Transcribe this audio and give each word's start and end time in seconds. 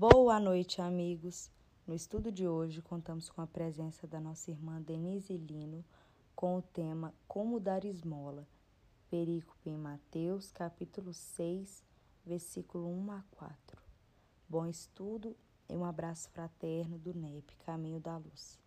Boa 0.00 0.40
noite, 0.40 0.80
amigos. 0.80 1.50
No 1.86 1.94
estudo 1.94 2.32
de 2.32 2.48
hoje, 2.48 2.80
contamos 2.80 3.28
com 3.28 3.42
a 3.42 3.46
presença 3.46 4.06
da 4.06 4.18
nossa 4.18 4.50
irmã 4.50 4.80
Denise 4.80 5.36
Lino 5.36 5.84
com 6.34 6.56
o 6.56 6.62
tema 6.62 7.12
Como 7.28 7.60
dar 7.60 7.84
esmola. 7.84 8.48
Perícope 9.10 9.68
em 9.68 9.76
Mateus, 9.76 10.50
capítulo 10.52 11.12
6, 11.12 11.84
versículo 12.24 12.88
1 12.88 13.12
a 13.12 13.22
4. 13.32 13.78
Bom 14.48 14.66
estudo 14.66 15.36
e 15.68 15.76
um 15.76 15.84
abraço 15.84 16.30
fraterno 16.30 16.96
do 16.96 17.12
NEP, 17.12 17.54
Caminho 17.66 18.00
da 18.00 18.16
Luz. 18.16 18.58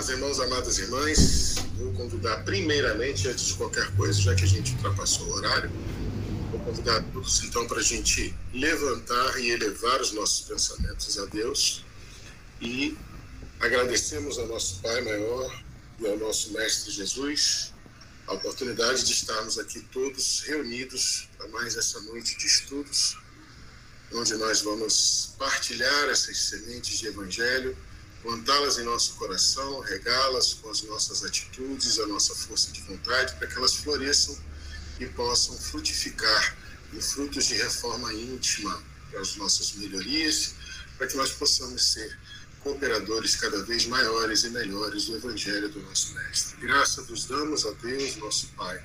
Amados 0.00 0.08
irmãos, 0.08 0.40
amadas 0.40 0.78
irmãs, 0.78 1.54
vou 1.76 1.92
convidar 1.92 2.42
primeiramente, 2.42 3.28
antes 3.28 3.48
de 3.48 3.54
qualquer 3.54 3.86
coisa, 3.96 4.18
já 4.18 4.34
que 4.34 4.44
a 4.44 4.46
gente 4.46 4.72
ultrapassou 4.72 5.26
o 5.26 5.32
horário, 5.32 5.70
vou 6.50 6.58
convidar 6.60 7.02
todos 7.12 7.44
então 7.44 7.66
para 7.66 7.80
a 7.80 7.82
gente 7.82 8.34
levantar 8.54 9.38
e 9.38 9.50
elevar 9.50 10.00
os 10.00 10.12
nossos 10.12 10.48
pensamentos 10.48 11.18
a 11.18 11.26
Deus. 11.26 11.84
E 12.62 12.96
agradecemos 13.60 14.38
ao 14.38 14.46
nosso 14.46 14.80
Pai 14.80 15.02
maior 15.02 15.62
e 15.98 16.06
ao 16.06 16.16
nosso 16.16 16.50
Mestre 16.54 16.90
Jesus 16.90 17.74
a 18.26 18.32
oportunidade 18.32 19.04
de 19.04 19.12
estarmos 19.12 19.58
aqui 19.58 19.80
todos 19.92 20.44
reunidos 20.46 21.28
para 21.36 21.46
mais 21.48 21.76
essa 21.76 22.00
noite 22.00 22.38
de 22.38 22.46
estudos, 22.46 23.18
onde 24.14 24.34
nós 24.36 24.62
vamos 24.62 25.34
partilhar 25.38 26.08
essas 26.08 26.38
sementes 26.38 26.98
de 26.98 27.08
Evangelho 27.08 27.76
plantá-las 28.22 28.78
em 28.78 28.84
nosso 28.84 29.14
coração, 29.14 29.80
regá-las 29.80 30.54
com 30.54 30.70
as 30.70 30.82
nossas 30.82 31.24
atitudes, 31.24 31.98
a 31.98 32.06
nossa 32.06 32.34
força 32.34 32.70
de 32.70 32.80
vontade, 32.82 33.34
para 33.36 33.46
que 33.46 33.56
elas 33.56 33.74
floresçam 33.74 34.36
e 34.98 35.06
possam 35.06 35.56
frutificar 35.58 36.56
em 36.92 37.00
frutos 37.00 37.46
de 37.46 37.54
reforma 37.54 38.12
íntima 38.12 38.82
para 39.10 39.20
as 39.20 39.36
nossas 39.36 39.72
melhorias, 39.72 40.54
para 40.98 41.06
que 41.06 41.16
nós 41.16 41.30
possamos 41.32 41.92
ser 41.92 42.18
cooperadores 42.60 43.36
cada 43.36 43.62
vez 43.64 43.86
maiores 43.86 44.44
e 44.44 44.50
melhores 44.50 45.06
do 45.06 45.16
Evangelho 45.16 45.68
do 45.70 45.80
nosso 45.80 46.14
Mestre. 46.14 46.60
Graça 46.60 47.02
vos 47.02 47.24
damos 47.24 47.64
a 47.64 47.70
Deus, 47.72 48.16
nosso 48.16 48.48
Pai. 48.48 48.82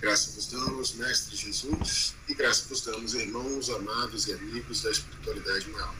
Graça 0.00 0.30
vos 0.30 0.46
damos, 0.46 0.94
Mestre 0.94 1.36
Jesus, 1.36 2.14
e 2.26 2.34
graça 2.34 2.64
vos 2.70 2.80
damos, 2.80 3.12
irmãos 3.12 3.68
amados 3.68 4.26
e 4.26 4.32
amigos 4.32 4.80
da 4.80 4.90
espiritualidade 4.90 5.68
maior. 5.68 5.94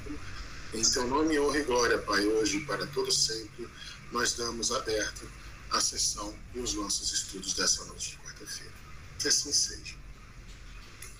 Em 0.72 0.82
teu 0.82 1.04
nome, 1.08 1.38
honra 1.40 1.58
e 1.58 1.64
glória, 1.64 1.98
Pai, 1.98 2.24
hoje 2.24 2.58
e 2.58 2.64
para 2.64 2.86
todo 2.86 3.10
sempre, 3.10 3.68
nós 4.12 4.34
damos 4.34 4.70
aberto 4.70 5.28
a 5.70 5.80
sessão 5.80 6.32
e 6.54 6.60
os 6.60 6.74
nossos 6.74 7.12
estudos 7.12 7.54
dessa 7.54 7.84
noite 7.86 8.10
de 8.10 8.16
quarta-feira. 8.18 8.72
Que 9.18 9.26
assim 9.26 9.52
seja. 9.52 9.96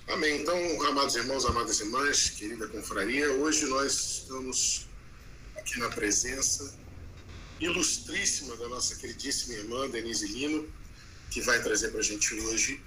Amém. 0.06 0.41
Então, 0.41 0.56
amados 0.87 1.17
irmãos, 1.17 1.45
amadas 1.45 1.81
irmãs, 1.81 2.31
querida 2.31 2.69
confraria, 2.69 3.33
hoje 3.33 3.67
nós 3.67 3.93
estamos 3.93 4.87
aqui 5.56 5.81
na 5.81 5.89
presença 5.89 6.73
ilustríssima 7.59 8.56
da 8.56 8.69
nossa 8.69 8.95
queridíssima 8.97 9.55
irmã 9.55 9.89
Denise 9.91 10.28
Lino, 10.28 10.69
que 11.28 11.41
vai 11.41 11.61
trazer 11.61 11.91
para 11.91 12.01
a 12.01 12.05
gente 12.05 12.34
hoje 12.34 12.81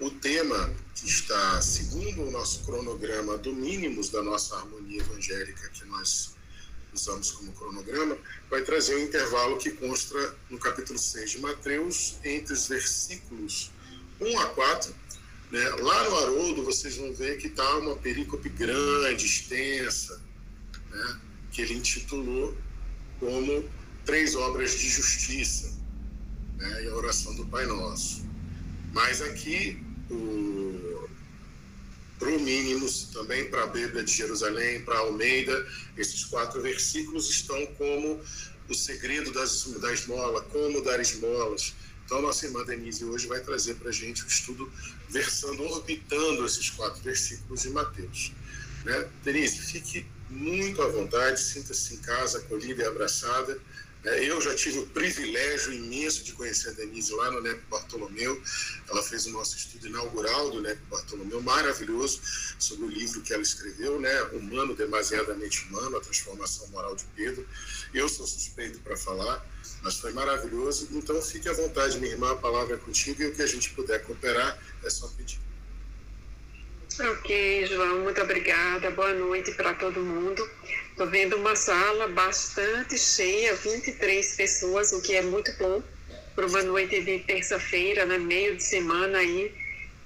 o 0.00 0.10
tema 0.10 0.72
que 0.94 1.06
está, 1.06 1.60
segundo 1.60 2.22
o 2.22 2.30
nosso 2.30 2.64
cronograma 2.64 3.38
do 3.38 3.52
mínimos 3.52 4.08
da 4.08 4.22
nossa 4.22 4.56
harmonia 4.56 5.00
evangélica, 5.00 5.68
que 5.70 5.84
nós 5.86 6.34
usamos 6.92 7.32
como 7.32 7.52
cronograma, 7.52 8.16
vai 8.48 8.62
trazer 8.62 8.96
um 8.96 9.00
intervalo 9.00 9.58
que 9.58 9.70
consta 9.70 10.36
no 10.48 10.58
capítulo 10.58 10.98
6 10.98 11.32
de 11.32 11.38
Mateus, 11.40 12.16
entre 12.24 12.54
os 12.54 12.68
versículos 12.68 13.70
1 14.20 14.38
a 14.38 14.46
4. 14.46 14.94
Né? 15.50 15.68
Lá 15.80 16.08
no 16.08 16.16
Haroldo, 16.16 16.64
vocês 16.64 16.96
vão 16.96 17.12
ver 17.12 17.38
que 17.38 17.48
está 17.48 17.78
uma 17.78 17.96
perícope 17.96 18.48
grande, 18.48 19.26
extensa, 19.26 20.20
né? 20.90 21.20
que 21.50 21.62
ele 21.62 21.74
intitulou 21.74 22.56
como 23.20 23.68
Três 24.04 24.34
Obras 24.34 24.72
de 24.78 24.88
Justiça 24.88 25.72
né? 26.56 26.84
e 26.84 26.88
a 26.88 26.94
oração 26.94 27.34
do 27.34 27.46
Pai 27.46 27.66
Nosso. 27.66 28.24
Mas 28.92 29.20
aqui 29.20 29.83
para 32.18 32.28
o 32.28 32.40
Mínimos, 32.40 33.10
também 33.12 33.50
para 33.50 33.64
a 33.64 33.66
Bíblia 33.66 34.02
de 34.02 34.12
Jerusalém, 34.12 34.82
para 34.82 34.98
Almeida, 34.98 35.66
esses 35.96 36.24
quatro 36.24 36.62
versículos 36.62 37.28
estão 37.28 37.66
como 37.78 38.20
o 38.68 38.74
segredo 38.74 39.30
das, 39.32 39.64
da 39.80 39.92
esmola, 39.92 40.42
como 40.42 40.82
dar 40.82 41.00
esmolas. 41.00 41.74
Então, 42.04 42.20
nossa 42.20 42.46
irmã 42.46 42.64
Denise 42.64 43.04
hoje 43.04 43.26
vai 43.26 43.40
trazer 43.40 43.74
para 43.74 43.88
a 43.88 43.92
gente 43.92 44.24
o 44.24 44.26
estudo 44.26 44.70
versando, 45.08 45.62
orbitando 45.62 46.44
esses 46.44 46.70
quatro 46.70 47.02
versículos 47.02 47.62
de 47.62 47.70
Mateus. 47.70 48.32
Né? 48.84 49.08
Denise, 49.22 49.58
fique 49.58 50.06
muito 50.28 50.82
à 50.82 50.88
vontade, 50.88 51.40
sinta-se 51.40 51.94
em 51.94 51.98
casa, 51.98 52.38
acolhida 52.38 52.82
e 52.82 52.86
abraçada. 52.86 53.58
É, 54.04 54.22
eu 54.22 54.38
já 54.38 54.54
tive 54.54 54.80
o 54.80 54.86
privilégio 54.86 55.72
imenso 55.72 56.22
de 56.24 56.32
conhecer 56.32 56.68
a 56.68 56.72
Denise 56.72 57.12
lá 57.14 57.30
no 57.30 57.40
NEP 57.40 57.60
Bartolomeu. 57.70 58.40
Ela 58.90 59.02
fez 59.02 59.24
o 59.26 59.30
nosso 59.30 59.56
estudo 59.56 59.86
inaugural 59.86 60.50
do 60.50 60.60
NEP 60.60 60.78
Bartolomeu, 60.90 61.40
maravilhoso, 61.40 62.20
sobre 62.58 62.84
o 62.84 62.88
livro 62.88 63.22
que 63.22 63.32
ela 63.32 63.42
escreveu, 63.42 63.98
né? 63.98 64.22
Humano 64.32 64.74
Demasiadamente 64.74 65.66
Humano, 65.68 65.96
a 65.96 66.00
Transformação 66.00 66.68
Moral 66.68 66.94
de 66.94 67.04
Pedro. 67.16 67.48
Eu 67.94 68.06
sou 68.08 68.26
suspeito 68.26 68.78
para 68.80 68.94
falar, 68.94 69.42
mas 69.82 69.98
foi 69.98 70.12
maravilhoso. 70.12 70.86
Então 70.92 71.20
fique 71.22 71.48
à 71.48 71.54
vontade, 71.54 71.98
minha 71.98 72.12
irmã, 72.12 72.32
a 72.32 72.36
palavra 72.36 72.74
é 72.74 72.78
contigo 72.78 73.22
e 73.22 73.26
o 73.28 73.34
que 73.34 73.40
a 73.40 73.46
gente 73.46 73.70
puder 73.70 74.02
cooperar 74.04 74.58
é 74.82 74.90
só 74.90 75.08
pedir. 75.16 75.40
Ok, 77.00 77.66
João, 77.66 78.00
muito 78.00 78.20
obrigada. 78.20 78.90
Boa 78.90 79.14
noite 79.14 79.50
para 79.52 79.72
todo 79.74 79.98
mundo. 79.98 80.48
Estou 80.94 81.08
vendo 81.08 81.34
uma 81.34 81.56
sala 81.56 82.06
bastante 82.06 82.96
cheia, 82.96 83.52
23 83.56 84.36
pessoas, 84.36 84.92
o 84.92 85.02
que 85.02 85.16
é 85.16 85.22
muito 85.22 85.52
bom 85.58 85.82
para 86.36 86.46
uma 86.46 86.62
noite 86.62 87.02
de 87.02 87.18
terça-feira, 87.18 88.06
né, 88.06 88.16
meio 88.16 88.54
de 88.54 88.62
semana 88.62 89.18
aí, 89.18 89.52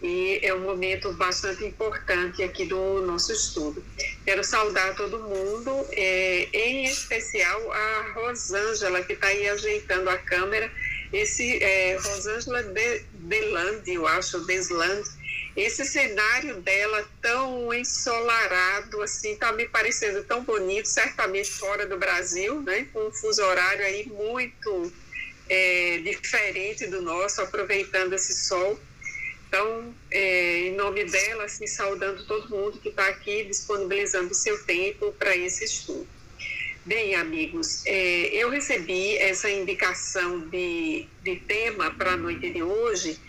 e 0.02 0.40
é 0.42 0.54
um 0.54 0.60
momento 0.60 1.12
bastante 1.12 1.62
importante 1.62 2.42
aqui 2.42 2.64
do 2.64 3.02
nosso 3.02 3.30
estudo. 3.34 3.84
Quero 4.24 4.42
saudar 4.42 4.96
todo 4.96 5.18
mundo, 5.24 5.86
é, 5.92 6.48
em 6.54 6.84
especial 6.86 7.70
a 7.70 8.12
Rosângela, 8.14 9.04
que 9.04 9.12
está 9.12 9.26
aí 9.26 9.46
ajeitando 9.46 10.08
a 10.08 10.16
câmera. 10.16 10.72
Esse 11.12 11.62
é, 11.62 11.96
Rosângela 11.96 12.62
de, 12.62 13.02
eu 13.88 14.06
acho, 14.06 14.40
Deslande, 14.46 15.06
esse 15.60 15.84
cenário 15.84 16.60
dela 16.60 17.08
tão 17.20 17.74
ensolarado, 17.74 19.02
assim, 19.02 19.34
tá 19.34 19.52
me 19.52 19.68
parecendo 19.68 20.22
tão 20.22 20.44
bonito, 20.44 20.86
certamente 20.86 21.50
fora 21.50 21.84
do 21.84 21.98
Brasil, 21.98 22.62
né? 22.62 22.86
Com 22.92 23.08
um 23.08 23.12
fuso 23.12 23.42
horário 23.42 23.84
aí 23.84 24.06
muito 24.06 24.92
é, 25.48 25.98
diferente 25.98 26.86
do 26.86 27.02
nosso, 27.02 27.40
aproveitando 27.42 28.12
esse 28.12 28.46
sol. 28.46 28.78
Então, 29.48 29.94
é, 30.10 30.68
em 30.68 30.76
nome 30.76 31.04
dela, 31.04 31.44
assim, 31.44 31.66
saudando 31.66 32.24
todo 32.26 32.50
mundo 32.50 32.78
que 32.78 32.90
está 32.90 33.08
aqui 33.08 33.44
disponibilizando 33.44 34.32
seu 34.34 34.62
tempo 34.64 35.12
para 35.18 35.36
esse 35.36 35.64
estudo. 35.64 36.17
Bem, 36.88 37.14
amigos, 37.16 37.84
é, 37.84 38.28
eu 38.32 38.48
recebi 38.48 39.18
essa 39.18 39.50
indicação 39.50 40.40
de, 40.48 41.06
de 41.22 41.36
tema 41.36 41.90
para 41.90 42.12
a 42.12 42.16
noite 42.16 42.48
de 42.50 42.62
hoje 42.62 43.20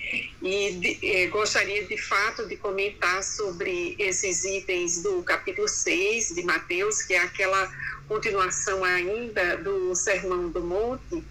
e 0.41 0.71
de, 0.75 0.97
é, 1.05 1.27
gostaria 1.27 1.83
de 1.83 1.97
fato 1.97 2.47
de 2.47 2.55
comentar 2.55 3.21
sobre 3.21 3.97
esses 3.99 4.45
itens 4.45 5.03
do 5.03 5.21
capítulo 5.23 5.67
6 5.67 6.35
de 6.35 6.43
Mateus, 6.43 7.01
que 7.01 7.13
é 7.13 7.19
aquela 7.19 7.69
continuação 8.07 8.81
ainda 8.81 9.57
do 9.57 9.93
Sermão 9.93 10.49
do 10.49 10.61
Monte. 10.61 11.21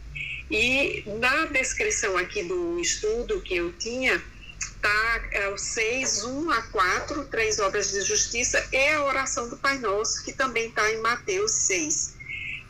E 0.50 1.04
na 1.18 1.46
descrição 1.46 2.14
aqui 2.18 2.42
do 2.42 2.78
estudo 2.78 3.40
que 3.40 3.56
eu 3.56 3.72
tinha, 3.78 4.22
está 4.60 5.28
é, 5.32 5.48
o 5.48 5.56
6, 5.56 6.24
1 6.24 6.50
a 6.50 6.60
4, 6.60 7.24
três 7.30 7.58
obras 7.58 7.90
de 7.90 8.02
justiça, 8.02 8.62
e 8.70 8.88
a 8.90 9.02
oração 9.02 9.48
do 9.48 9.56
Pai 9.56 9.78
Nosso, 9.78 10.22
que 10.22 10.34
também 10.34 10.68
está 10.68 10.92
em 10.92 11.00
Mateus 11.00 11.52
6. 11.52 12.17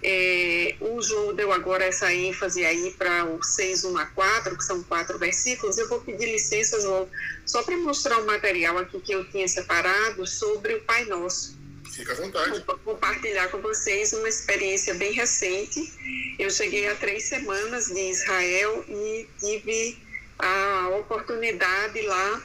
É, 0.03 0.77
o 0.81 1.03
João 1.03 1.35
deu 1.35 1.53
agora 1.53 1.85
essa 1.85 2.13
ênfase 2.13 2.65
aí 2.65 2.95
para 2.97 3.25
o 3.25 3.43
6, 3.43 3.85
1 3.85 3.99
a 3.99 4.07
4, 4.07 4.57
que 4.57 4.65
são 4.65 4.83
quatro 4.85 5.19
versículos. 5.19 5.77
Eu 5.77 5.89
vou 5.89 6.01
pedir 6.01 6.27
licença, 6.27 6.81
João, 6.81 7.09
só 7.45 7.63
para 7.63 7.77
mostrar 7.77 8.19
o 8.19 8.23
um 8.23 8.27
material 8.27 8.79
aqui 8.79 9.01
que 9.01 9.13
eu 9.13 9.25
tinha 9.29 9.49
separado 9.49 10.27
sobre 10.27 10.75
o 10.75 10.81
Pai 10.83 11.05
Nosso. 11.07 11.59
Fica 11.91 12.13
à 12.13 12.17
vontade. 12.17 12.65
Vou 12.65 12.79
compartilhar 12.79 13.49
com 13.49 13.61
vocês 13.61 14.13
uma 14.13 14.29
experiência 14.29 14.95
bem 14.95 15.13
recente. 15.13 15.93
Eu 16.39 16.51
cheguei 16.51 16.89
há 16.89 16.95
três 16.95 17.25
semanas 17.25 17.87
de 17.87 18.11
Israel 18.11 18.85
e 18.89 19.27
tive 19.41 19.99
a 20.39 20.91
oportunidade 21.01 22.01
lá 22.03 22.43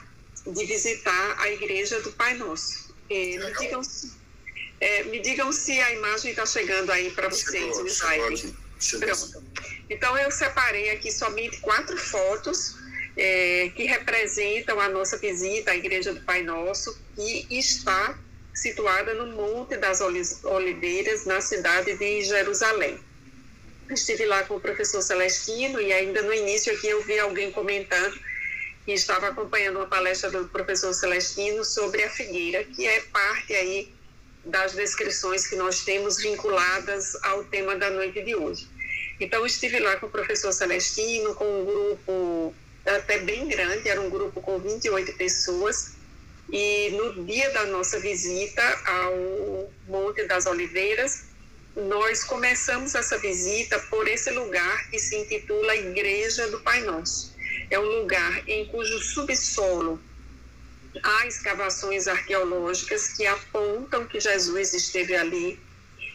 de 0.48 0.66
visitar 0.66 1.36
a 1.40 1.52
igreja 1.52 2.02
do 2.02 2.12
Pai 2.14 2.34
Nosso. 2.36 2.94
É, 3.10 3.38
me 3.38 3.54
digam 3.60 3.82
é, 4.84 5.04
me 5.04 5.20
digam 5.20 5.50
se 5.54 5.80
a 5.80 5.94
imagem 5.94 6.32
está 6.32 6.46
chegando 6.46 6.92
aí 6.92 7.10
para 7.12 7.30
vocês, 7.30 7.74
chegou, 7.74 8.36
chegou 8.80 9.08
Pronto. 9.08 9.44
Então, 9.90 10.18
eu 10.18 10.30
separei 10.30 10.90
aqui 10.90 11.10
somente 11.10 11.62
quatro 11.62 11.98
fotos 11.98 12.76
é, 13.16 13.72
que 13.78 13.86
representam 13.86 14.78
a 14.82 14.90
nossa 14.90 15.18
visita 15.18 15.72
à 15.72 15.76
Igreja 15.76 16.14
do 16.14 16.20
Pai 16.22 16.44
Nosso, 16.44 17.00
que 17.16 17.48
está 17.50 18.20
situada 18.54 19.14
no 19.14 19.28
Monte 19.28 19.78
das 19.78 20.02
Oliveiras, 20.02 21.26
na 21.26 21.40
cidade 21.40 21.96
de 21.98 22.24
Jerusalém. 22.26 23.00
Estive 23.90 24.26
lá 24.26 24.44
com 24.44 24.56
o 24.56 24.60
professor 24.60 25.02
Celestino 25.02 25.80
e 25.80 25.94
ainda 25.94 26.22
no 26.24 26.34
início 26.34 26.74
aqui 26.74 26.90
eu 26.90 27.02
vi 27.04 27.18
alguém 27.20 27.52
comentando 27.52 28.20
que 28.84 28.92
estava 28.92 29.30
acompanhando 29.30 29.78
uma 29.78 29.88
palestra 29.88 30.30
do 30.30 30.46
professor 30.50 30.94
Celestino 30.94 31.64
sobre 31.64 32.04
a 32.04 32.10
figueira, 32.10 32.66
que 32.66 32.86
é 32.86 33.00
parte 33.00 33.54
aí 33.54 33.94
das 34.46 34.74
descrições 34.74 35.48
que 35.48 35.56
nós 35.56 35.84
temos 35.84 36.18
vinculadas 36.18 37.16
ao 37.24 37.44
tema 37.46 37.76
da 37.76 37.90
noite 37.90 38.22
de 38.22 38.36
hoje. 38.36 38.68
Então, 39.20 39.46
estive 39.46 39.80
lá 39.80 39.96
com 39.98 40.08
o 40.08 40.10
professor 40.10 40.52
Celestino, 40.52 41.34
com 41.36 41.62
um 41.62 41.66
grupo 41.66 42.56
até 42.86 43.20
bem 43.20 43.48
grande, 43.48 43.88
era 43.88 44.02
um 44.02 44.10
grupo 44.10 44.42
com 44.42 44.60
28 44.60 45.14
pessoas, 45.14 45.94
e 46.52 46.90
no 46.92 47.26
dia 47.26 47.50
da 47.52 47.66
nossa 47.68 48.00
visita 48.00 48.62
ao 48.86 49.72
Monte 49.88 50.26
das 50.26 50.46
Oliveiras, 50.46 51.24
nós 51.76 52.24
começamos 52.24 52.94
essa 52.94 53.18
visita 53.18 53.80
por 53.90 54.08
esse 54.08 54.30
lugar 54.32 54.90
que 54.90 55.00
se 55.00 55.16
intitula 55.16 55.76
Igreja 55.76 56.48
do 56.50 56.60
Pai 56.60 56.82
Nosso. 56.82 57.34
É 57.72 57.80
um 57.80 58.02
lugar 58.02 58.48
em 58.48 58.66
cujo 58.68 59.00
subsolo 59.00 60.00
há 61.02 61.28
escavações 61.28 62.08
arqueológicas 62.08 63.14
que 63.14 63.26
apontam 63.26 64.06
que 64.06 64.20
Jesus 64.20 64.74
esteve 64.74 65.16
ali. 65.16 65.60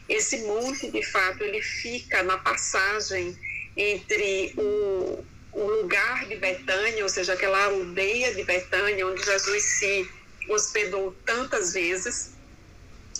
Esse 0.08 0.38
monte, 0.38 0.90
de 0.90 1.02
fato, 1.02 1.42
ele 1.42 1.60
fica 1.62 2.22
na 2.22 2.38
passagem 2.38 3.36
entre 3.76 4.54
o, 4.56 5.24
o 5.52 5.66
lugar 5.80 6.26
de 6.26 6.36
Betânia, 6.36 7.02
ou 7.02 7.08
seja, 7.08 7.34
aquela 7.34 7.64
aldeia 7.64 8.34
de 8.34 8.44
Betânia, 8.44 9.06
onde 9.06 9.22
Jesus 9.22 9.62
se 9.62 10.08
hospedou 10.48 11.14
tantas 11.26 11.74
vezes, 11.74 12.32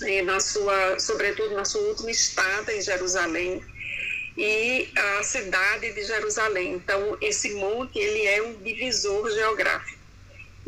e 0.01 0.23
na 0.23 0.41
sua, 0.41 0.99
sobretudo 0.99 1.55
na 1.55 1.65
sua 1.65 1.83
última 1.83 2.11
estada 2.11 2.73
em 2.73 2.81
Jerusalém, 2.81 3.63
e 4.37 4.89
a 4.97 5.23
cidade 5.23 5.93
de 5.93 6.05
Jerusalém. 6.05 6.75
Então, 6.75 7.19
esse 7.21 7.55
monte 7.55 7.99
ele 7.99 8.25
é 8.27 8.43
um 8.43 8.55
divisor 8.63 9.29
geográfico. 9.31 9.98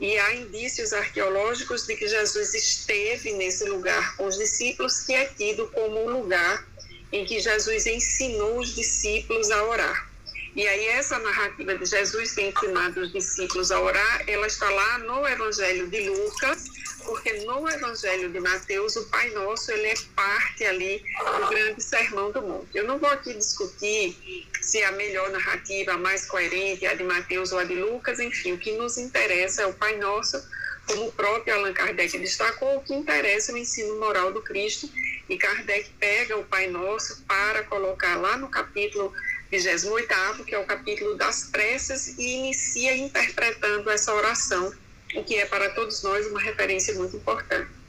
E 0.00 0.16
há 0.18 0.34
indícios 0.34 0.94
arqueológicos 0.94 1.86
de 1.86 1.94
que 1.94 2.08
Jesus 2.08 2.54
esteve 2.54 3.32
nesse 3.32 3.68
lugar 3.68 4.16
com 4.16 4.26
os 4.26 4.38
discípulos, 4.38 5.00
que 5.00 5.12
é 5.12 5.26
tido 5.26 5.68
como 5.68 6.06
um 6.06 6.20
lugar 6.20 6.66
em 7.12 7.26
que 7.26 7.38
Jesus 7.38 7.86
ensinou 7.86 8.60
os 8.60 8.74
discípulos 8.74 9.50
a 9.50 9.62
orar. 9.64 10.10
E 10.56 10.66
aí 10.66 10.86
essa 10.88 11.18
narrativa 11.18 11.76
de 11.76 11.84
Jesus 11.84 12.34
ter 12.34 12.48
ensinado 12.48 13.00
os 13.02 13.12
discípulos 13.12 13.70
a 13.70 13.80
orar, 13.80 14.24
ela 14.26 14.46
está 14.46 14.68
lá 14.70 14.98
no 14.98 15.26
Evangelho 15.26 15.88
de 15.88 16.08
Lucas, 16.08 16.64
porque 17.04 17.32
no 17.44 17.68
Evangelho 17.68 18.30
de 18.30 18.40
Mateus 18.40 18.96
o 18.96 19.04
Pai 19.06 19.30
Nosso 19.30 19.70
ele 19.72 19.88
é 19.88 19.94
parte 20.14 20.64
ali 20.64 21.02
do 21.40 21.48
grande 21.48 21.82
sermão 21.82 22.30
do 22.30 22.42
monte. 22.42 22.76
Eu 22.76 22.84
não 22.84 22.98
vou 22.98 23.10
aqui 23.10 23.34
discutir 23.34 24.46
se 24.60 24.82
a 24.82 24.92
melhor 24.92 25.30
narrativa, 25.30 25.92
a 25.92 25.98
mais 25.98 26.26
coerente, 26.26 26.84
é 26.84 26.90
a 26.90 26.94
de 26.94 27.02
Mateus 27.02 27.52
ou 27.52 27.58
a 27.58 27.64
de 27.64 27.74
Lucas, 27.74 28.20
enfim, 28.20 28.52
o 28.52 28.58
que 28.58 28.72
nos 28.72 28.98
interessa 28.98 29.62
é 29.62 29.66
o 29.66 29.72
Pai 29.72 29.96
Nosso, 29.96 30.42
como 30.86 31.06
o 31.06 31.12
próprio 31.12 31.54
Allan 31.54 31.72
Kardec 31.72 32.18
destacou, 32.18 32.76
o 32.76 32.82
que 32.82 32.94
interessa 32.94 33.52
é 33.52 33.54
o 33.54 33.58
ensino 33.58 33.98
moral 33.98 34.32
do 34.32 34.42
Cristo, 34.42 34.90
e 35.28 35.36
Kardec 35.36 35.90
pega 35.98 36.36
o 36.36 36.44
Pai 36.44 36.66
Nosso 36.66 37.22
para 37.22 37.62
colocar 37.64 38.16
lá 38.16 38.36
no 38.36 38.48
capítulo 38.48 39.12
28, 39.50 40.44
que 40.44 40.54
é 40.54 40.58
o 40.58 40.64
capítulo 40.64 41.16
das 41.16 41.44
preces, 41.44 42.18
e 42.18 42.38
inicia 42.38 42.96
interpretando 42.96 43.90
essa 43.90 44.14
oração, 44.14 44.72
o 45.14 45.24
que 45.24 45.36
é 45.36 45.46
para 45.46 45.70
todos 45.70 46.02
nós 46.02 46.26
uma 46.26 46.40
referência 46.40 46.94
muito 46.94 47.16
importante. 47.16 47.80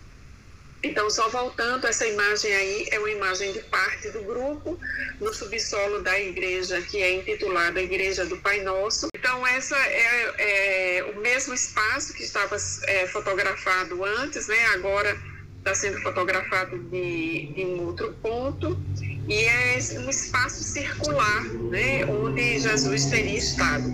Então, 0.83 1.09
só 1.11 1.29
voltando, 1.29 1.85
essa 1.85 2.07
imagem 2.07 2.53
aí 2.55 2.87
é 2.89 2.97
uma 2.97 3.11
imagem 3.11 3.53
de 3.53 3.59
parte 3.59 4.09
do 4.09 4.23
grupo 4.23 4.79
no 5.19 5.31
subsolo 5.31 6.01
da 6.01 6.19
igreja, 6.19 6.81
que 6.81 7.01
é 7.01 7.13
intitulada 7.13 7.79
Igreja 7.79 8.25
do 8.25 8.37
Pai 8.37 8.61
Nosso. 8.61 9.07
Então, 9.15 9.45
essa 9.45 9.77
é, 9.77 10.97
é 10.97 11.03
o 11.03 11.19
mesmo 11.19 11.53
espaço 11.53 12.13
que 12.13 12.23
estava 12.23 12.57
é, 12.83 13.07
fotografado 13.07 14.03
antes, 14.03 14.47
né? 14.47 14.65
agora 14.73 15.15
está 15.59 15.75
sendo 15.75 16.01
fotografado 16.01 16.79
de, 16.89 17.53
de 17.53 17.63
um 17.63 17.85
outro 17.85 18.13
ponto 18.19 18.75
e 19.31 19.45
é 19.45 19.79
um 19.97 20.09
espaço 20.09 20.61
circular, 20.61 21.45
né, 21.45 22.05
onde 22.05 22.59
Jesus 22.59 23.05
teria 23.05 23.37
estado. 23.37 23.85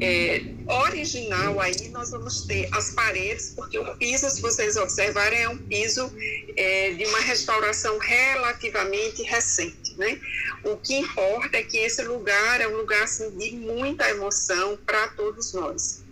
É, 0.00 0.42
original 0.66 1.60
aí 1.60 1.88
nós 1.88 2.10
vamos 2.10 2.46
ter 2.46 2.68
as 2.72 2.92
paredes, 2.92 3.52
porque 3.54 3.78
o 3.78 3.96
piso, 3.96 4.30
se 4.30 4.40
vocês 4.40 4.76
observarem, 4.76 5.42
é 5.42 5.48
um 5.50 5.58
piso 5.58 6.10
é, 6.56 6.92
de 6.92 7.04
uma 7.04 7.20
restauração 7.20 7.98
relativamente 7.98 9.22
recente, 9.24 9.94
né? 9.98 10.18
O 10.64 10.78
que 10.78 10.94
importa 10.94 11.58
é 11.58 11.62
que 11.62 11.76
esse 11.76 12.02
lugar 12.04 12.60
é 12.62 12.66
um 12.68 12.76
lugar 12.78 13.02
assim, 13.02 13.30
de 13.36 13.50
muita 13.56 14.08
emoção 14.08 14.78
para 14.86 15.08
todos 15.08 15.52
nós. 15.52 16.02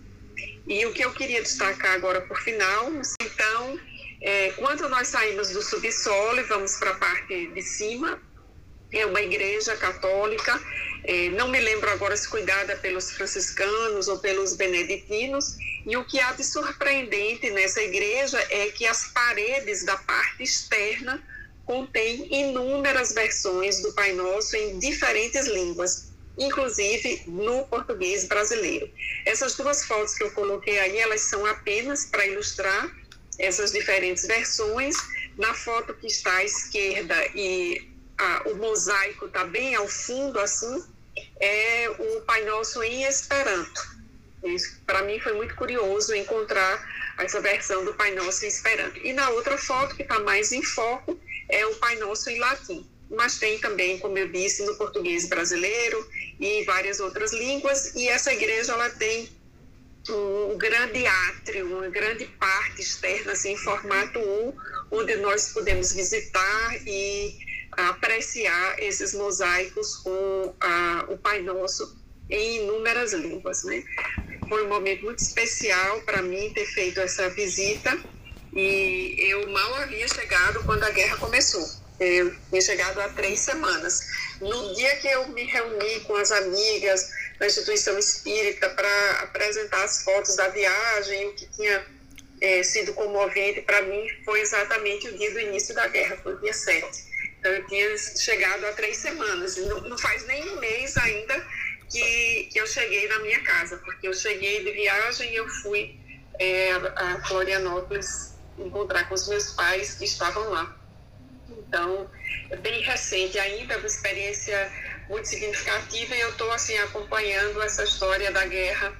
E 0.67 0.85
o 0.85 0.93
que 0.93 1.03
eu 1.03 1.11
queria 1.13 1.41
destacar 1.41 1.93
agora 1.95 2.21
por 2.21 2.39
final, 2.41 2.91
então, 3.21 3.79
é, 4.21 4.51
quando 4.51 4.87
nós 4.87 5.07
saímos 5.07 5.49
do 5.49 5.63
subsolo 5.63 6.39
e 6.39 6.43
vamos 6.43 6.75
para 6.75 6.91
a 6.91 6.95
parte 6.95 7.47
de 7.47 7.61
cima, 7.63 8.21
é 8.91 9.05
uma 9.05 9.21
igreja 9.21 9.75
católica, 9.75 10.59
é, 11.03 11.29
não 11.29 11.47
me 11.47 11.59
lembro 11.59 11.89
agora 11.89 12.15
se 12.15 12.27
cuidada 12.27 12.75
pelos 12.77 13.11
franciscanos 13.11 14.07
ou 14.07 14.19
pelos 14.19 14.55
beneditinos, 14.55 15.57
e 15.85 15.95
o 15.95 16.03
que 16.05 16.19
há 16.19 16.33
de 16.33 16.43
surpreendente 16.43 17.49
nessa 17.51 17.81
igreja 17.81 18.37
é 18.49 18.67
que 18.71 18.85
as 18.85 19.07
paredes 19.13 19.85
da 19.85 19.95
parte 19.97 20.43
externa 20.43 21.23
contêm 21.65 22.27
inúmeras 22.33 23.13
versões 23.13 23.81
do 23.81 23.93
Pai 23.93 24.13
Nosso 24.13 24.55
em 24.55 24.79
diferentes 24.79 25.47
línguas, 25.47 26.11
inclusive 26.37 27.23
no 27.27 27.65
português 27.67 28.25
brasileiro. 28.25 28.89
Essas 29.25 29.55
duas 29.55 29.85
fotos 29.85 30.13
que 30.15 30.23
eu 30.23 30.31
coloquei 30.31 30.79
aí, 30.79 30.97
elas 30.97 31.21
são 31.21 31.45
apenas 31.45 32.05
para 32.05 32.25
ilustrar 32.25 32.89
essas 33.39 33.71
diferentes 33.71 34.25
versões. 34.25 34.95
Na 35.37 35.53
foto 35.53 35.93
que 35.93 36.07
está 36.07 36.35
à 36.37 36.43
esquerda 36.43 37.15
e 37.35 37.86
o 38.45 38.55
mosaico 38.55 39.27
está 39.27 39.43
bem 39.43 39.75
ao 39.75 39.87
fundo, 39.87 40.39
assim, 40.39 40.83
é 41.39 41.89
o 41.89 42.21
Pai 42.21 42.43
Nosso 42.45 42.81
em 42.83 43.03
Esperanto. 43.03 43.97
Para 44.85 45.03
mim, 45.03 45.19
foi 45.19 45.33
muito 45.33 45.55
curioso 45.55 46.13
encontrar 46.15 46.85
essa 47.17 47.41
versão 47.41 47.83
do 47.83 47.93
Pai 47.93 48.13
Nosso 48.13 48.45
em 48.45 48.47
Esperanto. 48.47 48.97
E 48.99 49.13
na 49.13 49.29
outra 49.29 49.57
foto, 49.57 49.95
que 49.95 50.03
está 50.03 50.19
mais 50.19 50.51
em 50.51 50.63
foco, 50.63 51.19
é 51.49 51.65
o 51.65 51.75
Pai 51.75 51.95
Nosso 51.97 52.29
em 52.29 52.39
latim. 52.39 52.87
Mas 53.09 53.39
tem 53.39 53.57
também, 53.59 53.99
como 53.99 54.17
eu 54.17 54.27
disse, 54.27 54.65
no 54.65 54.75
português 54.75 55.27
brasileiro 55.27 56.09
e 56.39 56.63
várias 56.65 56.99
outras 56.99 57.33
línguas. 57.33 57.95
E 57.95 58.07
essa 58.07 58.33
igreja, 58.33 58.73
ela 58.73 58.89
tem 58.89 59.29
um 60.09 60.57
grande 60.57 61.05
átrio, 61.05 61.77
uma 61.77 61.89
grande 61.89 62.25
parte 62.25 62.81
externa, 62.81 63.31
assim, 63.33 63.53
em 63.53 63.57
formato 63.57 64.19
U, 64.19 64.55
onde 64.91 65.15
nós 65.17 65.51
podemos 65.53 65.91
visitar 65.91 66.75
e 66.85 67.37
apreciar 67.77 68.79
esses 68.79 69.13
mosaicos 69.13 69.97
com 69.97 70.55
a, 70.59 71.05
o 71.09 71.17
Pai 71.17 71.41
Nosso 71.41 71.95
em 72.29 72.63
inúmeras 72.63 73.13
línguas, 73.13 73.63
né? 73.63 73.83
Foi 74.49 74.65
um 74.65 74.69
momento 74.69 75.05
muito 75.05 75.19
especial 75.19 76.01
para 76.01 76.21
mim 76.21 76.51
ter 76.53 76.65
feito 76.65 76.99
essa 76.99 77.29
visita 77.29 77.97
e 78.53 79.15
eu 79.19 79.47
mal 79.49 79.75
havia 79.75 80.07
chegado 80.07 80.63
quando 80.63 80.83
a 80.83 80.89
guerra 80.89 81.17
começou. 81.17 81.65
Eu 81.99 82.35
tinha 82.49 82.61
chegado 82.61 82.99
há 82.99 83.09
três 83.09 83.39
semanas. 83.39 84.01
No 84.41 84.73
dia 84.75 84.95
que 84.97 85.07
eu 85.07 85.27
me 85.29 85.43
reuni 85.43 85.99
com 86.01 86.15
as 86.15 86.31
amigas 86.31 87.09
da 87.39 87.47
instituição 87.47 87.97
espírita 87.97 88.69
para 88.69 89.11
apresentar 89.21 89.83
as 89.83 90.03
fotos 90.03 90.35
da 90.35 90.47
viagem, 90.49 91.27
o 91.27 91.33
que 91.33 91.45
tinha 91.47 91.85
é, 92.41 92.63
sido 92.63 92.93
comovente 92.93 93.61
para 93.61 93.81
mim 93.83 94.07
foi 94.23 94.41
exatamente 94.41 95.07
o 95.07 95.17
dia 95.17 95.31
do 95.31 95.39
início 95.39 95.73
da 95.73 95.87
guerra, 95.87 96.17
foi 96.23 96.37
dia 96.37 96.53
7. 96.53 97.07
Eu 97.43 97.65
tinha 97.67 97.97
chegado 97.97 98.65
há 98.65 98.73
três 98.73 98.97
semanas, 98.97 99.57
não, 99.57 99.81
não 99.81 99.97
faz 99.97 100.25
nem 100.25 100.49
um 100.49 100.59
mês 100.59 100.97
ainda 100.97 101.45
que, 101.89 102.49
que 102.51 102.59
eu 102.59 102.67
cheguei 102.67 103.07
na 103.07 103.19
minha 103.19 103.41
casa, 103.43 103.77
porque 103.77 104.07
eu 104.07 104.13
cheguei 104.13 104.63
de 104.63 104.71
viagem 104.71 105.31
e 105.31 105.35
eu 105.35 105.47
fui 105.47 105.97
é, 106.39 106.71
a 106.95 107.21
Florianópolis 107.27 108.35
encontrar 108.57 109.07
com 109.07 109.13
os 109.13 109.27
meus 109.27 109.51
pais 109.51 109.95
que 109.95 110.05
estavam 110.05 110.49
lá. 110.49 110.75
Então, 111.49 112.09
é 112.49 112.55
bem 112.57 112.81
recente 112.81 113.37
ainda, 113.39 113.77
uma 113.77 113.87
experiência 113.87 114.71
muito 115.09 115.27
significativa 115.27 116.15
e 116.15 116.19
eu 116.19 116.29
estou 116.29 116.51
assim 116.51 116.77
acompanhando 116.79 117.61
essa 117.61 117.83
história 117.83 118.31
da 118.31 118.45
guerra 118.45 118.93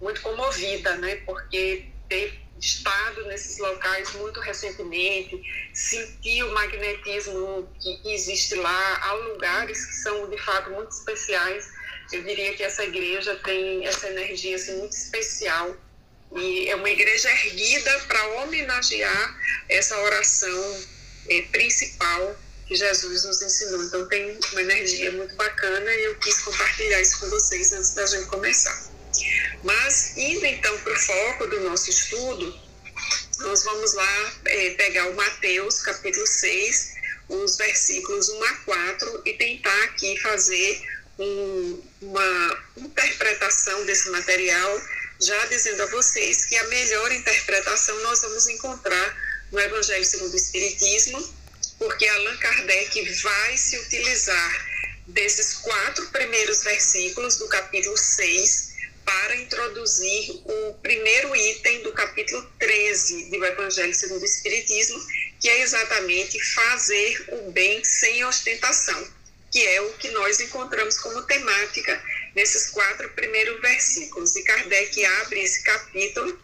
muito 0.00 0.22
comovida, 0.22 0.96
né? 0.96 1.16
Porque 1.26 1.86
estado 2.60 3.24
nesses 3.26 3.58
locais 3.58 4.12
muito 4.14 4.40
recentemente, 4.40 5.40
sentir 5.72 6.42
o 6.44 6.52
magnetismo 6.52 7.68
que 7.80 8.00
existe 8.12 8.54
lá, 8.54 9.00
há 9.02 9.12
lugares 9.14 9.86
que 9.86 9.94
são 9.94 10.28
de 10.28 10.38
fato 10.38 10.70
muito 10.70 10.90
especiais. 10.90 11.68
Eu 12.12 12.22
diria 12.22 12.54
que 12.54 12.62
essa 12.62 12.84
igreja 12.84 13.34
tem 13.36 13.86
essa 13.86 14.08
energia 14.08 14.56
assim, 14.56 14.76
muito 14.78 14.92
especial 14.92 15.76
e 16.32 16.68
é 16.68 16.76
uma 16.76 16.88
igreja 16.88 17.28
erguida 17.30 17.98
para 18.06 18.42
homenagear 18.42 19.38
essa 19.68 19.98
oração 19.98 20.80
é, 21.28 21.42
principal 21.42 22.36
que 22.66 22.76
Jesus 22.76 23.24
nos 23.24 23.42
ensinou. 23.42 23.82
Então 23.82 24.06
tem 24.08 24.38
uma 24.52 24.60
energia 24.60 25.10
muito 25.12 25.34
bacana 25.34 25.92
e 25.92 26.04
eu 26.04 26.14
quis 26.16 26.38
compartilhar 26.40 27.00
isso 27.00 27.18
com 27.18 27.30
vocês 27.30 27.72
antes 27.72 27.94
da 27.94 28.06
gente 28.06 28.26
começar. 28.26 28.89
Mas 29.62 30.16
indo 30.16 30.44
então 30.46 30.78
para 30.78 30.92
o 30.92 30.98
foco 30.98 31.46
do 31.46 31.60
nosso 31.60 31.90
estudo, 31.90 32.60
nós 33.38 33.64
vamos 33.64 33.94
lá 33.94 34.32
é, 34.44 34.70
pegar 34.70 35.06
o 35.08 35.14
Mateus 35.14 35.80
capítulo 35.82 36.26
6, 36.26 36.94
os 37.28 37.56
versículos 37.56 38.28
1 38.28 38.44
a 38.44 38.54
4 38.56 39.22
e 39.24 39.32
tentar 39.34 39.84
aqui 39.84 40.18
fazer 40.20 40.82
um, 41.18 41.82
uma 42.02 42.64
interpretação 42.76 43.84
desse 43.84 44.10
material, 44.10 44.80
já 45.20 45.46
dizendo 45.46 45.82
a 45.82 45.86
vocês 45.86 46.46
que 46.46 46.56
a 46.56 46.66
melhor 46.68 47.12
interpretação 47.12 47.98
nós 48.02 48.20
vamos 48.22 48.48
encontrar 48.48 49.16
no 49.52 49.60
Evangelho 49.60 50.04
segundo 50.04 50.32
o 50.32 50.36
Espiritismo, 50.36 51.34
porque 51.78 52.06
Allan 52.06 52.36
Kardec 52.38 53.22
vai 53.22 53.56
se 53.56 53.78
utilizar 53.78 54.66
desses 55.06 55.54
quatro 55.54 56.06
primeiros 56.06 56.62
versículos 56.62 57.36
do 57.36 57.48
capítulo 57.48 57.96
6 57.96 58.69
para 59.10 59.36
introduzir 59.36 60.30
o 60.44 60.74
primeiro 60.74 61.34
item 61.34 61.82
do 61.82 61.92
capítulo 61.92 62.48
13 62.60 63.30
do 63.30 63.44
Evangelho 63.44 63.92
segundo 63.92 64.22
o 64.22 64.24
Espiritismo, 64.24 65.00
que 65.40 65.48
é 65.48 65.62
exatamente 65.62 66.40
fazer 66.54 67.26
o 67.32 67.50
bem 67.50 67.82
sem 67.82 68.24
ostentação, 68.24 69.08
que 69.50 69.66
é 69.66 69.80
o 69.80 69.92
que 69.94 70.10
nós 70.10 70.38
encontramos 70.38 70.96
como 71.00 71.22
temática 71.22 72.00
nesses 72.36 72.70
quatro 72.70 73.08
primeiros 73.10 73.60
versículos. 73.60 74.36
E 74.36 74.44
Kardec 74.44 75.04
abre 75.04 75.40
esse 75.40 75.64
capítulo 75.64 76.38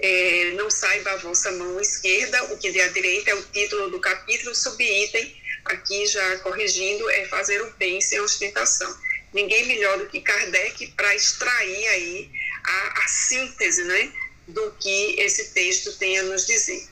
é, 0.00 0.50
não 0.56 0.68
saiba 0.68 1.12
a 1.12 1.16
vossa 1.18 1.52
mão 1.52 1.80
esquerda, 1.80 2.42
o 2.52 2.58
que 2.58 2.72
de 2.72 2.80
à 2.80 2.88
direita 2.88 3.30
é 3.30 3.34
o 3.34 3.42
título 3.44 3.90
do 3.90 4.00
capítulo, 4.00 4.52
subitem, 4.52 5.40
aqui 5.66 6.04
já 6.06 6.38
corrigindo, 6.38 7.08
é 7.10 7.26
fazer 7.26 7.62
o 7.62 7.70
bem 7.74 8.00
sem 8.00 8.20
ostentação. 8.20 8.92
Ninguém 9.32 9.66
melhor 9.66 9.98
do 9.98 10.06
que 10.08 10.20
Kardec 10.20 10.88
para 10.88 11.14
extrair 11.14 11.88
aí 11.88 12.30
a, 12.64 13.02
a 13.02 13.08
síntese 13.08 13.84
né, 13.84 14.12
do 14.48 14.72
que 14.72 15.20
esse 15.20 15.52
texto 15.52 15.96
tem 15.98 16.18
a 16.18 16.22
nos 16.24 16.46
dizer. 16.46 16.86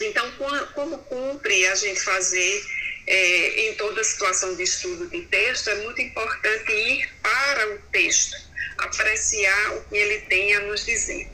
Então, 0.00 0.32
como 0.74 0.98
cumpre 0.98 1.66
a 1.66 1.74
gente 1.74 2.00
fazer 2.00 2.64
é, 3.06 3.68
em 3.68 3.74
toda 3.74 4.02
situação 4.02 4.54
de 4.54 4.62
estudo 4.62 5.06
de 5.08 5.22
texto, 5.26 5.68
é 5.68 5.74
muito 5.82 6.00
importante 6.00 6.72
ir 6.72 7.08
para 7.22 7.74
o 7.74 7.78
texto, 7.92 8.36
apreciar 8.78 9.76
o 9.76 9.84
que 9.84 9.96
ele 9.96 10.20
tem 10.22 10.54
a 10.54 10.60
nos 10.60 10.86
dizer. 10.86 11.28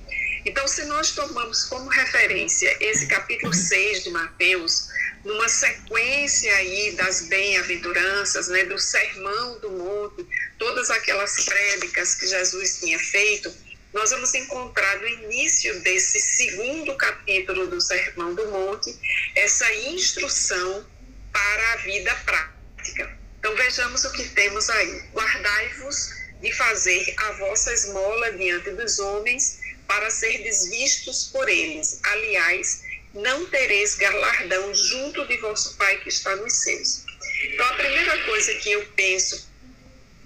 Então, 0.47 0.69
se 0.69 0.85
nós 0.85 1.11
tomamos 1.11 1.65
como 1.65 1.91
referência 1.91 2.77
esse 2.81 3.09
capítulo 3.09 3.53
6 3.53 4.05
de 4.05 4.11
Mateus, 4.11 4.87
numa 5.25 5.49
sequência 5.49 6.55
aí 6.55 6.93
das 6.93 7.23
bem-aventuranças, 7.23 8.47
né, 8.47 8.65
do 8.65 8.79
sermão 8.79 9.59
do 9.59 9.73
monte, 9.73 10.25
todas 10.57 10.89
aquelas 10.89 11.45
prédicas 11.45 12.15
que 12.15 12.29
Jesus 12.29 12.79
tinha 12.79 12.97
feito, 12.97 13.53
nós 13.93 14.11
vamos 14.11 14.33
encontrar 14.35 15.01
no 15.01 15.09
início 15.09 15.81
desse 15.81 16.21
segundo 16.21 16.95
capítulo 16.95 17.67
do 17.67 17.81
Sermão 17.81 18.33
do 18.33 18.47
Monte 18.47 18.97
essa 19.35 19.75
instrução 19.75 20.87
para 21.33 21.73
a 21.73 21.77
vida 21.79 22.15
prática. 22.25 23.19
Então 23.41 23.57
vejamos 23.57 24.05
o 24.05 24.13
que 24.13 24.29
temos 24.29 24.71
aí. 24.71 25.03
Guardai-vos 25.13 26.15
de 26.41 26.53
fazer 26.53 27.15
a 27.17 27.33
vossa 27.33 27.73
esmola 27.73 28.31
diante 28.33 28.71
dos 28.71 29.01
homens 29.01 29.66
para 29.87 30.11
ser 30.11 30.43
desvistos 30.43 31.31
por 31.33 31.49
eles. 31.49 32.01
Aliás, 32.03 32.83
não 33.15 33.47
tereis 33.47 33.95
galardão 33.95 34.75
junto 34.75 35.27
de 35.27 35.37
vosso 35.39 35.77
Pai 35.77 35.99
que 36.01 36.09
está 36.09 36.35
nos 36.37 36.53
céus. 36.53 37.05
Então, 37.45 37.67
a 37.67 37.75
primeira 37.75 38.25
coisa 38.25 38.55
que 38.55 38.71
eu 38.73 38.87
penso 38.95 39.49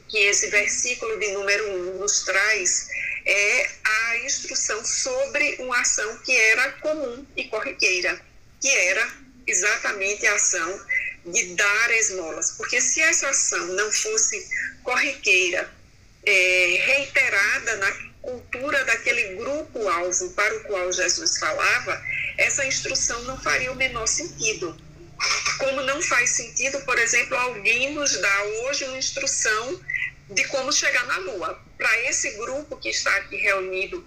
que 0.08 0.18
esse 0.18 0.48
versículo 0.48 1.18
de 1.18 1.32
número 1.32 1.70
1 1.70 1.98
nos 1.98 2.24
traz 2.24 2.88
é 3.24 3.70
a 3.84 4.18
instrução 4.18 4.84
sobre 4.84 5.56
uma 5.60 5.80
ação 5.80 6.18
que 6.18 6.32
era 6.32 6.72
comum 6.72 7.24
e 7.36 7.44
corriqueira, 7.44 8.20
que 8.60 8.68
era 8.68 9.08
exatamente 9.46 10.26
a 10.26 10.34
ação 10.34 10.86
de 11.26 11.54
dar 11.54 11.90
esmolas. 11.92 12.52
Porque 12.52 12.80
se 12.80 13.00
essa 13.00 13.28
ação 13.28 13.66
não 13.68 13.92
fosse 13.92 14.48
corriqueira, 14.82 15.70
é, 16.24 16.82
reiterada 16.86 17.76
na 17.76 18.09
cultura 18.22 18.84
daquele 18.84 19.36
grupo-alvo 19.36 20.30
para 20.30 20.56
o 20.56 20.64
qual 20.64 20.92
Jesus 20.92 21.38
falava, 21.38 22.02
essa 22.38 22.64
instrução 22.66 23.22
não 23.24 23.40
faria 23.40 23.72
o 23.72 23.76
menor 23.76 24.06
sentido. 24.06 24.76
Como 25.58 25.82
não 25.82 26.00
faz 26.02 26.30
sentido, 26.30 26.80
por 26.82 26.98
exemplo, 26.98 27.36
alguém 27.36 27.94
nos 27.94 28.16
dá 28.16 28.42
hoje 28.64 28.84
uma 28.84 28.98
instrução 28.98 29.80
de 30.30 30.44
como 30.44 30.72
chegar 30.72 31.06
na 31.06 31.18
Lua. 31.18 31.60
Para 31.76 32.00
esse 32.08 32.30
grupo 32.32 32.76
que 32.76 32.88
está 32.88 33.14
aqui 33.16 33.36
reunido 33.36 34.06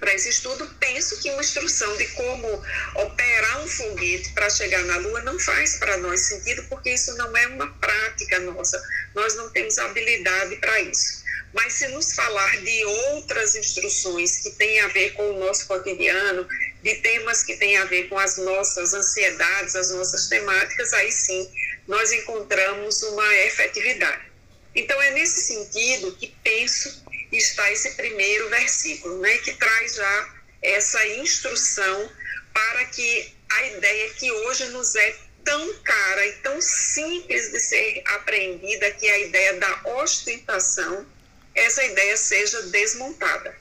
para 0.00 0.14
esse 0.14 0.30
estudo, 0.30 0.66
penso 0.80 1.20
que 1.20 1.30
uma 1.30 1.42
instrução 1.42 1.94
de 1.98 2.06
como 2.08 2.62
operar 2.94 3.62
um 3.62 3.68
foguete 3.68 4.30
para 4.32 4.48
chegar 4.48 4.82
na 4.84 4.96
Lua 4.98 5.20
não 5.20 5.38
faz 5.38 5.76
para 5.76 5.98
nós 5.98 6.20
sentido, 6.20 6.64
porque 6.68 6.94
isso 6.94 7.14
não 7.16 7.36
é 7.36 7.46
uma 7.48 7.66
prática 7.74 8.38
nossa. 8.40 8.82
Nós 9.14 9.36
não 9.36 9.50
temos 9.50 9.76
habilidade 9.78 10.56
para 10.56 10.80
isso. 10.80 11.21
Mas 11.52 11.74
se 11.74 11.88
nos 11.88 12.14
falar 12.14 12.60
de 12.62 12.84
outras 12.84 13.54
instruções 13.54 14.38
que 14.38 14.50
têm 14.52 14.80
a 14.80 14.88
ver 14.88 15.12
com 15.12 15.30
o 15.30 15.38
nosso 15.38 15.66
cotidiano, 15.66 16.46
de 16.82 16.94
temas 16.96 17.42
que 17.42 17.56
têm 17.56 17.76
a 17.76 17.84
ver 17.84 18.08
com 18.08 18.18
as 18.18 18.38
nossas 18.38 18.94
ansiedades, 18.94 19.76
as 19.76 19.90
nossas 19.90 20.28
temáticas, 20.28 20.92
aí 20.94 21.12
sim 21.12 21.50
nós 21.86 22.12
encontramos 22.12 23.02
uma 23.02 23.34
efetividade. 23.36 24.32
Então 24.74 25.00
é 25.02 25.10
nesse 25.10 25.42
sentido 25.42 26.16
que 26.16 26.34
penso 26.42 27.02
está 27.30 27.70
esse 27.72 27.92
primeiro 27.92 28.48
versículo, 28.50 29.18
né, 29.20 29.38
que 29.38 29.52
traz 29.54 29.94
já 29.94 30.34
essa 30.62 31.06
instrução 31.08 32.10
para 32.52 32.84
que 32.86 33.34
a 33.50 33.66
ideia 33.68 34.10
que 34.14 34.30
hoje 34.30 34.66
nos 34.66 34.94
é 34.94 35.16
tão 35.44 35.74
cara 35.82 36.26
e 36.26 36.32
tão 36.34 36.60
simples 36.60 37.50
de 37.50 37.58
ser 37.58 38.02
apreendida, 38.06 38.90
que 38.92 39.06
é 39.06 39.12
a 39.12 39.18
ideia 39.18 39.54
da 39.54 39.80
ostentação, 39.96 41.06
essa 41.54 41.84
ideia 41.84 42.16
seja 42.16 42.62
desmontada. 42.62 43.56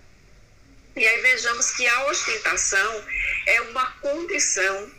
E 0.95 1.07
aí 1.07 1.21
vejamos 1.21 1.71
que 1.71 1.87
a 1.87 2.05
ostentação 2.07 3.05
é 3.45 3.61
uma 3.61 3.91
condição 3.99 4.91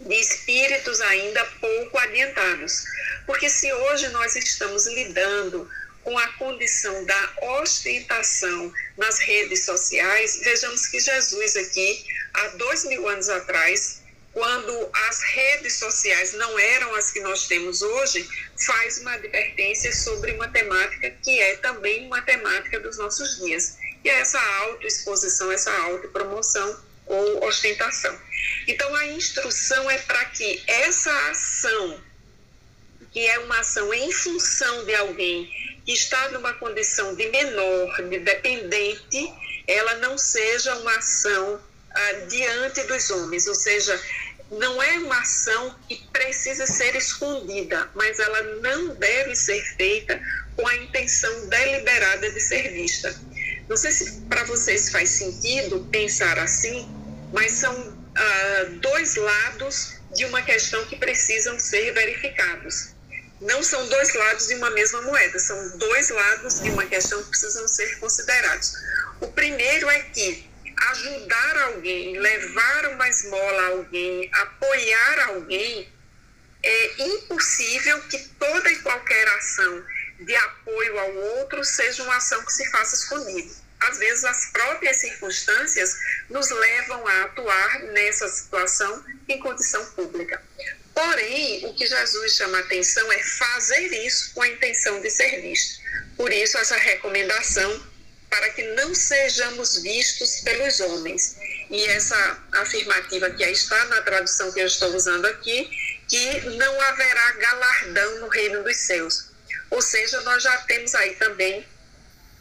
de 0.00 0.14
espíritos 0.14 1.00
ainda 1.00 1.44
pouco 1.60 1.98
adiantados. 1.98 2.84
Porque 3.26 3.50
se 3.50 3.72
hoje 3.72 4.08
nós 4.08 4.36
estamos 4.36 4.86
lidando 4.86 5.68
com 6.04 6.16
a 6.16 6.28
condição 6.34 7.04
da 7.04 7.32
ostentação 7.60 8.72
nas 8.96 9.18
redes 9.18 9.64
sociais, 9.64 10.38
vejamos 10.44 10.86
que 10.86 11.00
Jesus 11.00 11.56
aqui, 11.56 12.06
há 12.32 12.48
dois 12.48 12.84
mil 12.84 13.08
anos 13.08 13.28
atrás, 13.28 14.02
quando 14.36 14.90
as 15.08 15.22
redes 15.22 15.78
sociais 15.78 16.34
não 16.34 16.58
eram 16.58 16.94
as 16.94 17.10
que 17.10 17.20
nós 17.20 17.46
temos 17.46 17.80
hoje, 17.80 18.28
faz 18.66 18.98
uma 18.98 19.14
advertência 19.14 19.90
sobre 19.94 20.32
uma 20.32 20.46
temática 20.48 21.10
que 21.22 21.40
é 21.40 21.56
também 21.56 22.06
uma 22.06 22.20
temática 22.20 22.78
dos 22.78 22.98
nossos 22.98 23.38
dias, 23.38 23.78
que 24.02 24.10
é 24.10 24.20
essa 24.20 24.38
autoexposição, 24.38 25.50
essa 25.50 25.72
autopromoção 25.84 26.78
ou 27.06 27.46
ostentação. 27.46 28.14
Então, 28.68 28.94
a 28.96 29.06
instrução 29.06 29.90
é 29.90 29.96
para 30.00 30.26
que 30.26 30.62
essa 30.66 31.30
ação, 31.30 31.98
que 33.14 33.26
é 33.26 33.38
uma 33.38 33.60
ação 33.60 33.94
em 33.94 34.12
função 34.12 34.84
de 34.84 34.94
alguém 34.96 35.50
que 35.86 35.92
está 35.92 36.28
numa 36.28 36.52
condição 36.52 37.14
de 37.14 37.26
menor, 37.30 38.02
de 38.02 38.18
dependente, 38.18 39.32
ela 39.66 39.94
não 39.94 40.18
seja 40.18 40.74
uma 40.76 40.94
ação 40.94 41.58
ah, 41.96 42.12
diante 42.28 42.82
dos 42.82 43.08
homens, 43.08 43.46
ou 43.46 43.54
seja, 43.54 43.98
não 44.50 44.82
é 44.82 44.98
uma 44.98 45.20
ação 45.20 45.74
que 45.88 45.96
precisa 46.12 46.66
ser 46.66 46.94
escondida, 46.94 47.90
mas 47.94 48.18
ela 48.18 48.42
não 48.60 48.94
deve 48.94 49.34
ser 49.34 49.60
feita 49.76 50.20
com 50.54 50.66
a 50.66 50.76
intenção 50.76 51.48
deliberada 51.48 52.30
de 52.30 52.40
ser 52.40 52.72
vista. 52.72 53.14
Não 53.68 53.76
sei 53.76 53.90
se 53.90 54.20
para 54.22 54.44
vocês 54.44 54.90
faz 54.90 55.10
sentido 55.10 55.86
pensar 55.90 56.38
assim, 56.38 56.88
mas 57.32 57.52
são 57.52 57.98
ah, 58.14 58.66
dois 58.80 59.16
lados 59.16 59.94
de 60.14 60.24
uma 60.24 60.40
questão 60.42 60.84
que 60.86 60.96
precisam 60.96 61.58
ser 61.58 61.92
verificados. 61.92 62.94
Não 63.40 63.62
são 63.62 63.86
dois 63.88 64.14
lados 64.14 64.46
de 64.46 64.54
uma 64.54 64.70
mesma 64.70 65.02
moeda, 65.02 65.38
são 65.38 65.76
dois 65.76 66.08
lados 66.08 66.62
de 66.62 66.70
uma 66.70 66.86
questão 66.86 67.22
que 67.22 67.30
precisam 67.30 67.68
ser 67.68 67.98
considerados. 67.98 68.72
O 69.20 69.28
primeiro 69.28 69.90
é 69.90 70.00
que 70.00 70.48
ajudar 70.76 71.62
alguém, 71.62 72.18
levar 72.18 72.86
uma 72.88 73.08
esmola 73.08 73.62
a 73.62 73.66
alguém, 73.68 74.30
apoiar 74.32 75.28
alguém, 75.28 75.92
é 76.62 77.02
impossível 77.02 78.00
que 78.02 78.18
toda 78.38 78.70
e 78.70 78.78
qualquer 78.80 79.28
ação 79.28 79.84
de 80.20 80.34
apoio 80.34 80.98
ao 80.98 81.14
outro 81.14 81.64
seja 81.64 82.02
uma 82.02 82.16
ação 82.16 82.44
que 82.44 82.52
se 82.52 82.68
faça 82.70 82.96
escondido. 82.96 83.54
Às 83.80 83.98
vezes, 83.98 84.24
as 84.24 84.46
próprias 84.46 84.96
circunstâncias 84.96 85.96
nos 86.30 86.50
levam 86.50 87.06
a 87.06 87.24
atuar 87.24 87.80
nessa 87.92 88.26
situação 88.28 89.04
em 89.28 89.38
condição 89.38 89.84
pública. 89.92 90.42
Porém, 90.94 91.66
o 91.66 91.74
que 91.74 91.86
Jesus 91.86 92.36
chama 92.36 92.58
atenção 92.58 93.12
é 93.12 93.22
fazer 93.22 93.88
isso 94.06 94.32
com 94.32 94.42
a 94.42 94.48
intenção 94.48 95.00
de 95.02 95.10
ser 95.10 95.42
visto. 95.42 95.82
Por 96.16 96.32
isso, 96.32 96.56
essa 96.56 96.76
recomendação 96.76 97.86
para 98.36 98.50
que 98.50 98.62
não 98.74 98.94
sejamos 98.94 99.78
vistos 99.78 100.40
pelos 100.40 100.80
homens. 100.80 101.36
E 101.70 101.84
essa 101.86 102.38
afirmativa 102.52 103.30
que 103.30 103.42
está 103.44 103.82
na 103.86 104.02
tradução 104.02 104.52
que 104.52 104.60
eu 104.60 104.66
estou 104.66 104.94
usando 104.94 105.24
aqui, 105.24 105.70
que 106.06 106.40
não 106.50 106.80
haverá 106.82 107.32
galardão 107.32 108.20
no 108.20 108.28
reino 108.28 108.62
dos 108.62 108.76
céus. 108.76 109.30
Ou 109.70 109.80
seja, 109.80 110.20
nós 110.20 110.42
já 110.42 110.56
temos 110.58 110.94
aí 110.94 111.14
também 111.14 111.66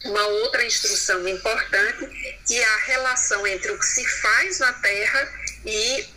uma 0.03 0.27
outra 0.27 0.65
instrução 0.65 1.25
importante, 1.27 2.41
que 2.45 2.57
é 2.57 2.65
a 2.65 2.77
relação 2.77 3.47
entre 3.47 3.71
o 3.71 3.79
que 3.79 3.85
se 3.85 4.05
faz 4.05 4.59
na 4.59 4.73
terra 4.73 5.33
e 5.65 6.09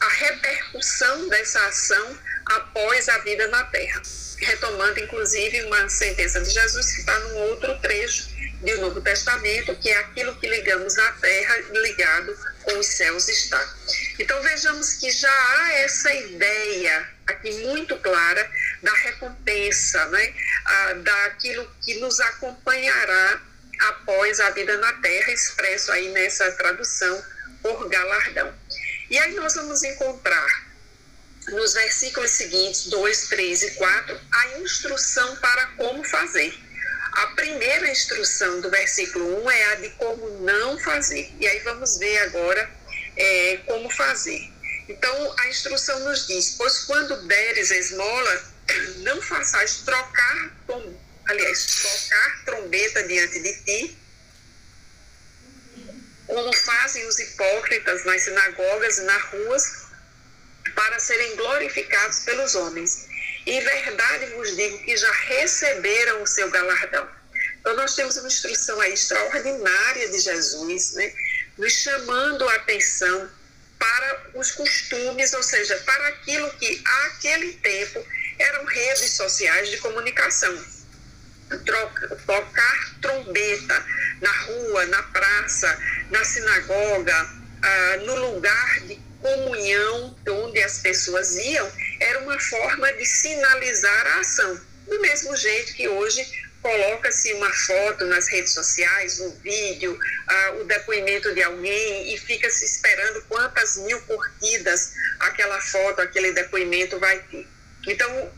a 0.00 0.08
repercussão 0.08 1.28
dessa 1.28 1.64
ação 1.66 2.18
após 2.46 3.08
a 3.08 3.18
vida 3.18 3.46
na 3.46 3.62
terra. 3.64 4.02
Retomando, 4.38 4.98
inclusive, 4.98 5.62
uma 5.62 5.88
sentença 5.88 6.40
de 6.40 6.50
Jesus 6.50 6.92
que 6.92 7.00
está 7.00 7.18
num 7.20 7.36
outro 7.36 7.78
trecho 7.80 8.33
do 8.64 8.80
Novo 8.80 9.00
Testamento, 9.00 9.74
que 9.76 9.90
é 9.90 9.98
aquilo 9.98 10.34
que 10.36 10.48
ligamos 10.48 10.96
na 10.96 11.12
terra, 11.12 11.56
ligado 11.72 12.36
com 12.62 12.78
os 12.78 12.86
céus 12.86 13.28
está. 13.28 13.74
Então 14.18 14.40
vejamos 14.42 14.94
que 14.94 15.10
já 15.10 15.30
há 15.30 15.72
essa 15.74 16.12
ideia 16.14 17.08
aqui 17.26 17.52
muito 17.66 17.96
clara 17.98 18.50
da 18.82 18.92
recompensa, 18.92 20.04
né? 20.06 20.34
Ah, 20.64 20.94
daquilo 20.94 21.70
que 21.82 21.94
nos 22.00 22.18
acompanhará 22.20 23.40
após 23.80 24.40
a 24.40 24.50
vida 24.50 24.76
na 24.78 24.92
terra, 24.94 25.32
expresso 25.32 25.92
aí 25.92 26.08
nessa 26.10 26.50
tradução 26.52 27.22
por 27.62 27.88
galardão. 27.88 28.54
E 29.10 29.18
aí 29.18 29.34
nós 29.34 29.54
vamos 29.54 29.82
encontrar 29.82 30.64
nos 31.48 31.74
versículos 31.74 32.30
seguintes, 32.30 32.86
2, 32.86 33.28
3 33.28 33.62
e 33.62 33.70
4, 33.72 34.20
a 34.32 34.58
instrução 34.60 35.36
para 35.36 35.66
como 35.76 36.02
fazer. 36.04 36.63
A 37.14 37.28
primeira 37.28 37.88
instrução 37.88 38.60
do 38.60 38.68
versículo 38.70 39.44
1 39.44 39.50
é 39.50 39.64
a 39.66 39.74
de 39.76 39.90
como 39.90 40.28
não 40.40 40.78
fazer. 40.80 41.32
E 41.38 41.46
aí 41.46 41.60
vamos 41.60 41.96
ver 41.98 42.18
agora 42.18 42.68
é, 43.16 43.58
como 43.66 43.88
fazer. 43.90 44.52
Então, 44.88 45.34
a 45.38 45.48
instrução 45.48 46.00
nos 46.00 46.26
diz: 46.26 46.56
Pois 46.58 46.80
quando 46.80 47.26
deres 47.28 47.70
esmola, 47.70 48.44
não 48.98 49.22
façais 49.22 49.78
trocar, 49.78 50.56
aliás, 51.28 51.66
tocar 51.82 52.44
trombeta 52.44 53.04
diante 53.04 53.40
de 53.40 53.52
ti, 53.62 53.98
como 56.26 56.52
fazem 56.52 57.06
os 57.06 57.18
hipócritas 57.20 58.04
nas 58.04 58.22
sinagogas 58.22 58.98
e 58.98 59.02
nas 59.02 59.22
ruas, 59.22 59.84
para 60.74 60.98
serem 60.98 61.36
glorificados 61.36 62.20
pelos 62.20 62.56
homens. 62.56 63.13
Em 63.46 63.60
verdade 63.60 64.26
vos 64.34 64.56
digo 64.56 64.78
que 64.78 64.96
já 64.96 65.12
receberam 65.12 66.22
o 66.22 66.26
seu 66.26 66.50
galardão. 66.50 67.08
Então, 67.60 67.76
nós 67.76 67.94
temos 67.94 68.16
uma 68.16 68.28
instrução 68.28 68.80
aí 68.80 68.92
extraordinária 68.92 70.08
de 70.10 70.18
Jesus, 70.18 70.92
né? 70.94 71.12
nos 71.56 71.72
chamando 71.72 72.48
a 72.48 72.54
atenção 72.56 73.30
para 73.78 74.30
os 74.34 74.50
costumes, 74.50 75.32
ou 75.32 75.42
seja, 75.42 75.76
para 75.78 76.08
aquilo 76.08 76.50
que, 76.58 76.82
àquele 77.06 77.52
tempo, 77.54 78.04
eram 78.38 78.64
redes 78.64 79.12
sociais 79.12 79.70
de 79.70 79.78
comunicação. 79.78 80.64
Tocar 82.26 83.00
trombeta 83.00 83.86
na 84.20 84.32
rua, 84.32 84.86
na 84.86 85.02
praça, 85.04 85.78
na 86.10 86.24
sinagoga, 86.24 87.30
ah, 87.62 87.96
no 88.04 88.14
lugar 88.16 88.80
de 88.80 89.00
comunhão 89.24 90.14
onde 90.28 90.62
as 90.62 90.80
pessoas 90.80 91.34
iam, 91.36 91.72
era 91.98 92.18
uma 92.20 92.38
forma 92.38 92.92
de 92.92 93.06
sinalizar 93.06 94.06
a 94.08 94.20
ação. 94.20 94.60
Do 94.86 95.00
mesmo 95.00 95.34
jeito 95.34 95.72
que 95.72 95.88
hoje 95.88 96.22
coloca-se 96.60 97.32
uma 97.32 97.50
foto 97.50 98.04
nas 98.04 98.28
redes 98.28 98.52
sociais, 98.52 99.20
um 99.20 99.30
vídeo, 99.40 99.92
uh, 99.94 100.60
o 100.60 100.64
depoimento 100.64 101.34
de 101.34 101.42
alguém 101.42 102.14
e 102.14 102.18
fica-se 102.18 102.66
esperando 102.66 103.22
quantas 103.22 103.78
mil 103.78 103.98
curtidas 104.02 104.92
aquela 105.20 105.58
foto, 105.58 106.02
aquele 106.02 106.32
depoimento 106.32 106.98
vai 107.00 107.18
ter. 107.30 107.46
Então, 107.86 108.30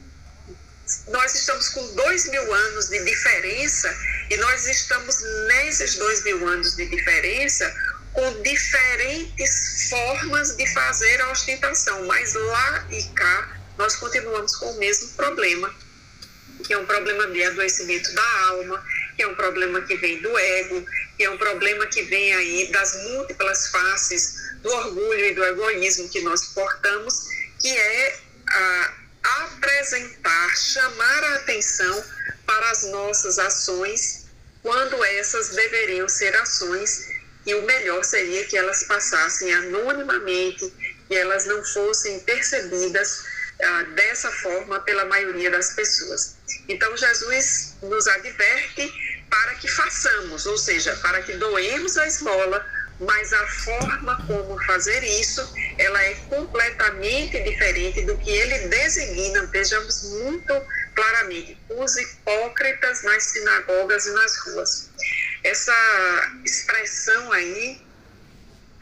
nós 1.09 1.35
estamos 1.35 1.69
com 1.71 1.95
dois 1.95 2.29
mil 2.29 2.55
anos 2.55 2.89
de 2.89 3.05
diferença 3.05 3.93
e 4.31 4.37
nós 4.37 4.69
estamos 4.69 5.17
nesses 5.49 5.97
dois 5.97 6.23
mil 6.23 6.47
anos 6.47 6.77
de 6.77 6.87
diferença 6.87 7.75
com 8.17 8.43
diferentes 8.43 9.91
formas 9.91 10.57
de 10.57 10.67
fazer 10.73 11.21
a 11.21 11.31
ostentação, 11.33 12.07
mas 12.07 12.33
lá 12.33 12.89
e 12.91 13.03
cá 13.15 13.61
nós 13.77 13.95
continuamos 13.97 14.57
com 14.57 14.71
o 14.71 14.79
mesmo 14.79 15.11
problema, 15.11 15.73
que 16.67 16.73
é 16.73 16.79
um 16.79 16.87
problema 16.87 17.27
de 17.27 17.45
adoecimento 17.45 18.11
da 18.15 18.41
alma, 18.49 18.83
que 19.15 19.23
é 19.23 19.29
um 19.29 19.35
problema 19.35 19.83
que 19.83 19.97
vem 19.99 20.23
do 20.23 20.39
ego, 20.39 20.83
que 21.19 21.25
é 21.25 21.31
um 21.31 21.37
problema 21.37 21.87
que 21.89 22.03
vem 22.05 22.33
aí 22.33 22.73
das 22.73 22.95
múltiplas 23.03 23.69
faces 23.69 24.57
do 24.63 24.71
orgulho 24.71 25.25
e 25.27 25.35
do 25.35 25.45
egoísmo 25.45 26.09
que 26.09 26.23
nós 26.23 26.47
portamos, 26.55 27.29
que 27.61 27.69
é 27.69 28.19
a, 28.49 28.95
apresentar, 29.43 30.57
chamar 30.57 31.25
a 31.25 31.35
atenção 31.35 32.03
para 32.47 32.71
as 32.71 32.83
nossas 32.85 33.39
ações, 33.39 34.25
quando 34.63 35.05
essas 35.05 35.51
deveriam 35.51 36.09
ser 36.09 36.35
ações 36.37 37.15
e 37.47 37.55
o 37.55 37.63
melhor 37.63 38.05
seria 38.05 38.45
que 38.45 38.57
elas 38.59 38.83
passassem 38.85 39.55
anonimamente, 39.55 40.73
que 41.07 41.15
elas 41.15 41.47
não 41.47 41.65
fossem 41.65 42.19
percebidas 42.21 43.25
ah, 43.63 43.83
dessa 43.95 44.31
forma 44.33 44.81
pela 44.81 45.05
maioria 45.05 45.51
das 45.51 45.73
pessoas. 45.73 46.37
Então, 46.69 46.97
Jesus 46.97 47.77
nos 47.83 48.09
adverte 48.09 48.93
para 49.31 49.55
que 49.55 49.69
façamos, 49.69 50.45
ou 50.45 50.59
seja, 50.59 50.95
para 50.97 51.23
que 51.23 51.35
doemos 51.35 51.97
a 51.97 52.07
esmola, 52.07 52.67
mas 52.99 53.33
a 53.33 53.47
forma 53.47 54.27
como 54.27 54.59
fazer 54.65 55.05
isso, 55.05 55.49
ela 55.79 56.03
é 56.03 56.15
completamente 56.29 57.41
diferente 57.43 58.03
do 58.03 58.17
que 58.19 58.31
ele 58.31 58.69
designa, 58.69 59.47
vejamos 59.47 60.03
muito 60.21 60.53
claramente, 60.95 61.59
os 61.69 61.97
hipócritas 61.97 63.03
nas 63.03 63.23
sinagogas 63.23 64.07
e 64.07 64.11
nas 64.13 64.37
ruas 64.39 64.91
essa 65.47 66.33
expressão 66.45 67.33
aí, 67.33 67.81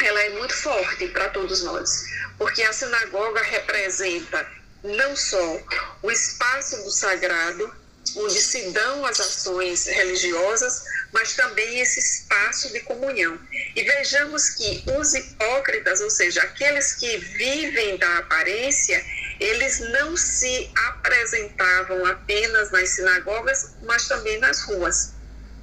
ela 0.03 0.21
é 0.21 0.31
muito 0.31 0.55
forte 0.55 1.09
para 1.09 1.29
todos 1.29 1.63
nós, 1.63 2.05
porque 2.39 2.63
a 2.63 2.73
sinagoga 2.73 3.43
representa 3.43 4.47
não 4.83 5.15
só 5.15 5.61
o 6.03 6.11
espaço 6.11 6.83
do 6.83 6.91
sagrado, 6.91 7.85
onde 8.17 8.41
se 8.41 8.71
dão 8.71 9.05
as 9.05 9.21
ações 9.21 9.87
religiosas, 9.87 10.85
mas 11.13 11.35
também 11.35 11.81
esse 11.81 12.01
espaço 12.01 12.73
de 12.73 12.81
comunhão. 12.81 13.39
E 13.77 13.83
vejamos 13.83 14.51
que 14.51 14.85
os 14.99 15.15
hipócritas, 15.15 16.01
ou 16.01 16.11
seja, 16.11 16.43
aqueles 16.43 16.95
que 16.95 17.17
vivem 17.19 17.97
da 17.99 18.19
aparência, 18.19 19.05
eles 19.39 19.81
não 19.81 20.17
se 20.17 20.71
apresentavam 20.89 22.07
apenas 22.07 22.71
nas 22.71 22.89
sinagogas, 22.91 23.73
mas 23.83 24.09
também 24.09 24.39
nas 24.39 24.63
ruas, 24.63 25.13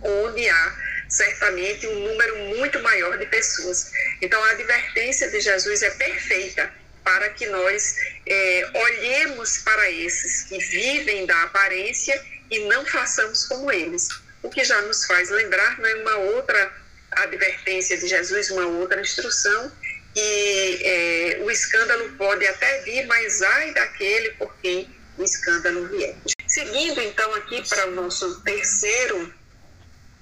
onde 0.01 0.47
há 0.49 0.90
certamente 1.11 1.85
um 1.85 2.07
número 2.07 2.37
muito 2.55 2.79
maior 2.79 3.17
de 3.17 3.25
pessoas. 3.27 3.91
Então, 4.21 4.41
a 4.45 4.51
advertência 4.51 5.29
de 5.29 5.41
Jesus 5.41 5.83
é 5.83 5.89
perfeita 5.91 6.71
para 7.03 7.29
que 7.31 7.45
nós 7.47 7.95
é, 8.25 8.69
olhemos 8.73 9.57
para 9.59 9.91
esses 9.91 10.43
que 10.43 10.57
vivem 10.57 11.25
da 11.25 11.43
aparência 11.43 12.19
e 12.49 12.59
não 12.65 12.85
façamos 12.85 13.45
como 13.45 13.71
eles. 13.71 14.07
O 14.41 14.49
que 14.49 14.63
já 14.63 14.81
nos 14.83 15.05
faz 15.05 15.29
lembrar 15.29 15.77
né, 15.79 15.93
uma 15.95 16.15
outra 16.15 16.71
advertência 17.11 17.97
de 17.97 18.07
Jesus, 18.07 18.49
uma 18.49 18.65
outra 18.65 19.01
instrução, 19.01 19.71
que 20.13 20.81
é, 20.83 21.39
o 21.41 21.51
escândalo 21.51 22.09
pode 22.17 22.45
até 22.47 22.81
vir, 22.81 23.05
mas 23.07 23.41
ai 23.41 23.73
daquele 23.73 24.31
por 24.31 24.53
quem 24.61 24.89
o 25.17 25.23
escândalo 25.23 25.87
vier. 25.87 26.15
Seguindo 26.47 27.01
então 27.01 27.33
aqui 27.35 27.67
para 27.67 27.87
o 27.87 27.91
nosso 27.91 28.41
terceiro 28.41 29.33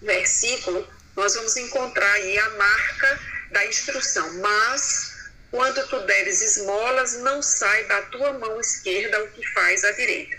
versículo, 0.01 0.87
nós 1.15 1.35
vamos 1.35 1.55
encontrar 1.57 2.11
aí 2.13 2.37
a 2.37 2.49
marca 2.51 3.19
da 3.51 3.65
instrução. 3.65 4.33
Mas, 4.35 5.29
quando 5.51 5.85
tu 5.87 5.99
deres 6.01 6.41
esmolas, 6.41 7.13
não 7.19 7.41
sai 7.41 7.85
da 7.85 8.01
tua 8.03 8.33
mão 8.33 8.59
esquerda 8.59 9.23
o 9.23 9.27
que 9.31 9.45
faz 9.53 9.83
a 9.83 9.91
direita. 9.91 10.37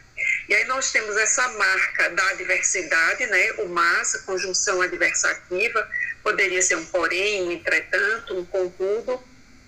E 0.49 0.55
aí 0.55 0.65
nós 0.67 0.91
temos 0.91 1.17
essa 1.17 1.49
marca 1.49 2.11
da 2.11 2.29
adversidade, 2.31 3.27
né? 3.27 3.53
O 3.53 3.69
mas, 3.69 4.17
conjunção 4.27 4.83
adversativa, 4.83 5.89
poderia 6.23 6.61
ser 6.61 6.77
um 6.77 6.85
porém, 6.87 7.43
um 7.43 7.53
entretanto, 7.53 8.39
um 8.39 8.45
contudo, 8.45 9.23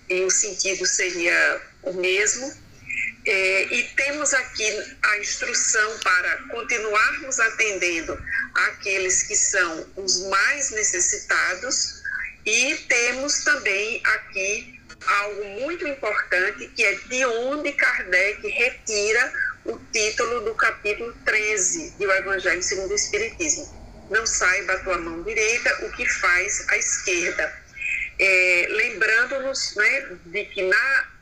e 0.09 0.23
o 0.23 0.29
sentido 0.29 0.85
seria 0.85 1.61
o 1.81 1.93
mesmo. 1.93 2.62
É, 3.25 3.63
e 3.73 3.83
temos 3.95 4.33
aqui 4.33 4.97
a 5.01 5.17
instrução 5.19 5.99
para 5.99 6.37
continuarmos 6.49 7.39
atendendo 7.39 8.21
aqueles 8.53 9.23
que 9.23 9.35
são 9.35 9.87
os 9.95 10.27
mais 10.27 10.71
necessitados, 10.71 12.03
e 12.45 12.75
temos 12.89 13.43
também 13.45 14.01
aqui 14.03 14.79
algo 15.05 15.45
muito 15.61 15.87
importante, 15.87 16.67
que 16.75 16.83
é 16.83 16.95
de 16.95 17.25
onde 17.25 17.71
Kardec 17.71 18.45
retira 18.47 19.33
o 19.65 19.79
título 19.93 20.41
do 20.41 20.55
capítulo 20.55 21.13
13 21.23 21.91
do 21.91 22.11
Evangelho 22.11 22.61
segundo 22.61 22.91
o 22.91 22.95
Espiritismo. 22.95 23.83
Não 24.09 24.25
saiba 24.25 24.73
a 24.73 24.79
tua 24.79 24.97
mão 24.97 25.23
direita 25.23 25.85
o 25.85 25.91
que 25.93 26.05
faz 26.05 26.65
a 26.69 26.77
esquerda. 26.77 27.63
É, 28.19 28.67
Lembrando-nos 28.69 29.75
né, 29.75 30.17
de 30.25 30.45
que 30.45 30.61
na 30.63 31.12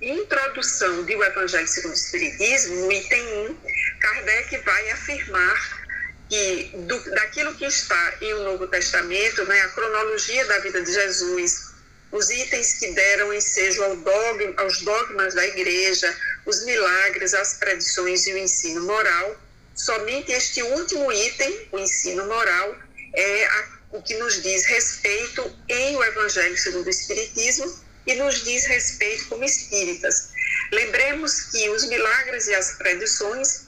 introdução 0.00 1.02
do 1.02 1.24
Evangelho 1.24 1.68
segundo 1.68 1.92
o 1.92 1.94
Espiritismo, 1.94 2.90
item 2.90 3.22
1, 3.50 3.56
Kardec 4.00 4.56
vai 4.58 4.90
afirmar 4.90 5.80
que 6.28 6.70
do, 6.74 7.10
daquilo 7.10 7.54
que 7.56 7.66
está 7.66 8.14
em 8.20 8.32
o 8.34 8.44
Novo 8.44 8.66
Testamento, 8.68 9.44
né, 9.44 9.60
a 9.60 9.68
cronologia 9.70 10.44
da 10.46 10.58
vida 10.60 10.80
de 10.82 10.92
Jesus, 10.92 11.70
os 12.10 12.30
itens 12.30 12.78
que 12.78 12.92
deram 12.92 13.32
ensejo 13.34 13.82
ao 13.82 13.96
dogma, 13.96 14.54
aos 14.56 14.80
dogmas 14.80 15.34
da 15.34 15.46
igreja, 15.46 16.16
os 16.46 16.64
milagres, 16.64 17.34
as 17.34 17.54
predições 17.54 18.26
e 18.26 18.32
o 18.32 18.38
ensino 18.38 18.82
moral, 18.82 19.36
somente 19.74 20.32
este 20.32 20.62
último 20.62 21.12
item, 21.12 21.68
o 21.72 21.78
ensino 21.78 22.26
moral, 22.26 22.76
é 23.14 23.46
a, 23.46 23.68
o 23.92 24.02
que 24.02 24.16
nos 24.16 24.42
diz 24.42 24.64
respeito 24.64 25.58
em 25.68 25.96
o 25.96 26.04
Evangelho 26.04 26.56
segundo 26.56 26.86
o 26.86 26.90
Espiritismo 26.90 27.89
e 28.06 28.14
nos 28.14 28.44
diz 28.44 28.66
respeito 28.66 29.26
como 29.28 29.44
espíritas. 29.44 30.30
Lembremos 30.72 31.42
que 31.50 31.68
os 31.70 31.88
milagres 31.88 32.46
e 32.46 32.54
as 32.54 32.72
predições 32.72 33.66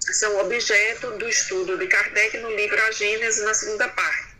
são 0.00 0.38
objeto 0.40 1.12
do 1.12 1.28
estudo 1.28 1.76
de 1.76 1.86
Kardec 1.86 2.38
no 2.38 2.54
livro 2.54 2.80
A 2.84 2.92
Gênese, 2.92 3.42
na 3.42 3.54
segunda 3.54 3.88
parte. 3.88 4.36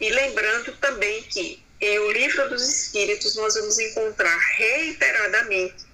E 0.00 0.10
lembrando 0.10 0.76
também 0.76 1.22
que 1.22 1.64
em 1.80 1.98
O 1.98 2.10
Livro 2.12 2.48
dos 2.48 2.66
Espíritos 2.68 3.34
nós 3.36 3.54
vamos 3.54 3.78
encontrar 3.78 4.38
reiteradamente 4.56 5.86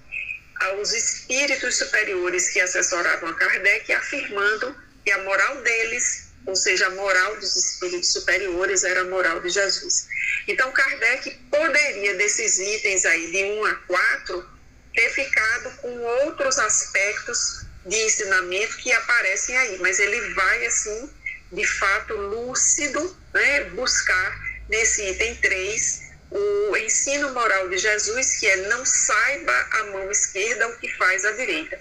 os 0.79 0.93
espíritos 0.93 1.77
superiores 1.77 2.49
que 2.49 2.59
assessoravam 2.59 3.29
a 3.29 3.33
Kardec 3.35 3.91
afirmando 3.91 4.75
que 5.03 5.11
a 5.11 5.23
moral 5.23 5.61
deles, 5.61 6.29
ou 6.45 6.55
seja, 6.55 6.87
a 6.87 6.91
moral 6.91 7.37
dos 7.37 7.55
espíritos 7.55 8.11
superiores, 8.11 8.83
era 8.83 9.01
a 9.01 9.05
moral 9.05 9.39
de 9.39 9.49
Jesus. 9.49 10.07
Então, 10.47 10.71
Kardec 10.71 11.29
poderia, 11.49 12.15
desses 12.15 12.57
itens 12.59 13.05
aí, 13.05 13.31
de 13.31 13.43
1 13.45 13.65
a 13.65 13.75
4, 13.75 14.49
ter 14.93 15.09
ficado 15.11 15.77
com 15.77 15.99
outros 15.99 16.59
aspectos 16.59 17.65
de 17.85 17.97
ensinamento 17.97 18.77
que 18.77 18.91
aparecem 18.91 19.57
aí, 19.57 19.77
mas 19.79 19.99
ele 19.99 20.33
vai, 20.33 20.65
assim, 20.65 21.09
de 21.51 21.65
fato, 21.65 22.13
lúcido, 22.13 23.17
né, 23.33 23.65
buscar 23.71 24.41
nesse 24.69 25.09
item 25.09 25.35
3 25.35 26.13
o 26.33 26.77
ensino 26.77 27.31
moral 27.31 27.69
de 27.69 27.77
Jesus, 27.77 28.39
que 28.39 28.47
é 28.47 28.55
não 28.67 28.83
saiba 28.85 29.67
a 29.71 29.83
mão 29.85 30.09
esquerda 30.09 30.67
o 30.67 30.77
que 30.77 30.89
faz 30.97 31.23
a 31.25 31.31
direita. 31.33 31.79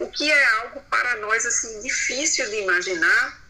O 0.00 0.10
que 0.10 0.30
é 0.30 0.44
algo 0.62 0.82
para 0.90 1.16
nós 1.18 1.46
assim 1.46 1.80
difícil 1.80 2.50
de 2.50 2.56
imaginar, 2.56 3.43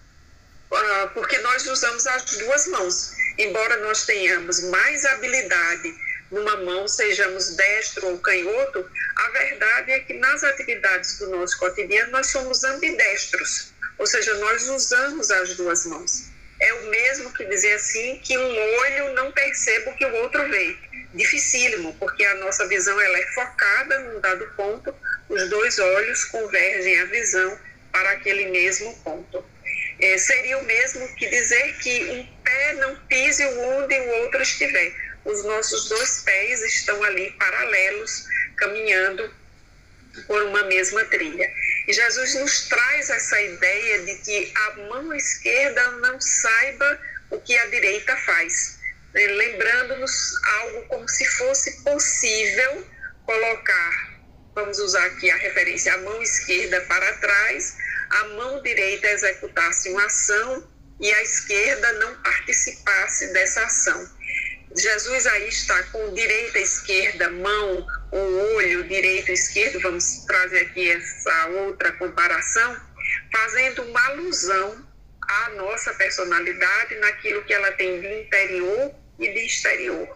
porque 1.13 1.39
nós 1.39 1.67
usamos 1.67 2.07
as 2.07 2.25
duas 2.39 2.67
mãos. 2.69 3.13
Embora 3.39 3.77
nós 3.79 4.05
tenhamos 4.05 4.63
mais 4.65 5.05
habilidade 5.05 5.95
numa 6.31 6.57
mão, 6.59 6.87
sejamos 6.87 7.57
destro 7.57 8.09
ou 8.09 8.19
canhoto, 8.19 8.89
a 9.17 9.31
verdade 9.31 9.93
é 9.93 10.01
que 10.01 10.15
nas 10.15 10.43
atividades 10.45 11.19
do 11.19 11.31
nosso 11.31 11.59
cotidiano 11.59 12.13
nós 12.13 12.29
somos 12.29 12.63
ambidestros, 12.65 13.73
ou 13.99 14.07
seja, 14.07 14.35
nós 14.35 14.69
usamos 14.69 15.31
as 15.31 15.57
duas 15.57 15.87
mãos 15.87 16.35
é 16.65 16.73
o 16.75 16.87
mesmo 16.87 17.33
que 17.33 17.45
dizer 17.45 17.75
assim 17.75 18.19
que 18.23 18.37
um 18.39 18.79
olho 18.79 19.15
não 19.15 19.33
perceba 19.33 19.91
o 19.91 19.97
que 19.97 20.05
o 20.05 20.15
outro 20.17 20.49
vê. 20.49 20.77
Dificílimo, 21.13 21.95
porque 21.99 22.25
a 22.25 22.35
nossa 22.37 22.67
visão 22.67 22.99
ela 23.01 23.19
é 23.19 23.27
focada 23.35 23.99
num 24.01 24.21
dado 24.21 24.47
ponto, 24.57 24.95
os 25.29 25.49
dois 25.49 25.79
olhos 25.79 26.25
convergem 26.25 27.01
a 27.01 27.05
visão 27.07 27.59
para 27.93 28.11
aquele 28.13 28.47
mesmo 28.47 28.95
ponto. 29.05 29.45
É, 30.00 30.18
seria 30.18 30.59
o 30.59 30.64
mesmo 30.64 31.09
que 31.16 31.28
dizer 31.28 31.78
que 31.78 32.04
um 32.11 32.42
pé 32.42 32.72
não 32.74 32.96
pise 33.07 33.44
onde 33.46 33.98
o 34.00 34.09
outro 34.22 34.42
estiver. 34.42 34.92
Os 35.24 35.44
nossos 35.44 35.88
dois 35.88 36.22
pés 36.24 36.61
estão 36.62 37.02
ali 37.04 37.30
paralelos, 37.33 38.24
caminhando 38.57 39.33
por 40.26 40.42
uma 40.42 40.62
mesma 40.64 41.04
trilha. 41.07 41.50
E 41.88 41.92
Jesus 41.92 42.35
nos 42.35 42.68
traz 42.68 43.11
essa 43.11 43.40
ideia 43.40 43.98
de 44.00 44.14
que 44.16 44.52
a 44.54 44.76
mão 44.88 45.14
esquerda 45.14 45.90
não 45.92 46.20
saiba 46.20 47.00
o 47.30 47.40
que 47.40 47.57
a 47.57 47.66
direita 47.66 48.16
faz, 48.18 48.78
né? 49.12 49.26
lembrando-nos 49.26 50.12
algo 50.61 50.83
como 50.87 51.09
se 51.09 51.24
fosse 51.24 51.83
possível 51.83 52.87
colocar, 53.26 54.13
vamos 54.55 54.79
usar 54.79 55.05
aqui 55.07 55.31
a 55.31 55.37
referência, 55.37 55.93
a 55.95 55.99
mão 55.99 56.23
esquerda 56.23 56.81
para 56.83 57.12
trás, 57.14 57.77
a 58.11 58.25
mão 58.29 58.62
direita 58.62 59.09
executasse 59.09 59.90
uma 59.90 60.07
ação 60.07 60.69
e 61.01 61.12
a 61.12 61.23
esquerda 61.23 61.93
não 61.95 62.23
participasse 62.23 63.33
dessa 63.33 63.64
ação. 63.64 64.09
Jesus 64.77 65.27
aí 65.27 65.49
está 65.49 65.83
com 65.85 66.14
direita, 66.14 66.59
esquerda, 66.59 67.31
mão, 67.31 67.87
o 68.11 68.55
olho 68.57 68.85
direito 68.88 69.31
esquerdo, 69.31 69.81
vamos 69.81 70.25
trazer 70.27 70.61
aqui 70.61 70.90
essa 70.90 71.47
outra 71.47 71.93
comparação, 71.93 72.77
fazendo 73.33 73.83
uma 73.83 74.07
alusão 74.07 74.87
à 75.29 75.51
nossa 75.51 75.95
personalidade 75.95 76.97
naquilo 76.97 77.45
que 77.45 77.55
ela 77.55 77.71
tem 77.73 78.01
de 78.01 78.23
interior 78.23 78.95
e 79.19 79.33
de 79.33 79.47
exterior. 79.47 80.09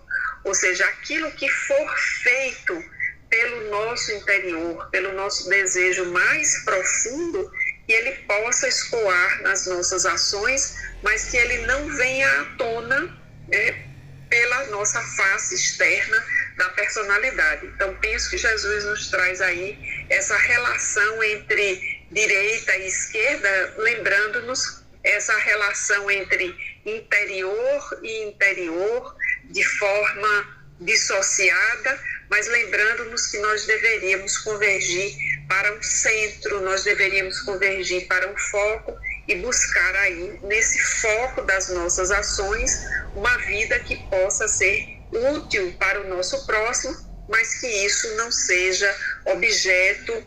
Ou 0.44 0.54
seja, 0.54 0.84
aquilo 0.86 1.30
que 1.32 1.48
for 1.48 1.98
feito 2.22 2.97
pelo 3.28 3.70
nosso 3.70 4.12
interior, 4.12 4.88
pelo 4.90 5.12
nosso 5.12 5.48
desejo 5.48 6.06
mais 6.06 6.64
profundo, 6.64 7.50
que 7.86 7.92
ele 7.92 8.12
possa 8.26 8.68
escoar 8.68 9.42
nas 9.42 9.66
nossas 9.66 10.04
ações, 10.06 10.76
mas 11.02 11.30
que 11.30 11.36
ele 11.36 11.66
não 11.66 11.88
venha 11.96 12.40
à 12.40 12.44
tona 12.56 13.18
né, 13.48 13.88
pela 14.28 14.66
nossa 14.66 15.00
face 15.00 15.54
externa 15.54 16.24
da 16.56 16.68
personalidade. 16.70 17.66
Então, 17.66 17.94
penso 18.00 18.30
que 18.30 18.38
Jesus 18.38 18.84
nos 18.84 19.08
traz 19.10 19.40
aí 19.40 19.78
essa 20.10 20.36
relação 20.36 21.22
entre 21.22 22.04
direita 22.10 22.76
e 22.76 22.88
esquerda, 22.88 23.74
lembrando-nos 23.78 24.82
essa 25.04 25.36
relação 25.38 26.10
entre 26.10 26.54
interior 26.84 28.00
e 28.02 28.24
interior 28.24 29.16
de 29.44 29.64
forma 29.64 30.58
dissociada, 30.80 32.00
mas 32.30 32.46
lembrando-nos 32.46 33.26
que 33.26 33.38
nós 33.38 33.64
deveríamos 33.66 34.38
convergir 34.38 35.16
para 35.48 35.72
um 35.74 35.82
centro, 35.82 36.60
nós 36.60 36.84
deveríamos 36.84 37.40
convergir 37.40 38.06
para 38.06 38.30
um 38.30 38.36
foco 38.36 38.96
e 39.26 39.34
buscar 39.36 39.96
aí, 39.96 40.38
nesse 40.42 40.78
foco 41.00 41.42
das 41.42 41.68
nossas 41.68 42.10
ações, 42.10 42.82
uma 43.14 43.36
vida 43.38 43.78
que 43.80 43.96
possa 44.08 44.46
ser 44.48 44.98
útil 45.12 45.74
para 45.78 46.02
o 46.02 46.08
nosso 46.08 46.46
próximo, 46.46 46.96
mas 47.28 47.60
que 47.60 47.66
isso 47.66 48.14
não 48.16 48.30
seja 48.30 48.94
objeto 49.26 50.26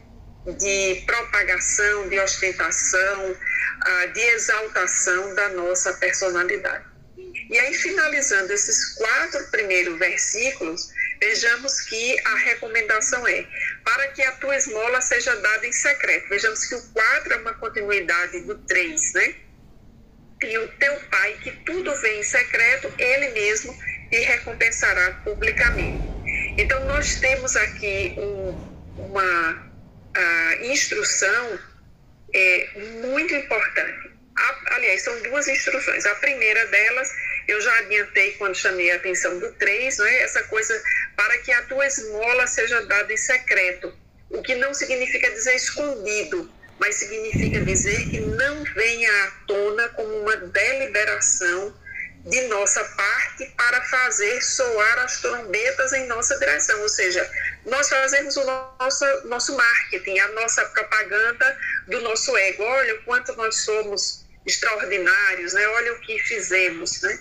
de 0.57 1.03
propagação, 1.05 2.09
de 2.09 2.19
ostentação, 2.19 3.37
ah, 3.81 4.05
de 4.07 4.21
exaltação 4.21 5.35
da 5.35 5.49
nossa 5.49 5.93
personalidade. 5.93 6.85
E 7.49 7.59
aí, 7.59 7.73
finalizando 7.73 8.51
esses 8.53 8.95
quatro 8.95 9.43
primeiros 9.51 9.99
versículos, 9.99 10.89
vejamos 11.21 11.81
que 11.81 12.19
a 12.25 12.35
recomendação 12.37 13.27
é 13.27 13.45
para 13.85 14.07
que 14.09 14.23
a 14.23 14.31
tua 14.33 14.55
esmola 14.55 14.99
seja 15.01 15.35
dada 15.35 15.67
em 15.67 15.71
secreto. 15.71 16.27
Vejamos 16.29 16.65
que 16.65 16.75
o 16.75 16.81
4 16.93 17.33
é 17.33 17.37
uma 17.37 17.53
continuidade 17.53 18.41
do 18.41 18.57
3, 18.57 19.13
né? 19.13 19.35
E 20.43 20.57
o 20.57 20.67
teu 20.79 20.99
pai, 21.11 21.37
que 21.43 21.51
tudo 21.63 21.95
vem 21.97 22.19
em 22.19 22.23
secreto, 22.23 22.91
ele 22.97 23.29
mesmo 23.29 23.77
e 24.11 24.17
recompensará 24.17 25.21
publicamente. 25.23 26.01
Então, 26.57 26.83
nós 26.85 27.19
temos 27.19 27.55
aqui 27.55 28.15
um, 28.17 28.49
uma 28.97 29.71
instrução 30.63 31.59
é, 32.33 32.69
muito 33.01 33.33
importante. 33.35 34.11
A, 34.35 34.75
aliás, 34.75 35.03
são 35.03 35.21
duas 35.21 35.47
instruções. 35.47 36.05
A 36.05 36.15
primeira 36.15 36.65
delas, 36.65 37.09
eu 37.51 37.61
já 37.61 37.73
adiantei 37.79 38.31
quando 38.33 38.55
chamei 38.55 38.91
a 38.91 38.95
atenção 38.95 39.37
do 39.39 39.51
3, 39.53 39.97
não 39.97 40.05
é? 40.05 40.21
essa 40.21 40.43
coisa 40.43 40.81
para 41.15 41.37
que 41.39 41.51
a 41.51 41.63
tua 41.63 41.85
esmola 41.85 42.47
seja 42.47 42.85
dada 42.85 43.11
em 43.11 43.17
secreto, 43.17 43.93
o 44.29 44.41
que 44.41 44.55
não 44.55 44.73
significa 44.73 45.29
dizer 45.31 45.55
escondido, 45.55 46.49
mas 46.79 46.95
significa 46.95 47.59
dizer 47.61 48.09
que 48.09 48.19
não 48.19 48.63
venha 48.63 49.23
à 49.25 49.31
tona 49.45 49.89
como 49.89 50.21
uma 50.21 50.37
deliberação 50.37 51.77
de 52.25 52.41
nossa 52.47 52.83
parte 52.83 53.45
para 53.57 53.81
fazer 53.81 54.41
soar 54.41 54.99
as 54.99 55.21
trombetas 55.21 55.91
em 55.93 56.07
nossa 56.07 56.37
direção, 56.37 56.79
ou 56.81 56.89
seja, 56.89 57.29
nós 57.65 57.89
fazemos 57.89 58.37
o 58.37 58.45
nosso, 58.45 59.05
nosso 59.25 59.55
marketing, 59.57 60.19
a 60.19 60.27
nossa 60.29 60.63
propaganda 60.65 61.57
do 61.87 61.99
nosso 62.01 62.35
ego. 62.37 62.63
Olha 62.63 62.95
o 62.95 63.03
quanto 63.03 63.35
nós 63.35 63.57
somos 63.63 64.25
extraordinários, 64.45 65.53
né? 65.53 65.67
olha 65.67 65.93
o 65.93 65.99
que 66.01 66.17
fizemos. 66.19 67.01
Né? 67.01 67.19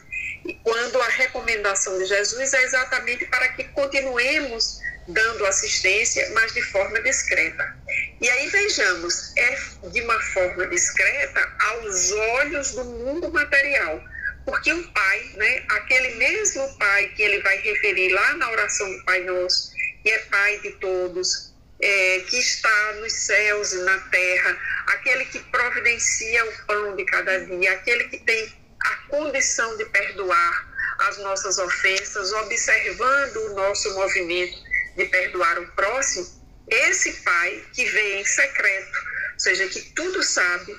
Quando 0.63 1.01
a 1.01 1.09
recomendação 1.09 1.99
de 1.99 2.07
Jesus 2.07 2.53
é 2.53 2.63
exatamente 2.63 3.27
para 3.27 3.49
que 3.49 3.65
continuemos 3.65 4.81
dando 5.09 5.47
assistência, 5.47 6.29
mas 6.33 6.53
de 6.53 6.63
forma 6.63 7.01
discreta. 7.01 7.77
E 8.21 8.29
aí 8.29 8.49
vejamos, 8.49 9.33
é 9.37 9.59
de 9.91 10.01
uma 10.03 10.21
forma 10.21 10.67
discreta 10.67 11.53
aos 11.59 12.13
olhos 12.13 12.73
do 12.73 12.85
mundo 12.85 13.33
material. 13.33 14.03
Porque 14.45 14.73
o 14.73 14.93
Pai, 14.93 15.31
né, 15.37 15.65
aquele 15.69 16.15
mesmo 16.17 16.79
Pai 16.79 17.09
que 17.09 17.23
ele 17.23 17.43
vai 17.43 17.59
referir 17.59 18.13
lá 18.13 18.35
na 18.35 18.51
oração 18.51 18.91
do 18.91 19.05
Pai 19.05 19.21
Nosso, 19.25 19.73
que 20.03 20.11
é 20.11 20.19
Pai 20.19 20.59
de 20.61 20.71
todos, 20.73 21.53
é, 21.81 22.21
que 22.29 22.39
está 22.39 22.93
nos 23.01 23.13
céus 23.13 23.73
e 23.73 23.79
na 23.83 23.99
terra, 23.99 24.59
aquele 24.87 25.25
que 25.27 25.39
providencia 25.39 26.45
o 26.45 26.67
pão 26.67 26.97
de 26.97 27.05
cada 27.05 27.39
dia, 27.41 27.73
aquele 27.73 28.05
que 28.05 28.19
tem 28.19 28.60
a 28.83 28.95
condição 29.09 29.77
de 29.77 29.85
perdoar 29.87 30.71
as 31.09 31.19
nossas 31.19 31.59
ofensas, 31.59 32.33
observando 32.33 33.37
o 33.37 33.55
nosso 33.55 33.93
movimento 33.95 34.59
de 34.97 35.05
perdoar 35.07 35.59
o 35.59 35.67
próximo, 35.73 36.27
esse 36.69 37.13
Pai 37.23 37.65
que 37.75 37.85
vê 37.85 38.21
em 38.21 38.25
secreto, 38.25 38.99
ou 39.35 39.41
seja, 39.41 39.67
que 39.69 39.81
tudo 39.93 40.23
sabe, 40.23 40.79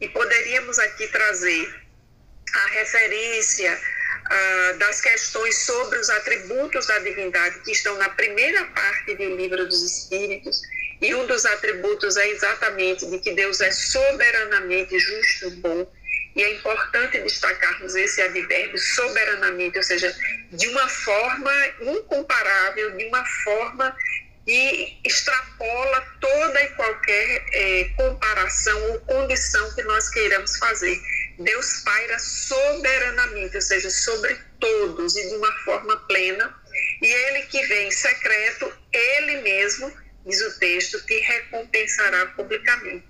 e 0.00 0.08
poderíamos 0.08 0.78
aqui 0.78 1.06
trazer 1.08 1.88
a 2.54 2.66
referência 2.68 3.78
ah, 4.30 4.72
das 4.78 5.00
questões 5.00 5.56
sobre 5.58 5.98
os 5.98 6.08
atributos 6.10 6.86
da 6.86 6.98
divindade 7.00 7.60
que 7.60 7.72
estão 7.72 7.96
na 7.98 8.08
primeira 8.10 8.64
parte 8.66 9.14
do 9.14 9.36
livro 9.36 9.66
dos 9.66 9.82
Espíritos, 9.82 10.62
e 11.00 11.14
um 11.14 11.26
dos 11.26 11.44
atributos 11.46 12.16
é 12.16 12.28
exatamente 12.30 13.06
de 13.06 13.18
que 13.20 13.32
Deus 13.32 13.60
é 13.60 13.70
soberanamente 13.70 14.98
justo 14.98 15.46
e 15.46 15.50
bom. 15.56 15.92
E 16.38 16.42
é 16.44 16.54
importante 16.54 17.18
destacarmos 17.18 17.96
esse 17.96 18.22
advérbio 18.22 18.78
soberanamente, 18.78 19.76
ou 19.76 19.82
seja, 19.82 20.14
de 20.52 20.68
uma 20.68 20.88
forma 20.88 21.52
incomparável, 21.80 22.96
de 22.96 23.06
uma 23.06 23.24
forma 23.42 23.96
que 24.46 25.00
extrapola 25.04 26.00
toda 26.20 26.62
e 26.62 26.68
qualquer 26.68 27.44
é, 27.52 27.84
comparação 27.96 28.80
ou 28.92 29.00
condição 29.00 29.74
que 29.74 29.82
nós 29.82 30.08
queiramos 30.10 30.56
fazer. 30.58 30.96
Deus 31.40 31.80
paira 31.84 32.16
soberanamente, 32.20 33.56
ou 33.56 33.62
seja, 33.62 33.90
sobre 33.90 34.38
todos 34.60 35.16
e 35.16 35.28
de 35.28 35.34
uma 35.34 35.52
forma 35.64 35.96
plena. 36.06 36.54
E 37.02 37.06
ele 37.06 37.42
que 37.46 37.66
vem 37.66 37.88
em 37.88 37.90
secreto, 37.90 38.72
ele 38.92 39.42
mesmo, 39.42 39.92
diz 40.24 40.40
o 40.40 40.58
texto, 40.60 41.04
te 41.04 41.18
recompensará 41.18 42.26
publicamente. 42.26 43.04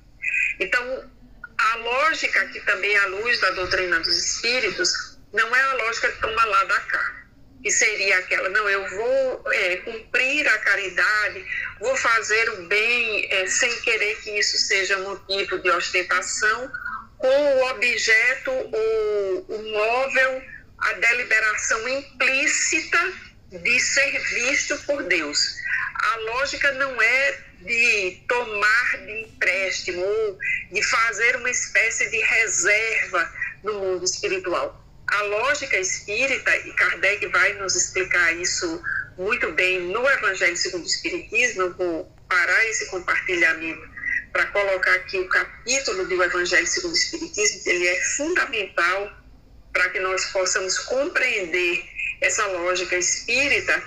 Então, 0.59 1.11
a 1.59 1.77
lógica 1.77 2.47
que 2.47 2.61
também 2.61 2.95
é 2.95 2.99
a 2.99 3.07
luz 3.07 3.41
da 3.41 3.51
doutrina 3.51 3.99
dos 4.01 4.17
espíritos 4.17 5.19
não 5.33 5.55
é 5.55 5.61
a 5.61 5.75
lógica 5.75 6.11
de 6.11 6.21
toma 6.21 6.45
lá 6.45 6.65
da 6.65 6.81
cá 6.81 7.19
que 7.63 7.71
seria 7.71 8.19
aquela, 8.19 8.49
não, 8.51 8.69
eu 8.69 8.89
vou 8.89 9.53
é, 9.53 9.77
cumprir 9.79 10.47
a 10.47 10.59
caridade, 10.59 11.45
vou 11.81 11.97
fazer 11.97 12.51
o 12.51 12.69
bem 12.69 13.27
é, 13.33 13.47
sem 13.47 13.81
querer 13.81 14.15
que 14.23 14.39
isso 14.39 14.57
seja 14.59 14.97
motivo 14.99 15.59
de 15.59 15.71
ostentação 15.71 16.71
com 17.19 17.27
o 17.29 17.71
objeto, 17.71 18.51
o, 18.53 19.47
o 19.49 19.73
móvel, 19.73 20.43
a 20.79 20.93
deliberação 20.95 21.89
implícita 21.89 23.13
de 23.51 23.81
ser 23.81 24.19
visto 24.35 24.79
por 24.85 25.03
Deus. 25.03 25.57
A 25.95 26.17
lógica 26.33 26.71
não 26.73 27.03
é 27.03 27.39
de 27.61 28.23
tomar 28.29 28.99
de 29.05 29.23
empréstimo 29.23 30.03
ou 30.03 30.39
de 30.73 30.83
fazer 30.83 31.37
uma 31.37 31.51
espécie 31.51 32.09
de 32.11 32.19
reserva 32.19 33.33
no 33.65 33.75
mundo 33.75 34.05
espiritual. 34.05 34.85
A 35.09 35.23
lógica 35.23 35.79
espírita, 35.79 36.55
e 36.57 36.73
Kardec 36.75 37.27
vai 37.29 37.55
nos 37.55 37.75
explicar 37.75 38.37
isso 38.37 38.83
muito 39.17 39.51
bem 39.53 39.81
no 39.81 40.09
Evangelho 40.09 40.57
segundo 40.57 40.85
o 40.85 40.87
Espiritismo, 40.87 41.63
eu 41.63 41.75
vou 41.75 42.13
parar 42.29 42.67
esse 42.67 42.87
compartilhamento 42.87 43.89
para 44.33 44.47
colocar 44.47 44.95
aqui 44.95 45.19
o 45.19 45.29
capítulo 45.29 46.07
do 46.07 46.23
Evangelho 46.23 46.67
segundo 46.67 46.93
o 46.93 46.97
Espiritismo, 46.97 47.63
ele 47.67 47.89
é 47.89 48.01
fundamental 48.17 49.13
para 49.73 49.89
que 49.89 49.99
nós 49.99 50.27
possamos 50.27 50.79
compreender 50.79 51.85
essa 52.21 52.47
lógica 52.49 52.97
espírita, 52.97 53.83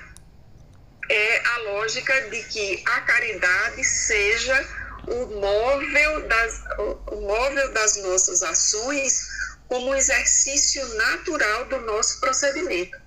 é 1.12 1.45
a 1.45 1.58
lógica 1.71 2.30
de 2.30 2.41
que 2.43 2.84
a 2.86 3.02
caridade 3.02 3.84
seja 3.84 4.67
o 5.08 5.26
móvel 5.41 6.28
das, 6.28 6.63
o 7.08 7.21
móvel 7.21 7.74
das 7.74 7.97
nossas 7.97 8.41
ações 8.41 9.28
como 9.67 9.88
um 9.88 9.95
exercício 9.95 10.86
natural 10.95 11.65
do 11.65 11.82
nosso 11.82 12.19
procedimento. 12.21 12.97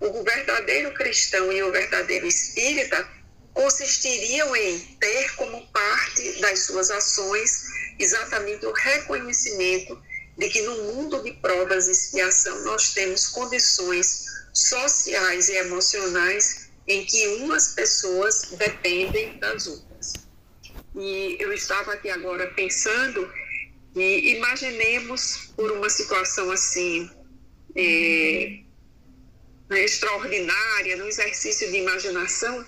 O 0.00 0.22
verdadeiro 0.22 0.92
cristão 0.92 1.50
e 1.50 1.62
o 1.62 1.72
verdadeiro 1.72 2.26
espírita 2.26 3.08
consistiriam 3.54 4.54
em 4.54 4.78
ter 5.00 5.34
como 5.36 5.66
parte 5.68 6.40
das 6.40 6.66
suas 6.66 6.90
ações 6.90 7.62
exatamente 7.98 8.66
o 8.66 8.72
reconhecimento 8.72 9.98
de 10.36 10.48
que 10.50 10.60
no 10.62 10.82
mundo 10.82 11.22
de 11.22 11.32
provas 11.34 11.86
e 11.86 11.92
expiação 11.92 12.62
nós 12.64 12.92
temos 12.92 13.28
condições 13.28 14.24
sociais 14.52 15.48
e 15.48 15.54
emocionais 15.56 16.63
em 16.86 17.04
que 17.04 17.26
umas 17.42 17.74
pessoas 17.74 18.52
dependem 18.58 19.38
das 19.38 19.66
outras. 19.66 20.12
E 20.94 21.36
eu 21.40 21.52
estava 21.52 21.94
aqui 21.94 22.10
agora 22.10 22.46
pensando 22.48 23.32
e 23.96 24.36
imaginemos 24.36 25.50
por 25.56 25.70
uma 25.72 25.88
situação 25.88 26.50
assim 26.50 27.08
é, 27.76 28.60
extraordinária, 29.70 30.96
no 30.96 31.06
exercício 31.06 31.70
de 31.70 31.78
imaginação, 31.78 32.66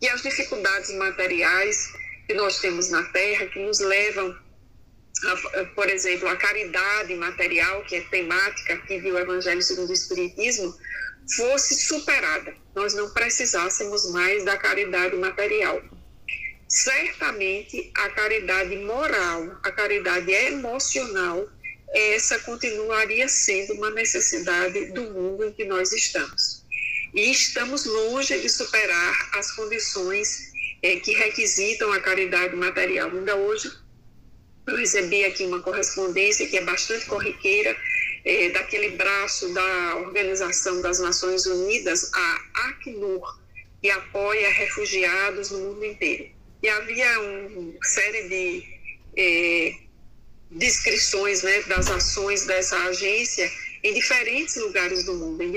e 0.00 0.08
as 0.08 0.22
dificuldades 0.22 0.90
materiais 0.94 1.92
que 2.26 2.34
nós 2.34 2.60
temos 2.60 2.90
na 2.90 3.02
Terra, 3.04 3.46
que 3.46 3.58
nos 3.58 3.80
levam, 3.80 4.36
a, 5.26 5.64
por 5.74 5.88
exemplo, 5.88 6.28
a 6.28 6.36
caridade 6.36 7.14
material, 7.14 7.82
que 7.84 7.96
é 7.96 8.00
temática 8.02 8.74
aqui 8.74 9.00
do 9.00 9.18
Evangelho 9.18 9.62
segundo 9.62 9.90
o 9.90 9.94
Espiritismo, 9.94 10.76
fosse 11.36 11.74
superada. 11.74 12.54
Nós 12.74 12.94
não 12.94 13.10
precisássemos 13.10 14.10
mais 14.12 14.44
da 14.44 14.56
caridade 14.56 15.16
material. 15.16 15.82
Certamente 16.68 17.90
a 17.94 18.08
caridade 18.10 18.76
moral, 18.76 19.58
a 19.62 19.70
caridade 19.70 20.30
emocional, 20.30 21.48
essa 21.94 22.38
continuaria 22.40 23.28
sendo 23.28 23.74
uma 23.74 23.90
necessidade 23.90 24.86
do 24.92 25.02
mundo 25.10 25.44
em 25.46 25.52
que 25.52 25.64
nós 25.64 25.92
estamos 25.92 26.58
e 27.14 27.30
estamos 27.30 27.84
longe 27.84 28.38
de 28.38 28.48
superar 28.48 29.30
as 29.34 29.52
condições 29.52 30.52
é, 30.82 30.96
que 30.96 31.12
requisitam 31.12 31.92
a 31.92 32.00
caridade 32.00 32.54
material. 32.54 33.10
Ainda 33.10 33.36
hoje, 33.36 33.70
eu 34.66 34.76
recebi 34.76 35.24
aqui 35.24 35.44
uma 35.44 35.60
correspondência 35.60 36.46
que 36.46 36.58
é 36.58 36.64
bastante 36.64 37.06
corriqueira, 37.06 37.76
é, 38.28 38.50
daquele 38.50 38.90
braço 38.90 39.48
da 39.54 39.96
Organização 39.96 40.82
das 40.82 41.00
Nações 41.00 41.46
Unidas, 41.46 42.10
a 42.12 42.40
Acnur, 42.68 43.40
que 43.80 43.88
apoia 43.90 44.50
refugiados 44.50 45.50
no 45.50 45.60
mundo 45.60 45.84
inteiro. 45.86 46.28
E 46.62 46.68
havia 46.68 47.20
uma 47.20 47.84
série 47.84 48.28
de 48.28 48.64
é, 49.16 49.74
descrições 50.50 51.42
né, 51.42 51.62
das 51.62 51.90
ações 51.90 52.44
dessa 52.44 52.76
agência 52.84 53.50
em 53.82 53.94
diferentes 53.94 54.56
lugares 54.56 55.04
do 55.04 55.14
mundo, 55.14 55.42
em 55.42 55.56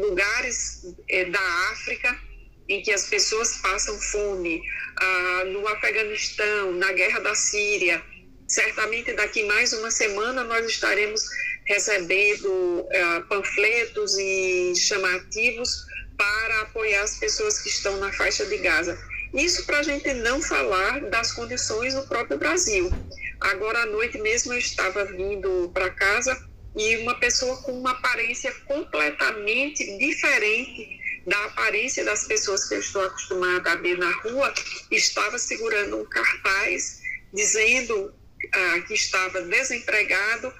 lugares 0.00 0.94
é, 1.08 1.24
da 1.24 1.40
África, 1.72 2.20
em 2.68 2.82
que 2.82 2.92
as 2.92 3.06
pessoas 3.06 3.56
passam 3.58 3.98
fome, 3.98 4.62
ah, 4.96 5.44
no 5.46 5.66
Afeganistão, 5.68 6.72
na 6.72 6.92
guerra 6.92 7.20
da 7.20 7.34
Síria. 7.34 8.02
Certamente 8.46 9.12
daqui 9.14 9.44
mais 9.44 9.72
uma 9.72 9.90
semana 9.90 10.44
nós 10.44 10.66
estaremos 10.66 11.24
recebendo 11.70 12.84
ah, 12.92 13.22
panfletos 13.28 14.18
e 14.18 14.74
chamativos 14.74 15.86
para 16.18 16.62
apoiar 16.62 17.02
as 17.02 17.16
pessoas 17.18 17.60
que 17.60 17.68
estão 17.68 17.96
na 17.98 18.12
faixa 18.12 18.44
de 18.44 18.58
Gaza. 18.58 18.98
Isso 19.32 19.64
para 19.64 19.78
a 19.78 19.82
gente 19.84 20.12
não 20.14 20.42
falar 20.42 21.00
das 21.02 21.30
condições 21.32 21.94
do 21.94 22.02
próprio 22.08 22.36
Brasil. 22.38 22.90
Agora 23.40 23.84
à 23.84 23.86
noite 23.86 24.18
mesmo 24.18 24.52
eu 24.52 24.58
estava 24.58 25.04
vindo 25.04 25.70
para 25.72 25.88
casa 25.90 26.36
e 26.76 26.96
uma 26.96 27.14
pessoa 27.20 27.56
com 27.62 27.72
uma 27.78 27.92
aparência 27.92 28.52
completamente 28.66 29.96
diferente 29.96 30.98
da 31.24 31.44
aparência 31.44 32.04
das 32.04 32.24
pessoas 32.24 32.68
que 32.68 32.74
eu 32.74 32.80
estou 32.80 33.04
acostumada 33.04 33.70
a 33.70 33.76
ver 33.76 33.96
na 33.96 34.10
rua, 34.22 34.52
estava 34.90 35.38
segurando 35.38 36.00
um 36.00 36.04
cartaz 36.04 37.00
dizendo 37.32 38.12
ah, 38.52 38.80
que 38.80 38.94
estava 38.94 39.42
desempregado, 39.42 40.52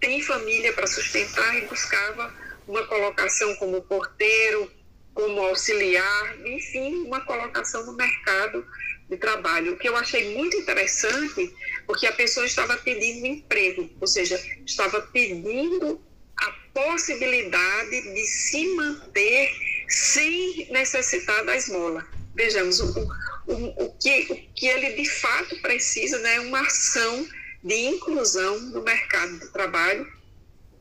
tem 0.00 0.22
família 0.22 0.72
para 0.72 0.86
sustentar 0.86 1.56
e 1.56 1.66
buscava 1.66 2.32
uma 2.66 2.86
colocação 2.86 3.54
como 3.56 3.82
porteiro, 3.82 4.70
como 5.14 5.40
auxiliar, 5.40 6.38
enfim, 6.46 7.02
uma 7.06 7.20
colocação 7.22 7.84
no 7.86 7.94
mercado 7.94 8.64
de 9.08 9.16
trabalho. 9.16 9.72
O 9.72 9.78
que 9.78 9.88
eu 9.88 9.96
achei 9.96 10.36
muito 10.36 10.56
interessante, 10.56 11.52
porque 11.86 12.06
a 12.06 12.12
pessoa 12.12 12.46
estava 12.46 12.76
pedindo 12.76 13.26
emprego, 13.26 13.90
ou 14.00 14.06
seja, 14.06 14.40
estava 14.66 15.00
pedindo 15.00 16.00
a 16.36 16.52
possibilidade 16.72 18.14
de 18.14 18.24
se 18.26 18.64
manter 18.74 19.50
sem 19.88 20.68
necessitar 20.70 21.44
da 21.44 21.56
esmola. 21.56 22.06
Vejamos, 22.34 22.78
o, 22.78 23.08
o, 23.48 23.84
o, 23.84 23.96
que, 23.98 24.26
o 24.30 24.36
que 24.54 24.66
ele 24.68 24.92
de 24.92 25.08
fato 25.08 25.60
precisa 25.60 26.18
né, 26.18 26.36
é 26.36 26.40
uma 26.40 26.60
ação 26.60 27.26
de 27.62 27.74
inclusão 27.74 28.58
no 28.60 28.82
mercado 28.82 29.38
de 29.38 29.48
trabalho. 29.48 30.06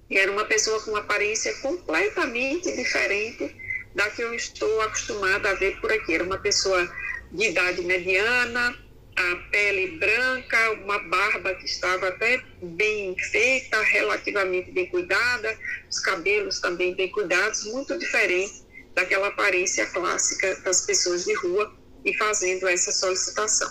E 0.10 0.18
era 0.18 0.32
uma 0.32 0.46
pessoa 0.46 0.82
com 0.82 0.92
uma 0.92 1.00
aparência 1.00 1.54
completamente 1.56 2.74
diferente 2.76 3.56
da 3.94 4.10
que 4.10 4.22
eu 4.22 4.34
estou 4.34 4.82
acostumada 4.82 5.50
a 5.50 5.54
ver 5.56 5.80
por 5.82 5.92
aqui. 5.92 6.14
Era 6.14 6.24
uma 6.24 6.38
pessoa 6.38 6.90
de 7.32 7.48
idade 7.50 7.82
mediana, 7.82 8.78
a 9.18 9.36
pele 9.52 9.98
branca, 9.98 10.72
uma 10.84 11.00
barba 11.00 11.56
que 11.56 11.66
estava 11.66 12.08
até 12.08 12.42
bem 12.62 13.18
feita, 13.32 13.82
relativamente 13.82 14.72
bem 14.72 14.86
cuidada, 14.88 15.58
os 15.90 16.00
cabelos 16.00 16.60
também 16.60 16.96
bem 16.96 17.10
cuidados, 17.10 17.66
muito 17.66 17.98
diferente 17.98 18.64
daquela 18.94 19.28
aparência 19.28 19.86
clássica 19.88 20.56
das 20.62 20.86
pessoas 20.86 21.26
de 21.26 21.34
rua 21.34 21.76
e 22.06 22.16
fazendo 22.16 22.68
essa 22.68 22.92
solicitação. 22.92 23.70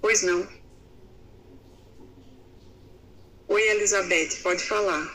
Pois 0.00 0.22
não. 0.22 0.61
Oi, 3.52 3.68
Elizabeth, 3.68 4.38
pode 4.42 4.62
falar. 4.62 5.14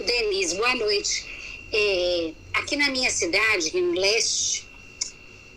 Denise, 0.00 0.54
boa 0.54 0.74
noite. 0.74 1.26
É, 1.70 2.32
aqui 2.54 2.76
na 2.76 2.88
minha 2.88 3.10
cidade, 3.10 3.78
no 3.78 3.92
leste, 3.92 4.66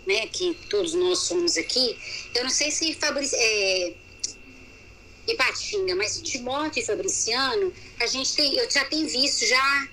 né, 0.06 0.28
que 0.28 0.54
todos 0.69 0.93
nós 0.93 1.19
somos 1.19 1.56
aqui, 1.56 1.98
eu 2.36 2.43
não 2.43 2.50
sei 2.50 2.69
se 2.69 2.93
Fabrici, 2.96 3.34
é, 3.34 3.93
Ipatinga, 5.26 5.96
mas 5.96 6.22
Timóteo 6.22 6.82
e 6.82 6.86
Fabriciano, 6.86 7.74
a 8.02 8.06
gente 8.06 8.36
tem, 8.36 8.54
eu 8.58 8.69
já 8.69 8.84
tenho 8.84 9.08
visto 9.08 9.46
já, 9.46 9.88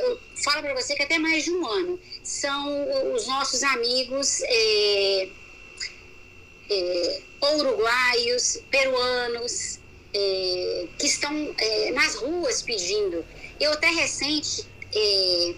eu 0.00 0.18
falo 0.42 0.62
para 0.62 0.74
você 0.74 0.94
que 0.94 1.02
até 1.02 1.18
mais 1.18 1.44
de 1.44 1.50
um 1.50 1.66
ano, 1.66 2.00
são 2.24 3.12
os 3.14 3.26
nossos 3.26 3.62
amigos 3.62 4.40
é, 4.44 5.28
é, 6.70 7.22
uruguaios, 7.42 8.62
peruanos, 8.70 9.84
é, 10.14 10.86
que 10.98 11.06
estão 11.06 11.54
é, 11.58 11.90
nas 11.92 12.14
ruas 12.16 12.62
pedindo. 12.62 13.24
Eu 13.60 13.72
até 13.72 13.88
recente 13.88 14.66
é, 14.94 15.54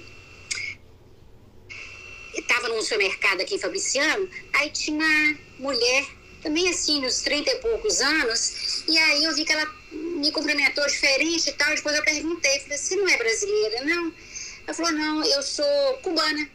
estava 2.37 2.69
num 2.69 2.83
supermercado 2.83 3.41
aqui 3.41 3.57
em 3.57 3.59
Fabriciano, 3.59 4.29
aí 4.55 4.71
tinha 4.71 4.97
uma 4.97 5.39
mulher, 5.59 6.07
também 6.43 6.69
assim, 6.69 7.01
nos 7.01 7.21
30 7.21 7.51
e 7.51 7.57
poucos 7.57 8.01
anos, 8.01 8.85
e 8.87 8.97
aí 8.97 9.25
eu 9.25 9.35
vi 9.35 9.45
que 9.45 9.53
ela 9.53 9.67
me 9.93 10.31
cumprimentou 10.33 10.87
diferente 10.87 11.49
e 11.49 11.53
tal, 11.53 11.75
depois 11.75 11.97
eu 11.97 12.05
perguntei, 12.05 12.61
falei, 12.61 12.79
você 12.79 12.97
não 12.97 13.09
é 13.09 13.17
brasileira, 13.17 13.85
não? 13.85 14.15
Ela 14.67 14.75
falou, 14.75 14.93
não, 14.93 15.25
eu 15.25 15.43
sou 15.43 15.95
cubana. 16.03 16.51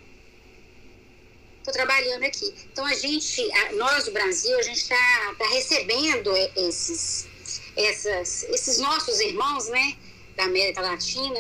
Estou 1.57 1.73
trabalhando 1.73 2.23
aqui. 2.23 2.53
Então 2.71 2.85
a 2.85 2.93
gente, 2.93 3.41
nós 3.75 4.03
do 4.03 4.11
Brasil, 4.11 4.57
a 4.59 4.61
gente 4.61 4.81
está 4.81 5.35
tá 5.39 5.47
recebendo 5.47 6.29
esses, 6.57 7.25
essas, 7.75 8.43
esses 8.43 8.77
nossos 8.79 9.19
irmãos, 9.19 9.67
né, 9.67 9.97
da 10.35 10.45
América 10.45 10.81
Latina, 10.81 11.39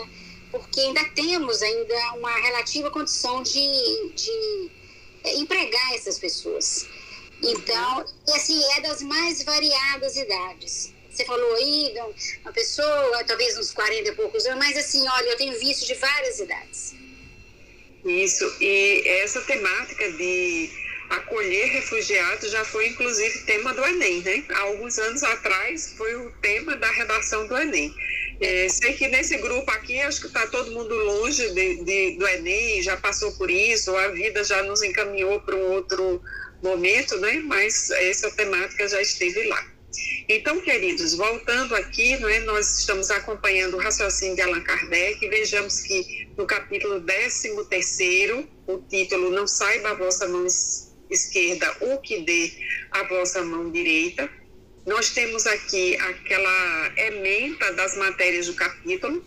porque 0.51 0.79
ainda 0.79 1.03
temos 1.15 1.61
ainda 1.61 2.13
uma 2.13 2.35
relativa 2.41 2.91
condição 2.91 3.41
de, 3.41 3.59
de 4.15 4.71
é, 5.23 5.35
empregar 5.35 5.93
essas 5.93 6.19
pessoas. 6.19 6.87
Então, 7.41 8.05
assim, 8.33 8.63
é 8.75 8.81
das 8.81 9.01
mais 9.01 9.43
variadas 9.43 10.15
idades. 10.15 10.93
Você 11.09 11.25
falou 11.25 11.55
aí, 11.55 11.93
uma 12.41 12.51
pessoa, 12.51 13.23
talvez 13.25 13.57
uns 13.57 13.71
40 13.71 14.09
e 14.09 14.15
poucos 14.15 14.45
anos, 14.45 14.59
mas 14.59 14.77
assim, 14.77 15.07
olha, 15.07 15.29
eu 15.29 15.37
tenho 15.37 15.59
visto 15.59 15.85
de 15.85 15.93
várias 15.95 16.39
idades. 16.39 16.95
Isso, 18.05 18.45
e 18.59 19.03
essa 19.21 19.41
temática 19.41 20.11
de 20.13 20.69
acolher 21.09 21.65
refugiados 21.65 22.51
já 22.51 22.63
foi 22.65 22.87
inclusive 22.87 23.39
tema 23.45 23.73
do 23.73 23.83
Enem, 23.85 24.21
né? 24.21 24.43
Há 24.49 24.59
alguns 24.61 24.97
anos 24.97 25.23
atrás 25.23 25.93
foi 25.97 26.15
o 26.15 26.31
tema 26.41 26.75
da 26.75 26.89
redação 26.91 27.47
do 27.47 27.57
Enem. 27.57 27.93
É, 28.39 28.67
sei 28.67 28.93
que 28.93 29.07
nesse 29.07 29.37
grupo 29.37 29.69
aqui, 29.71 29.99
acho 30.01 30.21
que 30.21 30.27
está 30.27 30.47
todo 30.47 30.71
mundo 30.71 30.93
longe 30.95 31.49
de, 31.53 31.83
de, 31.83 32.17
do 32.17 32.27
Enem, 32.27 32.81
já 32.81 32.97
passou 32.97 33.31
por 33.33 33.49
isso, 33.49 33.95
a 33.95 34.09
vida 34.09 34.43
já 34.43 34.63
nos 34.63 34.81
encaminhou 34.81 35.39
para 35.41 35.55
um 35.55 35.71
outro 35.71 36.21
momento, 36.61 37.17
né? 37.17 37.41
Mas 37.45 37.89
essa 37.91 38.31
temática 38.31 38.87
já 38.87 39.01
esteve 39.01 39.43
lá. 39.43 39.73
Então, 40.27 40.59
queridos, 40.61 41.13
voltando 41.13 41.75
aqui, 41.75 42.13
é? 42.13 42.39
nós 42.39 42.79
estamos 42.79 43.11
acompanhando 43.11 43.75
o 43.75 43.79
raciocínio 43.79 44.35
de 44.35 44.41
Allan 44.41 44.61
Kardec, 44.61 45.27
vejamos 45.29 45.81
que 45.81 46.27
no 46.37 46.45
capítulo 46.47 46.99
13, 47.01 47.51
o 48.67 48.77
título 48.89 49.29
Não 49.29 49.45
saiba 49.45 49.89
a 49.89 49.93
vossa 49.93 50.27
mão 50.27 50.47
esquerda 51.13 51.75
o 51.81 51.97
que 51.99 52.21
dê 52.21 52.51
a 52.91 53.03
vossa 53.03 53.43
mão 53.43 53.71
direita, 53.71 54.29
nós 54.85 55.11
temos 55.11 55.47
aqui 55.47 55.95
aquela 55.95 56.93
ementa 56.97 57.71
das 57.73 57.95
matérias 57.95 58.47
do 58.47 58.53
capítulo. 58.53 59.23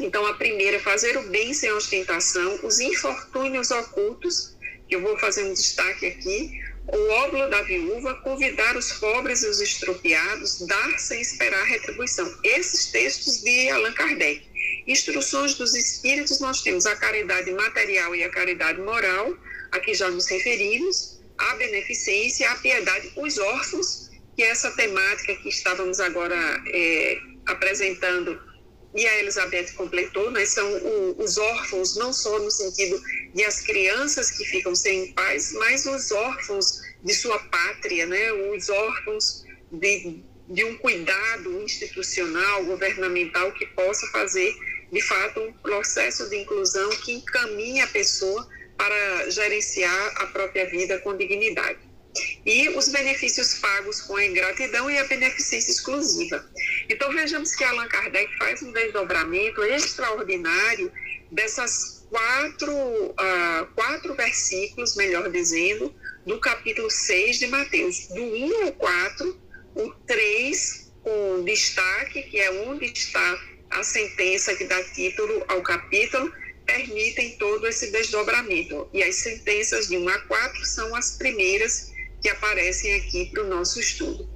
Então, 0.00 0.26
a 0.26 0.34
primeira, 0.34 0.80
fazer 0.80 1.16
o 1.16 1.28
bem 1.28 1.54
sem 1.54 1.70
ostentação, 1.70 2.58
os 2.64 2.80
infortúnios 2.80 3.70
ocultos, 3.70 4.56
que 4.88 4.96
eu 4.96 5.00
vou 5.00 5.16
fazer 5.18 5.44
um 5.44 5.54
destaque 5.54 6.06
aqui, 6.06 6.60
o 6.88 7.08
óbolo 7.12 7.48
da 7.48 7.62
viúva, 7.62 8.14
convidar 8.16 8.76
os 8.76 8.92
pobres 8.94 9.42
e 9.42 9.46
os 9.46 9.60
estropiados, 9.60 10.66
dar 10.66 10.98
sem 10.98 11.20
esperar 11.20 11.64
retribuição. 11.64 12.30
Esses 12.42 12.86
textos 12.86 13.42
de 13.42 13.70
Allan 13.70 13.92
Kardec. 13.92 14.42
Instruções 14.86 15.54
dos 15.54 15.74
espíritos, 15.74 16.40
nós 16.40 16.62
temos 16.62 16.84
a 16.84 16.96
caridade 16.96 17.50
material 17.52 18.14
e 18.14 18.22
a 18.24 18.28
caridade 18.28 18.80
moral, 18.80 19.34
aqui 19.74 19.94
já 19.94 20.10
nos 20.10 20.26
referimos, 20.26 21.20
a 21.36 21.54
beneficência, 21.56 22.50
a 22.50 22.54
piedade, 22.56 23.12
os 23.16 23.38
órfãos 23.38 24.10
que 24.36 24.42
essa 24.42 24.70
temática 24.72 25.34
que 25.36 25.48
estávamos 25.48 26.00
agora 26.00 26.36
é, 26.66 27.18
apresentando 27.46 28.40
e 28.94 29.06
a 29.08 29.18
Elizabeth 29.18 29.72
completou, 29.76 30.30
né, 30.30 30.46
são 30.46 30.72
o, 30.72 31.16
os 31.20 31.36
órfãos, 31.36 31.96
não 31.96 32.12
só 32.12 32.38
no 32.38 32.50
sentido 32.50 33.00
de 33.34 33.42
as 33.42 33.60
crianças 33.60 34.30
que 34.30 34.44
ficam 34.44 34.74
sem 34.74 35.12
pais, 35.14 35.52
mas 35.54 35.84
os 35.84 36.12
órfãos 36.12 36.80
de 37.02 37.12
sua 37.12 37.38
pátria, 37.40 38.06
né, 38.06 38.32
os 38.32 38.68
órfãos 38.68 39.44
de, 39.72 40.22
de 40.48 40.64
um 40.64 40.76
cuidado 40.78 41.60
institucional, 41.62 42.64
governamental, 42.66 43.50
que 43.52 43.66
possa 43.66 44.06
fazer, 44.08 44.54
de 44.92 45.00
fato, 45.02 45.40
um 45.40 45.52
processo 45.54 46.28
de 46.30 46.36
inclusão 46.36 46.88
que 46.90 47.14
encaminhe 47.14 47.80
a 47.80 47.88
pessoa 47.88 48.48
para 48.76 49.30
gerenciar 49.30 50.22
a 50.22 50.26
própria 50.26 50.66
vida 50.66 50.98
com 51.00 51.16
dignidade 51.16 51.78
e 52.46 52.68
os 52.70 52.88
benefícios 52.88 53.58
pagos 53.58 54.02
com 54.02 54.16
a 54.16 54.24
ingratidão 54.24 54.90
e 54.90 54.98
a 54.98 55.04
beneficência 55.04 55.72
exclusiva. 55.72 56.44
Então 56.88 57.12
vejamos 57.12 57.54
que 57.54 57.64
Allan 57.64 57.88
Kardec 57.88 58.36
faz 58.38 58.62
um 58.62 58.72
desdobramento 58.72 59.64
extraordinário 59.64 60.92
dessas 61.30 62.06
quatro, 62.08 62.72
uh, 62.72 63.66
quatro 63.74 64.14
versículos, 64.14 64.94
melhor 64.94 65.30
dizendo, 65.30 65.92
do 66.24 66.38
capítulo 66.38 66.90
6 66.90 67.38
de 67.40 67.46
Mateus, 67.48 68.06
do 68.08 68.22
1 68.22 68.64
ao 68.66 68.72
4, 68.72 69.40
o 69.74 69.90
3 70.06 70.92
com 71.02 71.42
destaque, 71.44 72.22
que 72.22 72.38
é 72.38 72.50
onde 72.66 72.86
está 72.86 73.38
a 73.70 73.82
sentença 73.82 74.54
que 74.54 74.64
dá 74.64 74.82
título 74.84 75.44
ao 75.48 75.60
capítulo, 75.62 76.32
permitem 76.64 77.36
todo 77.36 77.66
esse 77.66 77.90
desdobramento. 77.90 78.88
E 78.92 79.02
as 79.02 79.16
sentenças 79.16 79.88
de 79.88 79.96
1 79.96 80.08
a 80.08 80.18
4 80.20 80.64
são 80.64 80.94
as 80.94 81.16
primeiras 81.16 81.92
que 82.22 82.28
aparecem 82.28 82.94
aqui 82.94 83.26
para 83.26 83.42
o 83.44 83.48
nosso 83.48 83.78
estudo. 83.78 84.28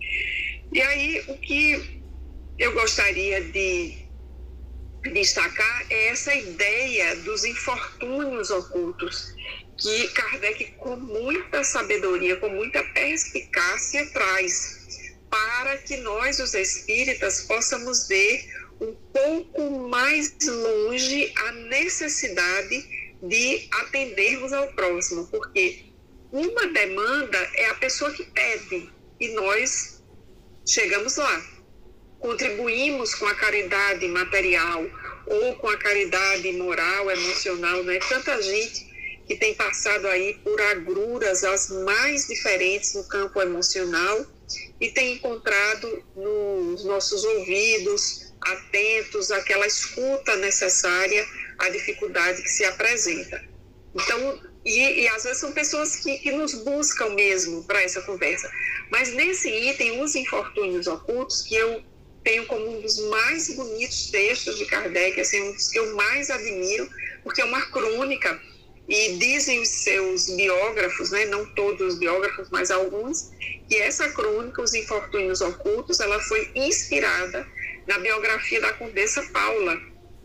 E 0.72 0.80
aí, 0.82 1.24
o 1.28 1.38
que 1.38 2.02
eu 2.58 2.72
gostaria 2.74 3.40
de 3.40 4.08
destacar 5.12 5.86
é 5.88 6.08
essa 6.08 6.34
ideia 6.34 7.16
dos 7.16 7.44
infortúnios 7.44 8.50
ocultos, 8.50 9.34
que 9.78 10.08
Kardec, 10.08 10.72
com 10.72 10.96
muita 10.96 11.62
sabedoria, 11.64 12.36
com 12.36 12.48
muita 12.48 12.82
perspicácia, 12.82 14.04
traz, 14.06 15.14
para 15.30 15.78
que 15.78 15.96
nós, 15.98 16.40
os 16.40 16.52
espíritas, 16.54 17.42
possamos 17.42 18.08
ver 18.08 18.44
um 18.80 18.94
pouco 19.12 19.88
mais 19.88 20.34
longe 20.46 21.32
a 21.36 21.52
necessidade 21.52 23.16
de 23.22 23.68
atendermos 23.72 24.52
ao 24.52 24.68
próximo, 24.74 25.26
porque 25.26 25.84
uma 26.30 26.66
demanda 26.68 27.38
é 27.54 27.66
a 27.66 27.74
pessoa 27.74 28.12
que 28.12 28.24
pede 28.24 28.90
e 29.18 29.28
nós 29.30 30.02
chegamos 30.66 31.16
lá. 31.16 31.42
Contribuímos 32.20 33.14
com 33.14 33.26
a 33.26 33.34
caridade 33.34 34.06
material 34.08 34.84
ou 35.26 35.54
com 35.56 35.68
a 35.68 35.76
caridade 35.76 36.52
moral, 36.52 37.10
emocional, 37.10 37.82
né? 37.84 37.98
Tanta 38.08 38.40
gente 38.42 38.88
que 39.26 39.36
tem 39.36 39.54
passado 39.54 40.06
aí 40.08 40.34
por 40.42 40.60
agruras 40.60 41.44
as 41.44 41.68
mais 41.84 42.26
diferentes 42.26 42.94
no 42.94 43.04
campo 43.04 43.40
emocional 43.40 44.26
e 44.80 44.88
tem 44.88 45.14
encontrado 45.14 46.02
nos 46.16 46.84
nossos 46.84 47.24
ouvidos 47.24 48.27
atentos 48.40 49.30
aquela 49.30 49.66
escuta 49.66 50.36
necessária 50.36 51.26
à 51.58 51.68
dificuldade 51.68 52.42
que 52.42 52.48
se 52.48 52.64
apresenta. 52.64 53.42
Então, 53.94 54.40
e, 54.64 55.02
e 55.02 55.08
às 55.08 55.24
vezes 55.24 55.38
são 55.38 55.52
pessoas 55.52 55.96
que, 55.96 56.18
que 56.18 56.32
nos 56.32 56.54
buscam 56.54 57.10
mesmo 57.10 57.64
para 57.64 57.82
essa 57.82 58.02
conversa. 58.02 58.50
Mas 58.90 59.12
nesse 59.12 59.48
item, 59.48 60.02
os 60.02 60.14
infortúnios 60.14 60.86
ocultos, 60.86 61.42
que 61.42 61.54
eu 61.54 61.82
tenho 62.22 62.46
como 62.46 62.76
um 62.76 62.80
dos 62.80 62.98
mais 63.08 63.54
bonitos 63.54 64.10
textos 64.10 64.58
de 64.58 64.66
Kardec, 64.66 65.20
assim, 65.20 65.40
um 65.42 65.52
dos 65.52 65.68
que 65.68 65.78
eu 65.78 65.96
mais 65.96 66.30
admiro, 66.30 66.88
porque 67.22 67.40
é 67.40 67.44
uma 67.44 67.62
crônica, 67.70 68.40
e 68.88 69.16
dizem 69.16 69.60
os 69.60 69.68
seus 69.68 70.30
biógrafos, 70.30 71.10
né, 71.10 71.26
não 71.26 71.44
todos 71.54 71.94
os 71.94 71.98
biógrafos, 71.98 72.48
mas 72.50 72.70
alguns, 72.70 73.30
que 73.68 73.76
essa 73.76 74.08
crônica, 74.10 74.62
Os 74.62 74.72
Infortúnios 74.72 75.42
Ocultos, 75.42 76.00
ela 76.00 76.18
foi 76.20 76.50
inspirada 76.54 77.46
na 77.88 77.98
biografia 77.98 78.60
da 78.60 78.74
Condessa 78.74 79.22
Paula, 79.32 79.80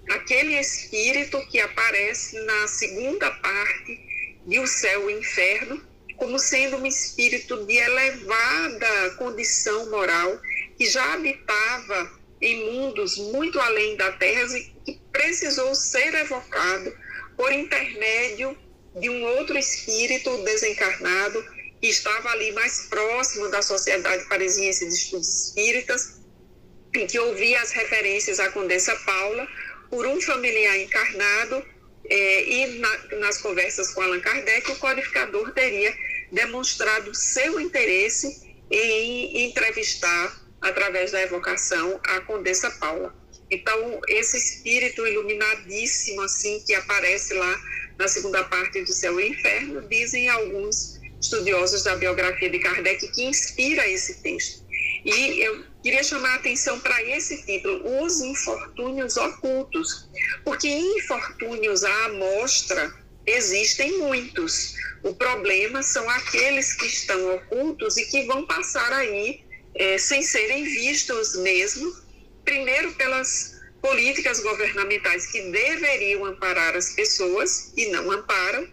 aquele 0.10 0.60
espírito 0.60 1.40
que 1.48 1.62
aparece 1.62 2.38
na 2.42 2.68
segunda 2.68 3.32
parte 3.32 4.00
de 4.46 4.60
O 4.60 4.68
Céu 4.68 5.10
e 5.10 5.14
o 5.14 5.20
Inferno, 5.20 5.82
como 6.18 6.38
sendo 6.38 6.76
um 6.76 6.86
espírito 6.86 7.66
de 7.66 7.78
elevada 7.78 9.12
condição 9.12 9.90
moral, 9.90 10.40
que 10.78 10.86
já 10.86 11.14
habitava 11.14 12.12
em 12.42 12.70
mundos 12.74 13.18
muito 13.18 13.58
além 13.62 13.96
da 13.96 14.12
Terra 14.12 14.58
e 14.58 14.64
que 14.86 15.00
precisou 15.14 15.74
ser 15.74 16.14
evocado 16.16 16.94
por 17.38 17.50
intermédio 17.54 18.58
de 19.00 19.10
um 19.10 19.24
outro 19.38 19.58
espírito 19.58 20.38
desencarnado 20.44 21.42
que 21.80 21.88
estava 21.88 22.30
ali 22.30 22.52
mais 22.52 22.88
próximo 22.90 23.50
da 23.50 23.62
Sociedade 23.62 24.26
Parisiense 24.26 24.86
de 24.86 24.94
Estudos 24.94 25.48
Espíritas 25.48 26.23
e 26.96 27.06
que 27.06 27.20
ouvia 27.20 27.62
as 27.62 27.72
referências 27.72 28.40
à 28.40 28.50
Condessa 28.50 28.96
Paula 28.98 29.48
por 29.90 30.06
um 30.06 30.22
familiar 30.22 30.78
encarnado 30.78 31.64
é, 32.10 32.44
e 32.44 32.80
na, 32.80 32.98
nas 33.20 33.38
conversas 33.38 33.94
com 33.94 34.02
Allan 34.02 34.20
Kardec, 34.20 34.72
o 34.72 34.76
codificador 34.76 35.52
teria 35.54 35.96
demonstrado 36.32 37.14
seu 37.16 37.60
interesse 37.60 38.42
em 38.70 39.46
entrevistar, 39.46 40.42
através 40.62 41.12
da 41.12 41.22
evocação, 41.22 42.00
a 42.04 42.22
Condessa 42.22 42.70
Paula. 42.72 43.16
Então, 43.52 44.02
esse 44.08 44.38
espírito 44.38 45.06
iluminadíssimo, 45.06 46.22
assim, 46.22 46.64
que 46.66 46.74
aparece 46.74 47.34
lá 47.34 47.62
na 47.98 48.08
segunda 48.08 48.44
parte 48.46 48.82
do 48.82 48.92
Céu 48.92 49.20
e 49.20 49.30
Inferno, 49.30 49.88
dizem 49.88 50.28
alguns 50.30 51.00
estudiosos 51.22 51.84
da 51.84 51.96
biografia 51.96 52.50
de 52.50 52.60
Kardec 52.60 53.08
que 53.10 53.24
inspira 53.24 53.88
esse 53.88 54.22
texto. 54.22 54.64
E 55.06 55.42
eu 55.42 55.64
queria 55.84 56.02
chamar 56.02 56.30
a 56.30 56.36
atenção 56.36 56.80
para 56.80 57.04
esse 57.04 57.46
título, 57.46 58.04
Os 58.04 58.22
Infortúnios 58.22 59.18
Ocultos, 59.18 60.08
porque 60.46 60.70
infortúnios 60.70 61.84
à 61.84 62.06
amostra 62.06 62.92
existem 63.28 64.00
muitos. 64.00 64.76
O 65.04 65.14
problema 65.14 65.84
são 65.84 66.10
aqueles 66.10 66.74
que 66.74 66.86
estão 66.86 67.36
ocultos 67.36 67.98
e 67.98 68.06
que 68.06 68.26
vão 68.26 68.46
passar 68.48 68.92
aí 68.94 69.44
é, 69.76 69.98
sem 69.98 70.22
serem 70.24 70.64
vistos 70.64 71.36
mesmo, 71.38 71.94
primeiro 72.46 72.94
pelas 72.94 73.62
políticas 73.82 74.40
governamentais 74.40 75.30
que 75.30 75.42
deveriam 75.52 76.24
amparar 76.26 76.76
as 76.76 76.94
pessoas 76.94 77.74
e 77.76 77.88
não 77.88 78.10
amparam. 78.10 78.66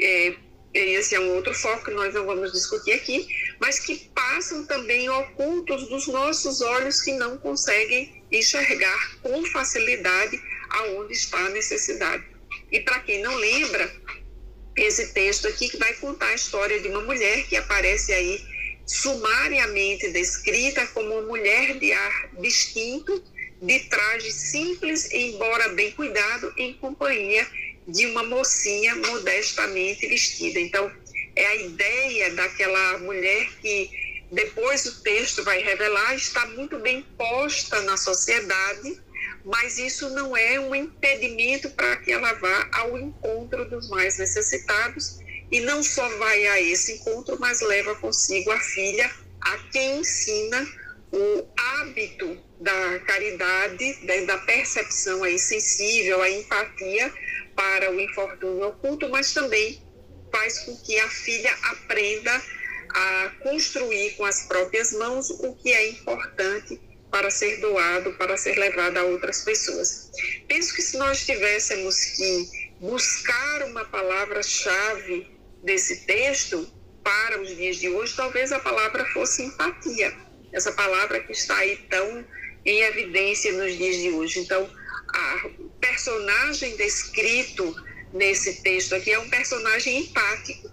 É, 0.00 0.34
esse 0.74 1.14
é 1.14 1.20
um 1.20 1.34
outro 1.34 1.54
foco 1.54 1.84
que 1.84 1.90
nós 1.90 2.14
não 2.14 2.24
vamos 2.24 2.52
discutir 2.52 2.92
aqui, 2.92 3.26
mas 3.60 3.78
que 3.78 4.10
passam 4.14 4.64
também 4.64 5.08
ocultos 5.08 5.88
dos 5.88 6.06
nossos 6.06 6.60
olhos 6.60 7.02
que 7.02 7.12
não 7.12 7.36
conseguem 7.38 8.22
enxergar 8.30 9.18
com 9.22 9.44
facilidade 9.46 10.40
aonde 10.70 11.12
está 11.12 11.38
a 11.38 11.50
necessidade. 11.50 12.24
E 12.70 12.80
para 12.80 13.00
quem 13.00 13.22
não 13.22 13.34
lembra, 13.34 13.92
esse 14.76 15.12
texto 15.12 15.46
aqui 15.46 15.68
que 15.68 15.76
vai 15.76 15.92
contar 15.94 16.28
a 16.28 16.34
história 16.34 16.80
de 16.80 16.88
uma 16.88 17.02
mulher 17.02 17.46
que 17.46 17.56
aparece 17.56 18.12
aí 18.12 18.42
sumariamente 18.86 20.10
descrita 20.10 20.86
como 20.88 21.12
uma 21.14 21.22
mulher 21.22 21.78
de 21.78 21.92
ar 21.92 22.30
distinto, 22.40 23.22
de 23.60 23.78
traje 23.80 24.32
simples, 24.32 25.12
embora 25.12 25.68
bem 25.70 25.92
cuidado, 25.92 26.52
em 26.56 26.74
companhia 26.74 27.46
de 27.86 28.06
uma 28.06 28.22
mocinha 28.22 28.94
modestamente 28.96 30.06
vestida. 30.06 30.60
Então, 30.60 30.90
é 31.34 31.46
a 31.46 31.54
ideia 31.56 32.30
daquela 32.34 32.98
mulher 32.98 33.48
que 33.60 33.90
depois 34.30 34.86
o 34.86 35.02
texto 35.02 35.42
vai 35.44 35.62
revelar 35.62 36.14
está 36.14 36.46
muito 36.46 36.78
bem 36.78 37.04
posta 37.18 37.80
na 37.82 37.96
sociedade, 37.96 39.00
mas 39.44 39.78
isso 39.78 40.08
não 40.10 40.36
é 40.36 40.58
um 40.58 40.74
impedimento 40.74 41.68
para 41.70 41.96
que 41.96 42.12
ela 42.12 42.32
vá 42.34 42.68
ao 42.72 42.98
encontro 42.98 43.68
dos 43.68 43.88
mais 43.90 44.18
necessitados 44.18 45.18
e 45.50 45.60
não 45.60 45.82
só 45.82 46.08
vai 46.16 46.46
a 46.46 46.60
esse 46.60 46.92
encontro, 46.92 47.38
mas 47.38 47.60
leva 47.60 47.94
consigo 47.96 48.50
a 48.50 48.58
filha, 48.58 49.10
a 49.40 49.58
quem 49.70 49.98
ensina 49.98 50.66
o 51.12 51.46
hábito 51.54 52.38
da 52.58 52.98
caridade, 53.00 53.98
da 54.26 54.38
percepção 54.38 55.22
aí 55.24 55.38
sensível, 55.38 56.22
a 56.22 56.30
empatia 56.30 57.12
para 57.54 57.90
o 57.90 58.00
infortúnio 58.00 58.68
oculto, 58.68 59.08
mas 59.08 59.32
também 59.32 59.82
faz 60.30 60.60
com 60.60 60.76
que 60.78 60.98
a 60.98 61.08
filha 61.08 61.52
aprenda 61.64 62.42
a 62.90 63.32
construir 63.42 64.12
com 64.16 64.24
as 64.24 64.46
próprias 64.46 64.92
mãos 64.92 65.30
o 65.30 65.54
que 65.56 65.72
é 65.72 65.90
importante 65.90 66.80
para 67.10 67.30
ser 67.30 67.60
doado, 67.60 68.12
para 68.14 68.36
ser 68.36 68.56
levado 68.58 68.96
a 68.96 69.04
outras 69.04 69.42
pessoas. 69.42 70.10
Penso 70.48 70.74
que 70.74 70.82
se 70.82 70.96
nós 70.96 71.24
tivéssemos 71.24 72.04
que 72.16 72.72
buscar 72.80 73.62
uma 73.64 73.84
palavra-chave 73.84 75.30
desse 75.62 76.06
texto 76.06 76.66
para 77.04 77.40
os 77.40 77.54
dias 77.54 77.76
de 77.76 77.88
hoje, 77.88 78.14
talvez 78.16 78.50
a 78.52 78.58
palavra 78.58 79.04
fosse 79.12 79.42
empatia. 79.42 80.14
Essa 80.52 80.72
palavra 80.72 81.20
que 81.20 81.32
está 81.32 81.56
aí 81.56 81.76
tão 81.90 82.24
em 82.64 82.80
evidência 82.82 83.52
nos 83.52 83.76
dias 83.76 83.96
de 83.96 84.10
hoje. 84.10 84.40
Então, 84.40 84.68
a 85.12 85.50
personagem 85.80 86.76
descrito 86.76 87.74
nesse 88.12 88.62
texto 88.62 88.94
aqui 88.94 89.10
é 89.10 89.18
um 89.18 89.28
personagem 89.28 89.98
empático 89.98 90.70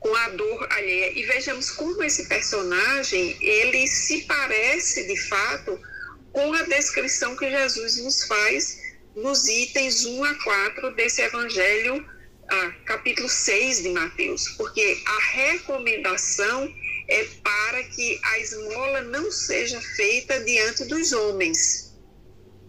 com 0.00 0.14
a 0.16 0.28
dor 0.30 0.66
alheia. 0.72 1.18
E 1.18 1.24
vejamos 1.24 1.70
como 1.70 2.02
esse 2.02 2.26
personagem, 2.26 3.36
ele 3.40 3.86
se 3.86 4.22
parece 4.22 5.06
de 5.06 5.16
fato 5.28 5.80
com 6.32 6.52
a 6.54 6.62
descrição 6.62 7.36
que 7.36 7.48
Jesus 7.48 7.98
nos 7.98 8.24
faz 8.24 8.80
nos 9.14 9.46
itens 9.46 10.04
1 10.04 10.24
a 10.24 10.34
4 10.42 10.94
desse 10.94 11.20
evangelho, 11.20 12.04
ah, 12.48 12.74
capítulo 12.86 13.28
6 13.28 13.82
de 13.82 13.90
Mateus, 13.90 14.48
porque 14.56 14.98
a 15.04 15.18
recomendação 15.36 16.72
é 17.08 17.24
para 17.42 17.84
que 17.84 18.20
a 18.24 18.38
esmola 18.38 19.02
não 19.02 19.30
seja 19.30 19.80
feita 19.80 20.40
diante 20.40 20.84
dos 20.86 21.12
homens. 21.12 21.92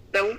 Então, 0.09 0.37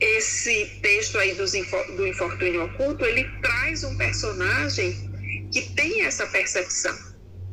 esse 0.00 0.78
texto 0.82 1.18
aí 1.18 1.34
do 1.34 2.06
infortúnio 2.06 2.64
oculto, 2.64 3.04
ele 3.04 3.24
traz 3.40 3.82
um 3.84 3.96
personagem 3.96 4.94
que 5.52 5.62
tem 5.74 6.02
essa 6.04 6.26
percepção, 6.26 6.94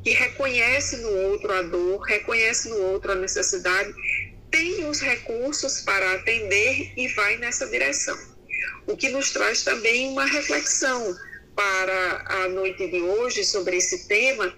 que 0.03 0.11
reconhece 0.11 0.97
no 0.97 1.09
outro 1.09 1.53
a 1.53 1.61
dor, 1.61 2.01
reconhece 2.01 2.69
no 2.69 2.77
outro 2.77 3.13
a 3.13 3.15
necessidade, 3.15 3.93
tem 4.51 4.85
os 4.85 4.99
recursos 4.99 5.81
para 5.81 6.13
atender 6.13 6.93
e 6.97 7.07
vai 7.09 7.37
nessa 7.37 7.65
direção. 7.67 8.17
O 8.85 8.97
que 8.97 9.09
nos 9.09 9.31
traz 9.31 9.63
também 9.63 10.09
uma 10.09 10.25
reflexão 10.25 11.17
para 11.55 12.25
a 12.27 12.49
noite 12.49 12.87
de 12.87 12.99
hoje 12.99 13.45
sobre 13.45 13.77
esse 13.77 14.07
tema, 14.07 14.53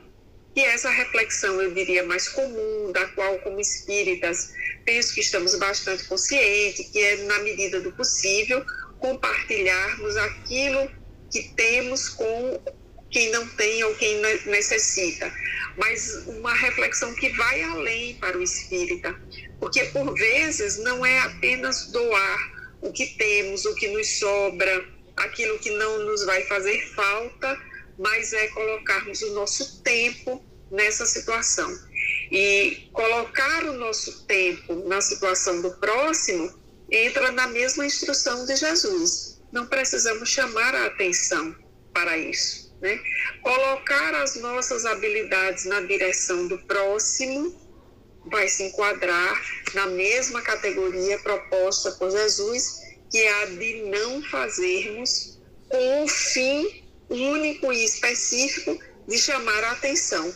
e 0.56 0.62
essa 0.62 0.90
reflexão, 0.90 1.62
eu 1.62 1.74
diria, 1.74 2.04
mais 2.04 2.30
comum, 2.30 2.92
da 2.94 3.06
qual, 3.10 3.38
como 3.40 3.60
espíritas, 3.60 4.54
penso 4.86 5.14
que 5.14 5.20
estamos 5.20 5.56
bastante 5.56 6.06
conscientes, 6.06 6.90
que 6.92 7.00
é, 7.00 7.18
na 7.24 7.40
medida 7.40 7.82
do 7.82 7.92
possível, 7.92 8.66
compartilharmos 9.00 10.16
aquilo 10.16 10.90
que 11.30 11.44
temos 11.56 12.08
com 12.10 12.62
quem 13.12 13.32
não 13.32 13.46
tem 13.50 13.84
ou 13.84 13.94
quem 13.96 14.22
necessita. 14.46 15.32
Mas 15.78 16.26
uma 16.26 16.54
reflexão 16.54 17.14
que 17.16 17.30
vai 17.30 17.62
além 17.62 18.16
para 18.16 18.38
o 18.38 18.42
espírita, 18.42 19.14
porque 19.60 19.84
por 19.86 20.14
vezes 20.14 20.78
não 20.78 21.06
é 21.06 21.20
apenas 21.20 21.92
doar 21.92 22.56
o 22.82 22.94
que 22.94 23.08
temos, 23.18 23.66
o 23.66 23.76
que 23.76 23.90
nos 23.90 24.20
sobra, 24.20 24.86
aquilo 25.18 25.60
que 25.60 25.72
não 25.72 26.06
nos 26.06 26.26
vai 26.26 26.44
fazer 26.44 26.80
falta, 26.94 27.60
mas 27.98 28.34
é 28.34 28.48
colocarmos 28.50 29.22
o 29.22 29.34
nosso 29.34 29.82
tempo 29.82 30.44
nessa 30.72 31.06
situação. 31.06 31.72
E 32.32 32.90
colocar 32.92 33.66
o 33.66 33.74
nosso 33.74 34.26
tempo 34.26 34.88
na 34.88 35.02
situação 35.02 35.62
do 35.62 35.72
próximo 35.78 36.54
entra 36.92 37.32
na 37.32 37.48
mesma 37.48 37.86
instrução 37.86 38.46
de 38.46 38.56
Jesus. 38.56 39.42
Não 39.52 39.66
precisamos 39.68 40.30
chamar 40.30 40.76
a 40.76 40.88
atenção 40.88 41.56
para 41.94 42.18
isso. 42.18 42.76
Né? 42.82 43.00
Colocar 43.42 44.14
as 44.16 44.36
nossas 44.36 44.86
habilidades 44.86 45.66
na 45.66 45.82
direção 45.82 46.48
do 46.48 46.58
próximo 46.60 47.64
vai 48.26 48.48
se 48.48 48.64
enquadrar 48.64 49.42
na 49.74 49.88
mesma 49.88 50.42
categoria 50.42 51.20
proposta 51.20 51.92
por 51.92 52.12
Jesus, 52.12 52.82
que 53.12 53.20
é 53.20 53.44
a 53.44 53.46
de 53.46 53.84
não 53.84 54.22
fazermos 54.24 55.40
com 55.70 56.04
o 56.04 56.08
fim 56.08 56.85
único 57.10 57.72
e 57.72 57.84
específico 57.84 58.80
de 59.08 59.18
chamar 59.18 59.64
a 59.64 59.72
atenção. 59.72 60.34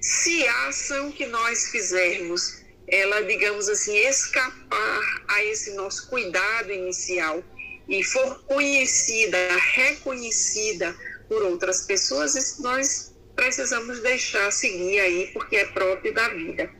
Se 0.00 0.46
a 0.46 0.68
ação 0.68 1.10
que 1.12 1.26
nós 1.26 1.70
fizermos, 1.70 2.62
ela, 2.88 3.22
digamos 3.22 3.68
assim, 3.68 3.96
escapar 3.96 5.24
a 5.28 5.44
esse 5.44 5.74
nosso 5.74 6.08
cuidado 6.08 6.72
inicial 6.72 7.42
e 7.88 8.02
for 8.04 8.42
conhecida, 8.44 9.38
reconhecida 9.74 10.94
por 11.28 11.42
outras 11.42 11.82
pessoas, 11.82 12.58
nós 12.60 13.12
precisamos 13.34 14.00
deixar 14.00 14.50
seguir 14.52 15.00
aí, 15.00 15.30
porque 15.32 15.56
é 15.56 15.66
próprio 15.66 16.14
da 16.14 16.28
vida. 16.28 16.70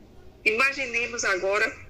Imaginemos 0.45 1.25
agora 1.25 1.86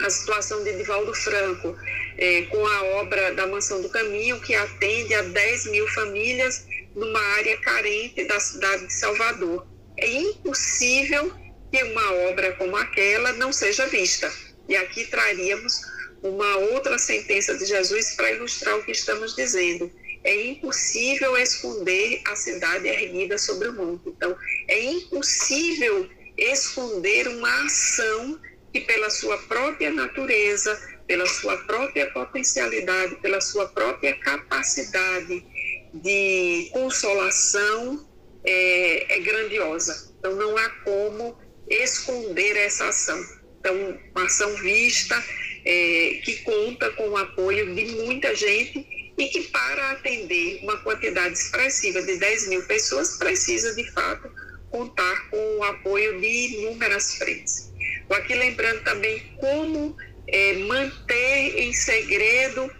a 0.00 0.10
situação 0.10 0.62
de 0.62 0.70
Edivaldo 0.70 1.14
Franco, 1.14 1.76
é, 2.18 2.42
com 2.42 2.66
a 2.66 2.82
obra 3.00 3.34
da 3.34 3.46
Mansão 3.46 3.80
do 3.82 3.88
Caminho, 3.88 4.40
que 4.40 4.54
atende 4.54 5.14
a 5.14 5.22
10 5.22 5.66
mil 5.66 5.86
famílias 5.88 6.66
numa 6.94 7.20
área 7.36 7.56
carente 7.58 8.24
da 8.24 8.40
cidade 8.40 8.86
de 8.86 8.92
Salvador. 8.92 9.66
É 9.96 10.10
impossível 10.10 11.32
que 11.70 11.82
uma 11.84 12.12
obra 12.28 12.52
como 12.52 12.76
aquela 12.76 13.32
não 13.34 13.52
seja 13.52 13.86
vista. 13.86 14.32
E 14.68 14.76
aqui 14.76 15.04
traríamos 15.06 15.80
uma 16.22 16.56
outra 16.56 16.98
sentença 16.98 17.56
de 17.56 17.64
Jesus 17.64 18.14
para 18.14 18.32
ilustrar 18.32 18.76
o 18.76 18.84
que 18.84 18.92
estamos 18.92 19.34
dizendo. 19.34 19.90
É 20.22 20.46
impossível 20.46 21.36
esconder 21.36 22.20
a 22.26 22.36
cidade 22.36 22.86
erguida 22.86 23.38
sobre 23.38 23.68
o 23.68 23.72
monte. 23.72 24.08
Então, 24.08 24.36
é 24.68 24.82
impossível 24.82 26.08
esconder 26.36 27.28
uma 27.28 27.64
ação 27.64 28.38
que, 28.72 28.80
pela 28.80 29.10
sua 29.10 29.36
própria 29.38 29.90
natureza, 29.90 30.80
pela 31.06 31.26
sua 31.26 31.56
própria 31.58 32.10
potencialidade, 32.12 33.16
pela 33.16 33.40
sua 33.40 33.66
própria 33.68 34.16
capacidade 34.18 35.44
de 35.92 36.68
consolação, 36.72 38.08
é, 38.44 39.16
é 39.16 39.20
grandiosa. 39.20 40.14
Então, 40.18 40.36
não 40.36 40.56
há 40.56 40.68
como 40.84 41.36
esconder 41.68 42.56
essa 42.56 42.88
ação. 42.88 43.20
Então, 43.58 43.98
uma 44.14 44.24
ação 44.24 44.54
vista, 44.56 45.22
é, 45.64 46.20
que 46.24 46.36
conta 46.42 46.90
com 46.92 47.08
o 47.10 47.16
apoio 47.16 47.74
de 47.74 47.84
muita 47.86 48.34
gente 48.34 48.86
e 49.18 49.28
que, 49.28 49.42
para 49.48 49.90
atender 49.92 50.60
uma 50.62 50.78
quantidade 50.78 51.34
expressiva 51.34 52.00
de 52.02 52.16
10 52.16 52.48
mil 52.48 52.62
pessoas, 52.62 53.18
precisa, 53.18 53.74
de 53.74 53.90
fato, 53.92 54.30
contar 54.70 55.28
com 55.30 55.58
o 55.58 55.64
apoio 55.64 56.20
de 56.20 56.26
inúmeras 56.26 57.16
frentes. 57.16 57.69
Aqui 58.10 58.34
lembrando 58.34 58.82
também 58.82 59.20
como 59.38 59.96
é, 60.26 60.54
manter 60.64 61.60
em 61.60 61.72
segredo 61.72 62.70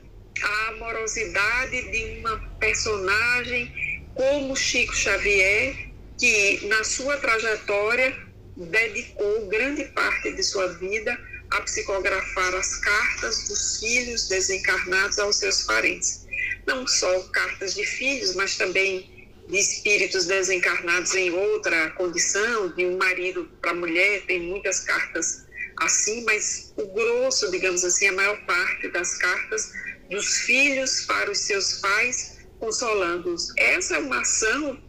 a 0.42 0.68
amorosidade 0.70 1.90
de 1.90 2.18
uma 2.18 2.36
personagem 2.58 3.72
como 4.14 4.56
Chico 4.56 4.94
Xavier, 4.94 5.88
que 6.18 6.66
na 6.66 6.82
sua 6.82 7.16
trajetória 7.18 8.16
dedicou 8.56 9.46
grande 9.46 9.84
parte 9.86 10.32
de 10.32 10.42
sua 10.42 10.66
vida 10.74 11.18
a 11.50 11.60
psicografar 11.62 12.54
as 12.54 12.76
cartas 12.76 13.48
dos 13.48 13.80
filhos 13.80 14.28
desencarnados 14.28 15.18
aos 15.18 15.36
seus 15.36 15.62
parentes. 15.62 16.26
Não 16.66 16.86
só 16.86 17.20
cartas 17.32 17.74
de 17.74 17.84
filhos, 17.84 18.34
mas 18.34 18.56
também 18.56 19.19
de 19.51 19.59
espíritos 19.59 20.26
desencarnados 20.26 21.14
em 21.14 21.30
outra 21.30 21.90
condição, 21.90 22.68
de 22.68 22.86
um 22.86 22.96
marido 22.96 23.51
para 23.61 23.74
mulher, 23.74 24.22
tem 24.26 24.40
muitas 24.40 24.80
cartas 24.80 25.44
assim, 25.76 26.24
mas 26.24 26.72
o 26.76 26.86
grosso, 26.86 27.51
digamos 27.51 27.84
assim, 27.84 28.09
a 28.09 28.12
maior 28.12 28.38
parte 28.46 28.88
das 28.88 29.16
cartas 29.18 29.72
dos 30.09 30.38
filhos 30.42 31.05
para 31.07 31.30
os 31.30 31.38
seus 31.38 31.74
pais, 31.74 32.38
consolando-os. 32.61 33.53
Essa 33.57 33.96
é 33.96 33.98
uma 33.98 34.20
ação 34.20 34.80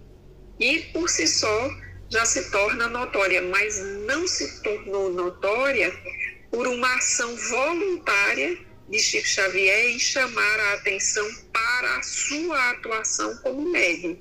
que, 0.60 0.90
por 0.94 1.10
si 1.10 1.26
só, 1.26 1.72
já 2.10 2.26
se 2.26 2.52
torna 2.52 2.88
notória, 2.88 3.42
mas 3.42 3.80
não 4.06 4.28
se 4.28 4.62
tornou 4.62 5.12
notória 5.12 5.92
por 6.52 6.68
uma 6.68 6.96
ação 6.96 7.36
voluntária 7.36 8.58
de 8.90 9.00
Chico 9.00 9.28
Xavier 9.28 9.92
em 9.92 10.00
chamar 10.00 10.60
a 10.60 10.74
atenção 10.74 11.28
para 11.54 11.98
a 11.98 12.04
sua 12.04 12.72
atuação 12.72 13.38
como 13.38 13.72
médium 13.72 14.20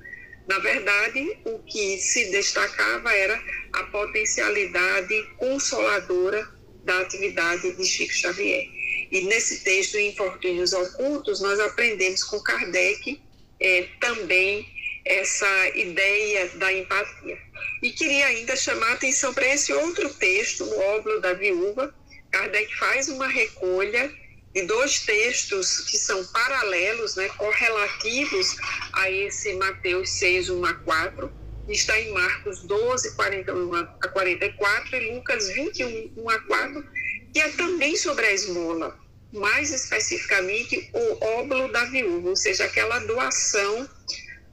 na 0.50 0.58
verdade, 0.58 1.38
o 1.44 1.60
que 1.60 1.96
se 1.98 2.28
destacava 2.32 3.14
era 3.14 3.40
a 3.72 3.84
potencialidade 3.84 5.22
consoladora 5.36 6.44
da 6.82 6.98
atividade 7.02 7.72
de 7.76 7.84
Chico 7.84 8.12
Xavier. 8.12 8.68
E 9.12 9.20
nesse 9.22 9.62
texto, 9.62 9.96
Infortúnios 9.96 10.72
Ocultos, 10.72 11.40
nós 11.40 11.60
aprendemos 11.60 12.24
com 12.24 12.40
Kardec 12.40 13.22
é, 13.60 13.86
também 14.00 14.66
essa 15.04 15.68
ideia 15.76 16.48
da 16.56 16.72
empatia. 16.72 17.38
E 17.80 17.90
queria 17.90 18.26
ainda 18.26 18.56
chamar 18.56 18.88
a 18.88 18.94
atenção 18.94 19.32
para 19.32 19.46
esse 19.54 19.72
outro 19.72 20.12
texto, 20.14 20.64
o 20.64 20.80
Óbolo 20.96 21.20
da 21.20 21.32
Viúva. 21.32 21.94
Kardec 22.32 22.74
faz 22.76 23.08
uma 23.08 23.28
recolha 23.28 24.12
de 24.54 24.62
dois 24.62 25.00
textos 25.00 25.80
que 25.80 25.96
são 25.96 26.24
paralelos, 26.26 27.14
né, 27.16 27.28
correlativos 27.30 28.56
a 28.92 29.10
esse 29.10 29.54
Mateus 29.54 30.10
6, 30.10 30.50
1 30.50 30.64
a 30.64 30.74
4, 30.74 31.32
está 31.68 31.98
em 32.00 32.12
Marcos 32.12 32.62
12, 32.64 33.14
41 33.14 33.74
a 33.74 33.84
44 33.84 34.96
e 34.96 35.14
Lucas 35.14 35.48
21, 35.48 36.12
1 36.16 36.30
a 36.30 36.38
4, 36.40 36.84
que 37.32 37.38
é 37.38 37.48
também 37.50 37.96
sobre 37.96 38.26
a 38.26 38.32
esmola, 38.32 38.98
mais 39.32 39.72
especificamente 39.72 40.90
o 40.92 41.24
óbolo 41.24 41.70
da 41.70 41.84
viúva, 41.84 42.30
ou 42.30 42.36
seja, 42.36 42.64
aquela 42.64 42.98
doação 43.00 43.88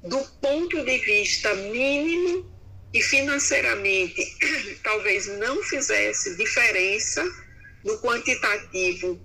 do 0.04 0.20
ponto 0.39 0.84
de 0.86 0.98
vista 1.00 1.54
mínimo 1.56 2.56
e 2.93 3.02
financeiramente 3.02 4.38
talvez 4.84 5.28
não 5.39 5.62
fizesse 5.64 6.38
diferença 6.38 7.28
no 7.84 7.98
quantitativo 8.00 9.20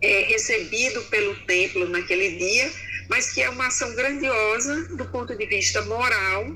é, 0.00 0.22
recebido 0.22 1.02
pelo 1.04 1.34
templo 1.46 1.88
naquele 1.88 2.36
dia, 2.36 2.70
mas 3.08 3.32
que 3.32 3.42
é 3.42 3.48
uma 3.48 3.66
ação 3.68 3.94
grandiosa 3.94 4.88
do 4.96 5.04
ponto 5.06 5.36
de 5.36 5.46
vista 5.46 5.82
moral, 5.82 6.46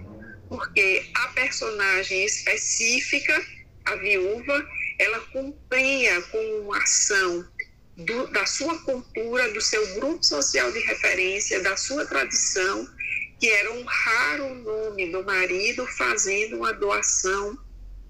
porque 0.49 1.07
a 1.15 1.29
personagem 1.29 2.25
específica, 2.25 3.41
a 3.85 3.97
viúva, 3.97 4.69
ela 4.99 5.21
cumpria 5.33 6.21
com 6.23 6.39
uma 6.61 6.79
ação 6.79 7.47
do, 7.97 8.27
da 8.29 8.47
sua 8.47 8.79
cultura, 8.81 9.53
do 9.53 9.61
seu 9.61 9.95
grupo 9.95 10.25
social 10.25 10.71
de 10.73 10.81
referência, 10.81 11.63
da 11.63 11.77
sua 11.77 12.05
tradição, 12.07 12.89
que 13.39 13.49
era 13.49 13.73
honrar 13.73 14.41
o 14.43 14.55
nome 14.55 15.11
do 15.11 15.25
marido 15.25 15.87
fazendo 15.87 16.59
uma 16.59 16.73
doação 16.73 17.59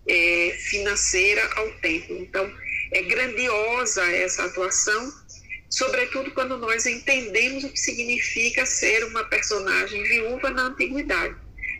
é, 0.08 0.56
financeira 0.58 1.48
ao 1.54 1.70
templo. 1.74 2.16
Então, 2.18 2.52
é 2.92 3.02
grandiosa 3.02 4.04
essa 4.10 4.44
atuação, 4.44 5.12
sobretudo 5.68 6.32
quando 6.32 6.58
nós 6.58 6.86
entendemos 6.86 7.64
o 7.64 7.70
que 7.70 7.78
significa 7.78 8.66
ser 8.66 9.04
uma 9.04 9.24
personagem 9.24 10.02
viúva 10.02 10.50
na 10.50 10.62
antiguidade. 10.62 11.36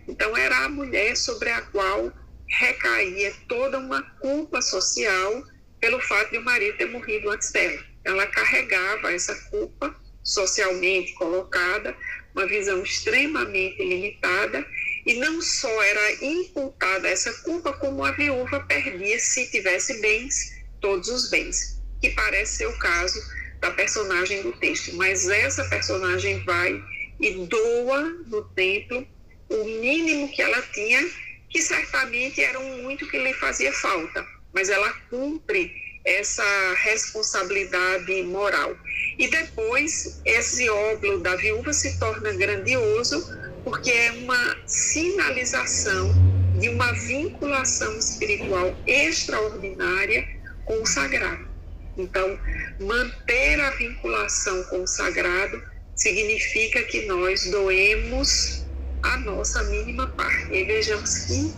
Então, 0.07 0.37
era 0.37 0.65
a 0.65 0.69
mulher 0.69 1.17
sobre 1.17 1.51
a 1.51 1.63
qual 1.63 2.13
recaía 2.49 3.33
toda 3.49 3.79
uma 3.79 4.03
culpa 4.21 4.61
social 4.61 5.45
pelo 5.81 6.01
fato 6.01 6.33
de 6.33 6.39
o 6.39 6.45
marido 6.45 6.77
ter 6.77 6.87
morrido 6.87 7.31
antes 7.31 7.51
dela. 7.53 7.83
Ela 8.05 8.27
carregava 8.27 9.13
essa 9.13 9.35
culpa 9.51 9.95
socialmente 10.23 11.15
colocada, 11.15 11.97
uma 12.35 12.47
visão 12.47 12.83
extremamente 12.83 13.83
limitada, 13.83 14.65
e 15.07 15.15
não 15.15 15.41
só 15.41 15.83
era 15.83 16.25
imputada 16.25 17.09
essa 17.09 17.33
culpa, 17.43 17.73
como 17.73 18.05
a 18.05 18.13
viúva 18.13 18.61
perdia, 18.61 19.19
se 19.19 19.51
tivesse 19.51 20.01
bens, 20.01 20.60
todos 20.81 21.09
os 21.09 21.31
bens, 21.31 21.81
que 22.01 22.11
parece 22.11 22.59
ser 22.59 22.67
o 22.67 22.79
caso 22.79 23.21
da 23.61 23.71
personagem 23.73 24.43
do 24.43 24.53
texto. 24.53 24.97
Mas 24.97 25.29
essa 25.29 25.65
personagem 25.65 26.43
vai 26.45 26.83
e 27.21 27.47
doa 27.47 28.03
no 28.27 28.43
templo 28.51 29.07
o 29.49 29.65
mínimo 29.65 30.31
que 30.31 30.41
ela 30.41 30.63
tinha, 30.73 31.09
que 31.49 31.61
certamente 31.61 32.41
era 32.43 32.59
muito 32.61 33.09
que 33.09 33.19
lhe 33.19 33.35
fazia 33.35 33.73
falta, 33.73 34.25
mas 34.53 34.69
ela 34.69 34.91
cumpre 35.11 35.73
essa 36.05 36.75
responsabilidade 36.79 38.23
moral. 38.23 38.77
E 39.19 39.29
depois, 39.29 40.21
esse 40.25 40.69
óbolo 40.71 41.19
da 41.19 41.37
viúva 41.37 41.73
se 41.73 41.99
torna 41.99 42.33
grandioso, 42.33 43.23
porque 43.65 43.91
é 43.91 44.13
uma 44.13 44.57
sinalização 44.67 46.11
de 46.59 46.69
uma 46.69 46.93
vinculação 46.93 47.99
espiritual 47.99 48.75
extraordinária 48.87 50.40
com 50.65 50.83
o 50.83 50.87
sagrado. 50.87 51.49
Então, 51.97 52.39
manter 52.81 53.61
a 53.61 53.71
vinculação 53.71 54.63
com 54.65 54.83
o 54.83 54.87
sagrado 54.87 55.63
significa 55.97 56.83
que 56.85 57.07
nós 57.07 57.51
doemos 57.51 58.65
a 59.03 59.17
nossa 59.19 59.63
mínima 59.65 60.07
parte. 60.09 60.53
E 60.53 60.65
vejamos 60.65 61.27
que 61.27 61.53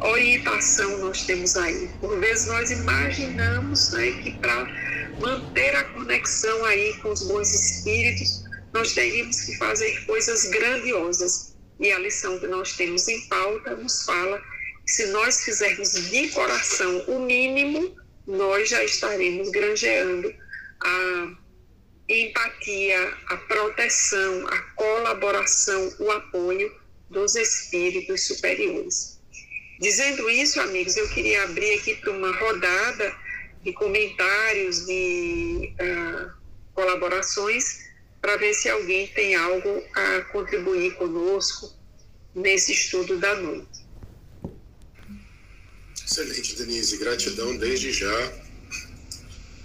orientação 0.00 0.98
nós 0.98 1.24
temos 1.24 1.56
aí. 1.56 1.88
Por 2.00 2.18
vezes 2.18 2.46
nós 2.46 2.70
imaginamos 2.70 3.92
né, 3.92 4.10
que 4.22 4.32
para 4.38 4.66
manter 5.20 5.74
a 5.76 5.84
conexão 5.84 6.64
aí 6.64 6.94
com 6.98 7.10
os 7.10 7.22
bons 7.22 7.52
espíritos, 7.52 8.44
nós 8.72 8.92
teríamos 8.92 9.40
que 9.42 9.56
fazer 9.56 10.04
coisas 10.06 10.46
grandiosas. 10.46 11.54
E 11.78 11.92
a 11.92 11.98
lição 11.98 12.38
que 12.38 12.46
nós 12.46 12.72
temos 12.72 13.06
em 13.08 13.20
pauta 13.28 13.76
nos 13.76 14.02
fala 14.04 14.38
que 14.84 14.92
se 14.92 15.06
nós 15.06 15.44
fizermos 15.44 15.92
de 16.10 16.28
coração 16.28 17.04
o 17.08 17.20
mínimo, 17.20 17.94
nós 18.26 18.68
já 18.68 18.82
estaremos 18.82 19.50
granjeando 19.50 20.34
a 20.82 21.36
empatia, 22.08 23.14
a 23.28 23.36
proteção, 23.36 24.46
a 24.48 24.60
colaboração, 24.74 25.94
o 25.98 26.10
apoio 26.10 26.74
dos 27.10 27.34
espíritos 27.36 28.26
superiores. 28.26 29.20
Dizendo 29.80 30.28
isso, 30.30 30.60
amigos, 30.60 30.96
eu 30.96 31.08
queria 31.10 31.44
abrir 31.44 31.78
aqui 31.78 31.96
para 31.96 32.12
uma 32.12 32.34
rodada 32.38 33.14
de 33.62 33.72
comentários, 33.72 34.86
de 34.86 35.74
uh, 35.80 36.30
colaborações, 36.72 37.84
para 38.20 38.36
ver 38.36 38.54
se 38.54 38.68
alguém 38.68 39.06
tem 39.08 39.34
algo 39.34 39.84
a 39.94 40.20
contribuir 40.32 40.94
conosco 40.94 41.72
nesse 42.34 42.72
estudo 42.72 43.18
da 43.18 43.34
noite. 43.36 43.75
Excelente, 46.06 46.54
Denise. 46.54 46.96
Gratidão 46.98 47.56
desde 47.56 47.92
já. 47.92 48.32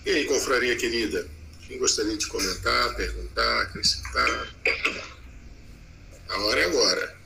E 0.04 0.10
aí, 0.10 0.26
confraria 0.26 0.76
querida? 0.76 1.30
Quem 1.68 1.78
gostaria 1.78 2.18
de 2.18 2.26
comentar, 2.26 2.96
perguntar, 2.96 3.62
acrescentar? 3.62 4.56
A 6.30 6.40
hora 6.40 6.62
é 6.62 6.66
agora. 6.66 7.22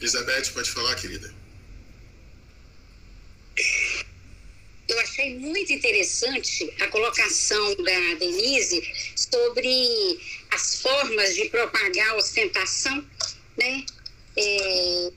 Elizabeth, 0.00 0.52
pode 0.52 0.70
falar, 0.70 0.96
querida. 0.96 1.32
Eu 4.94 5.00
achei 5.00 5.36
muito 5.36 5.72
interessante 5.72 6.72
a 6.80 6.86
colocação 6.86 7.74
da 7.74 8.14
Denise 8.14 8.80
sobre 9.16 10.20
as 10.52 10.80
formas 10.80 11.34
de 11.34 11.48
propagar 11.48 12.10
a 12.10 12.16
ostentação, 12.16 13.04
né? 13.56 13.84
É, 14.36 15.12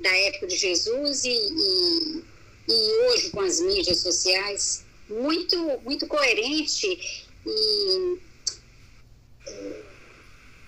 da 0.00 0.10
época 0.10 0.48
de 0.48 0.56
Jesus 0.56 1.24
e, 1.24 1.30
e, 1.30 2.22
e, 2.68 2.74
hoje 3.06 3.30
com 3.30 3.40
as 3.40 3.58
mídias 3.60 4.00
sociais. 4.00 4.84
Muito, 5.08 5.56
muito 5.80 6.06
coerente 6.06 6.86
e 7.46 8.18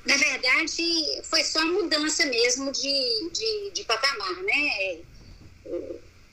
na 0.07 0.17
verdade, 0.17 1.23
foi 1.25 1.45
só 1.45 1.65
mudança 1.67 2.25
mesmo 2.27 2.73
de, 2.73 3.31
de, 3.31 3.71
de 3.73 3.85
patamar, 3.85 4.43
né? 4.43 4.69
É, 4.79 5.01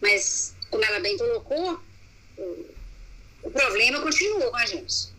mas, 0.01 0.55
como 0.69 0.83
ela 0.83 0.99
bem 0.99 1.17
colocou, 1.17 1.79
o 3.43 3.51
problema 3.51 3.99
continua 4.01 4.51
a 4.57 4.65
gente. 4.65 5.11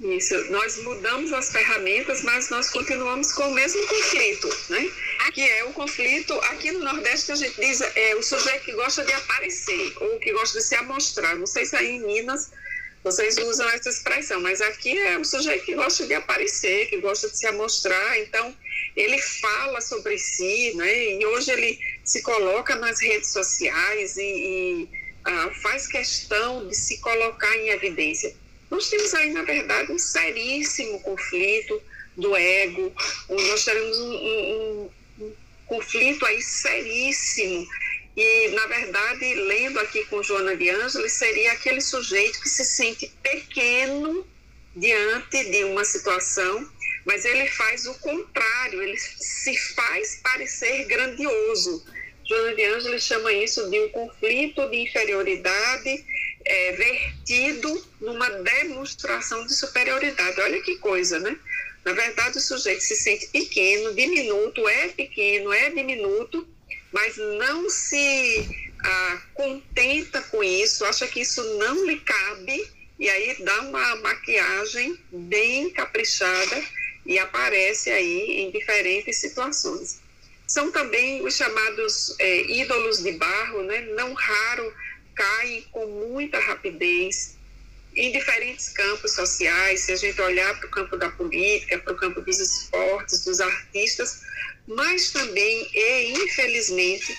Isso, 0.00 0.34
nós 0.50 0.82
mudamos 0.82 1.32
as 1.32 1.52
ferramentas, 1.52 2.22
mas 2.22 2.50
nós 2.50 2.68
continuamos 2.70 3.32
com 3.32 3.48
o 3.48 3.54
mesmo 3.54 3.86
conflito, 3.86 4.48
né? 4.68 4.90
Que 5.32 5.40
é 5.40 5.64
o 5.64 5.72
conflito, 5.72 6.32
aqui 6.50 6.72
no 6.72 6.80
Nordeste 6.80 7.32
a 7.32 7.34
gente 7.36 7.60
diz, 7.60 7.80
é 7.80 8.14
o 8.16 8.22
sujeito 8.22 8.64
que 8.64 8.72
gosta 8.72 9.04
de 9.04 9.12
aparecer, 9.12 9.92
ou 10.00 10.18
que 10.18 10.32
gosta 10.32 10.58
de 10.58 10.64
se 10.64 10.74
amostrar. 10.74 11.36
Não 11.36 11.46
sei 11.46 11.64
se 11.64 11.76
aí 11.76 11.90
em 11.90 12.00
Minas 12.00 12.50
vocês 13.04 13.36
usam 13.38 13.68
essa 13.68 13.88
expressão, 13.88 14.40
mas 14.40 14.60
aqui 14.60 14.98
é 14.98 15.18
um 15.18 15.24
sujeito 15.24 15.64
que 15.64 15.74
gosta 15.74 16.06
de 16.06 16.14
aparecer, 16.14 16.88
que 16.88 17.00
gosta 17.00 17.28
de 17.28 17.38
se 17.38 17.46
amostrar, 17.46 18.18
então 18.18 18.56
ele 18.96 19.20
fala 19.20 19.80
sobre 19.80 20.18
si, 20.18 20.72
né? 20.74 21.12
E 21.14 21.26
hoje 21.26 21.50
ele 21.50 21.78
se 22.04 22.22
coloca 22.22 22.74
nas 22.76 23.00
redes 23.00 23.30
sociais 23.30 24.16
e, 24.16 24.22
e 24.22 25.03
ah, 25.24 25.50
faz 25.62 25.86
questão 25.86 26.66
de 26.68 26.74
se 26.74 26.98
colocar 27.00 27.56
em 27.56 27.70
evidência. 27.70 28.34
Nós 28.70 28.88
temos 28.88 29.14
aí, 29.14 29.30
na 29.32 29.42
verdade, 29.42 29.92
um 29.92 29.98
seríssimo 29.98 31.00
conflito 31.00 31.80
do 32.16 32.36
ego, 32.36 32.92
nós 33.28 33.64
teremos 33.64 33.98
um, 33.98 34.12
um, 34.12 34.90
um 35.20 35.32
conflito 35.66 36.24
aí 36.24 36.40
seríssimo 36.40 37.66
e, 38.16 38.48
na 38.50 38.66
verdade, 38.66 39.34
lendo 39.34 39.80
aqui 39.80 40.04
com 40.04 40.22
Joana 40.22 40.56
de 40.56 40.70
Ângeles, 40.70 41.12
seria 41.12 41.52
aquele 41.52 41.80
sujeito 41.80 42.40
que 42.40 42.48
se 42.48 42.64
sente 42.64 43.12
pequeno 43.22 44.24
diante 44.76 45.50
de 45.50 45.64
uma 45.64 45.84
situação, 45.84 46.68
mas 47.04 47.24
ele 47.24 47.48
faz 47.48 47.86
o 47.86 47.94
contrário, 47.94 48.82
ele 48.82 48.96
se 48.98 49.56
faz 49.74 50.20
parecer 50.22 50.84
grandioso. 50.84 51.84
Joana 52.26 52.54
de 52.54 52.64
Ângeles 52.64 53.02
chama 53.02 53.32
isso 53.32 53.68
de 53.70 53.80
um 53.80 53.88
conflito 53.90 54.68
de 54.70 54.78
inferioridade 54.78 56.04
é, 56.44 56.72
vertido 56.72 57.86
numa 58.00 58.28
demonstração 58.30 59.46
de 59.46 59.54
superioridade. 59.54 60.40
Olha 60.40 60.62
que 60.62 60.76
coisa, 60.76 61.18
né? 61.20 61.36
Na 61.84 61.92
verdade, 61.92 62.38
o 62.38 62.40
sujeito 62.40 62.80
se 62.80 62.96
sente 62.96 63.28
pequeno, 63.28 63.94
diminuto, 63.94 64.66
é 64.66 64.88
pequeno, 64.88 65.52
é 65.52 65.68
diminuto, 65.70 66.48
mas 66.90 67.16
não 67.16 67.68
se 67.68 68.48
ah, 68.82 69.22
contenta 69.34 70.22
com 70.22 70.42
isso, 70.42 70.84
acha 70.86 71.06
que 71.06 71.20
isso 71.20 71.42
não 71.58 71.84
lhe 71.84 72.00
cabe, 72.00 72.66
e 72.98 73.08
aí 73.08 73.36
dá 73.40 73.60
uma 73.62 73.96
maquiagem 73.96 74.98
bem 75.12 75.68
caprichada 75.70 76.64
e 77.04 77.18
aparece 77.18 77.90
aí 77.90 78.40
em 78.40 78.50
diferentes 78.50 79.16
situações. 79.16 80.00
São 80.46 80.70
também 80.70 81.24
os 81.24 81.36
chamados 81.36 82.14
é, 82.18 82.42
ídolos 82.50 83.02
de 83.02 83.12
barro, 83.12 83.62
né? 83.62 83.80
não 83.96 84.12
raro 84.12 84.74
caem 85.14 85.62
com 85.70 85.86
muita 85.86 86.38
rapidez 86.38 87.36
em 87.96 88.10
diferentes 88.10 88.70
campos 88.70 89.12
sociais, 89.12 89.80
se 89.80 89.92
a 89.92 89.96
gente 89.96 90.20
olhar 90.20 90.58
para 90.58 90.66
o 90.66 90.70
campo 90.70 90.96
da 90.96 91.08
política, 91.10 91.78
para 91.78 91.92
o 91.92 91.96
campo 91.96 92.20
dos 92.20 92.40
esportes, 92.40 93.24
dos 93.24 93.40
artistas, 93.40 94.22
mas 94.66 95.12
também 95.12 95.70
e 95.72 96.12
infelizmente 96.12 97.16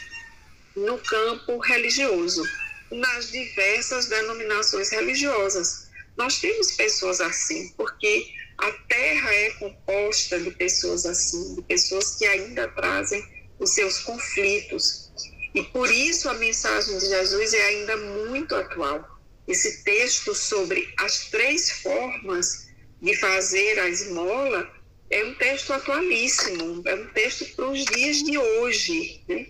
no 0.75 0.97
campo 0.97 1.57
religioso, 1.59 2.43
nas 2.91 3.31
diversas 3.31 4.07
denominações 4.07 4.91
religiosas. 4.91 5.87
Nós 6.17 6.39
temos 6.39 6.71
pessoas 6.71 7.21
assim, 7.21 7.73
porque 7.77 8.27
a 8.57 8.71
terra 8.87 9.33
é 9.33 9.49
composta 9.51 10.39
de 10.39 10.51
pessoas 10.51 11.05
assim, 11.05 11.55
de 11.55 11.61
pessoas 11.63 12.15
que 12.15 12.25
ainda 12.25 12.67
trazem 12.69 13.23
os 13.59 13.73
seus 13.73 13.99
conflitos. 13.99 15.11
E 15.53 15.63
por 15.63 15.89
isso 15.89 16.29
a 16.29 16.33
mensagem 16.35 16.97
de 16.97 17.07
Jesus 17.07 17.53
é 17.53 17.61
ainda 17.61 17.97
muito 17.97 18.55
atual. 18.55 19.19
Esse 19.47 19.83
texto 19.83 20.33
sobre 20.33 20.93
as 20.99 21.29
três 21.29 21.69
formas 21.81 22.67
de 23.01 23.15
fazer 23.17 23.79
a 23.79 23.87
esmola 23.87 24.69
é 25.09 25.23
um 25.23 25.35
texto 25.35 25.71
atualíssimo, 25.71 26.81
é 26.85 26.95
um 26.95 27.07
texto 27.09 27.45
para 27.55 27.69
os 27.69 27.85
dias 27.85 28.23
de 28.23 28.37
hoje. 28.37 29.21
Né? 29.27 29.47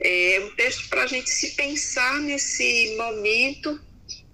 É 0.00 0.40
um 0.44 0.54
texto 0.54 0.88
para 0.88 1.02
a 1.02 1.06
gente 1.06 1.28
se 1.28 1.50
pensar 1.50 2.20
nesse 2.20 2.94
momento 2.96 3.80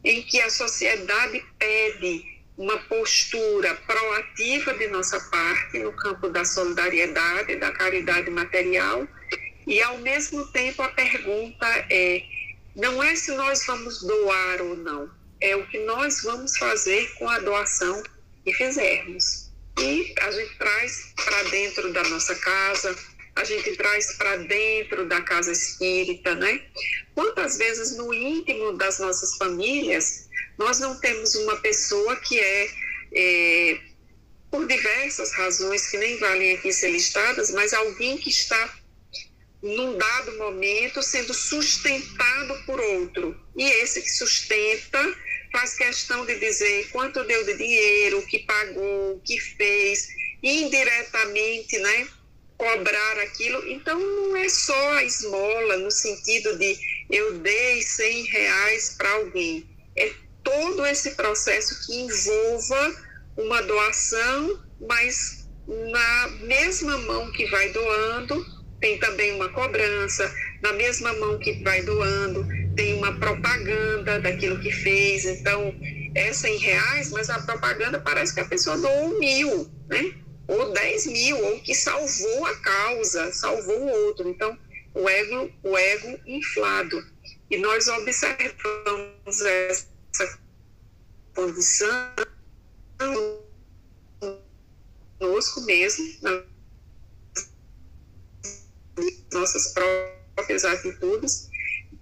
em 0.04 0.22
que 0.22 0.40
a 0.40 0.50
sociedade 0.50 1.44
pede 1.58 2.37
uma 2.58 2.76
postura 2.76 3.74
proativa 3.86 4.74
de 4.74 4.88
nossa 4.88 5.18
parte 5.30 5.78
no 5.78 5.92
campo 5.92 6.28
da 6.28 6.44
solidariedade, 6.44 7.56
da 7.56 7.72
caridade 7.72 8.28
material, 8.30 9.06
e 9.66 9.80
ao 9.80 9.98
mesmo 9.98 10.44
tempo 10.48 10.82
a 10.82 10.88
pergunta 10.88 11.66
é: 11.88 12.22
não 12.74 13.02
é 13.02 13.14
se 13.14 13.34
nós 13.36 13.64
vamos 13.64 14.02
doar 14.02 14.60
ou 14.60 14.76
não, 14.76 15.10
é 15.40 15.54
o 15.54 15.66
que 15.68 15.78
nós 15.84 16.22
vamos 16.24 16.56
fazer 16.58 17.08
com 17.14 17.28
a 17.28 17.38
doação 17.38 18.02
que 18.44 18.52
fizermos 18.52 19.48
e 19.80 20.12
a 20.20 20.30
gente 20.32 20.58
traz 20.58 21.12
para 21.24 21.42
dentro 21.44 21.92
da 21.92 22.02
nossa 22.08 22.34
casa, 22.34 22.96
a 23.36 23.44
gente 23.44 23.76
traz 23.76 24.16
para 24.16 24.36
dentro 24.36 25.06
da 25.06 25.20
casa 25.22 25.52
espírita, 25.52 26.34
né? 26.34 26.60
Quantas 27.14 27.56
vezes 27.56 27.96
no 27.96 28.12
íntimo 28.12 28.72
das 28.72 28.98
nossas 28.98 29.36
famílias 29.36 30.27
nós 30.58 30.80
não 30.80 30.98
temos 30.98 31.34
uma 31.36 31.56
pessoa 31.56 32.16
que 32.16 32.38
é, 32.38 32.70
é 33.12 33.80
por 34.50 34.66
diversas 34.66 35.32
razões 35.32 35.88
que 35.90 35.98
nem 35.98 36.18
valem 36.18 36.54
aqui 36.54 36.72
ser 36.72 36.90
listadas, 36.90 37.50
mas 37.52 37.72
alguém 37.72 38.18
que 38.18 38.30
está 38.30 38.78
num 39.62 39.96
dado 39.96 40.38
momento 40.38 41.02
sendo 41.02 41.32
sustentado 41.34 42.64
por 42.64 42.80
outro. 42.80 43.36
E 43.56 43.62
esse 43.62 44.02
que 44.02 44.10
sustenta 44.10 45.16
faz 45.52 45.74
questão 45.74 46.24
de 46.26 46.38
dizer 46.38 46.88
quanto 46.90 47.24
deu 47.24 47.44
de 47.44 47.56
dinheiro, 47.56 48.18
o 48.18 48.26
que 48.26 48.40
pagou, 48.40 49.16
o 49.16 49.20
que 49.20 49.40
fez, 49.40 50.08
indiretamente, 50.42 51.78
né? 51.78 52.08
cobrar 52.58 53.18
aquilo. 53.20 53.66
Então, 53.68 53.98
não 53.98 54.36
é 54.36 54.48
só 54.48 54.92
a 54.94 55.04
esmola 55.04 55.76
no 55.78 55.90
sentido 55.90 56.58
de 56.58 56.76
eu 57.08 57.38
dei 57.38 57.80
100 57.80 58.24
reais 58.24 58.94
para 58.98 59.10
alguém. 59.12 59.64
É 59.96 60.12
todo 60.42 60.86
esse 60.86 61.12
processo 61.12 61.86
que 61.86 61.94
envolva 61.94 62.94
uma 63.36 63.62
doação, 63.62 64.62
mas 64.80 65.48
na 65.92 66.28
mesma 66.40 66.96
mão 66.98 67.30
que 67.32 67.46
vai 67.50 67.70
doando, 67.72 68.44
tem 68.80 68.98
também 68.98 69.34
uma 69.34 69.48
cobrança, 69.50 70.32
na 70.62 70.72
mesma 70.72 71.12
mão 71.14 71.38
que 71.38 71.62
vai 71.62 71.82
doando, 71.82 72.46
tem 72.74 72.94
uma 72.94 73.18
propaganda 73.18 74.20
daquilo 74.20 74.60
que 74.60 74.70
fez. 74.70 75.24
Então, 75.24 75.74
essa 76.14 76.48
em 76.48 76.56
reais, 76.58 77.10
mas 77.10 77.28
a 77.28 77.40
propaganda 77.40 78.00
parece 78.00 78.34
que 78.34 78.40
a 78.40 78.44
pessoa 78.44 78.76
doou 78.78 79.18
mil, 79.18 79.70
né? 79.88 80.14
Ou 80.46 80.72
dez 80.72 81.06
mil, 81.06 81.36
ou 81.44 81.60
que 81.60 81.74
salvou 81.74 82.46
a 82.46 82.56
causa, 82.56 83.32
salvou 83.32 83.80
o 83.80 84.06
outro. 84.06 84.28
Então, 84.28 84.56
o 84.94 85.08
ego, 85.08 85.50
o 85.62 85.76
ego 85.76 86.18
inflado. 86.26 87.02
E 87.50 87.56
nós 87.58 87.88
observamos 87.88 89.40
essa 89.40 89.86
condição 91.34 92.14
conosco 95.18 95.60
mesmo, 95.62 96.04
nossas 99.32 99.72
próprias 99.72 100.64
atitudes, 100.64 101.48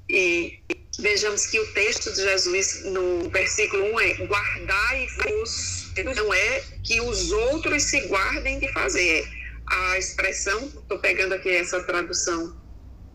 e 0.09 0.59
vejamos 0.99 1.47
que 1.47 1.61
o 1.61 1.73
texto 1.75 2.11
de 2.13 2.23
Jesus 2.23 2.85
no 2.85 3.29
versículo 3.31 3.85
1 3.95 4.01
é 4.01 4.15
guardai-vos, 4.27 5.93
não 6.17 6.33
é 6.33 6.61
que 6.83 7.01
os 7.01 7.33
outros 7.33 7.83
se 7.83 8.01
guardem 8.09 8.59
de 8.59 8.73
fazer. 8.73 9.29
A 9.69 9.99
expressão, 9.99 10.65
estou 10.67 10.99
pegando 11.01 11.35
aqui 11.35 11.51
essa 11.51 11.83
tradução 11.83 12.57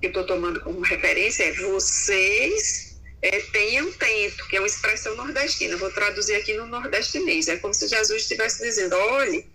que 0.01 0.07
estou 0.07 0.25
tomando 0.25 0.59
como 0.61 0.81
referência, 0.81 1.45
é 1.45 1.53
vocês 1.53 2.90
é, 3.21 3.39
tenham 3.39 3.91
tento, 3.93 4.47
que 4.47 4.57
é 4.57 4.59
uma 4.59 4.67
expressão 4.67 5.15
nordestina. 5.15 5.77
Vou 5.77 5.91
traduzir 5.91 6.35
aqui 6.35 6.53
no 6.53 6.67
nordestinês. 6.67 7.47
É 7.47 7.57
como 7.57 7.73
se 7.73 7.87
Jesus 7.87 8.23
estivesse 8.23 8.63
dizendo: 8.63 8.95
olhe, 8.95 9.45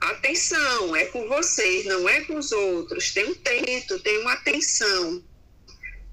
atenção, 0.00 0.96
é 0.96 1.06
com 1.06 1.28
vocês, 1.28 1.84
não 1.84 2.08
é 2.08 2.22
com 2.22 2.36
os 2.36 2.52
outros. 2.52 3.12
Tem 3.12 3.26
um 3.26 3.34
tento, 3.34 3.98
tem 4.00 4.18
uma 4.18 4.32
atenção 4.32 5.22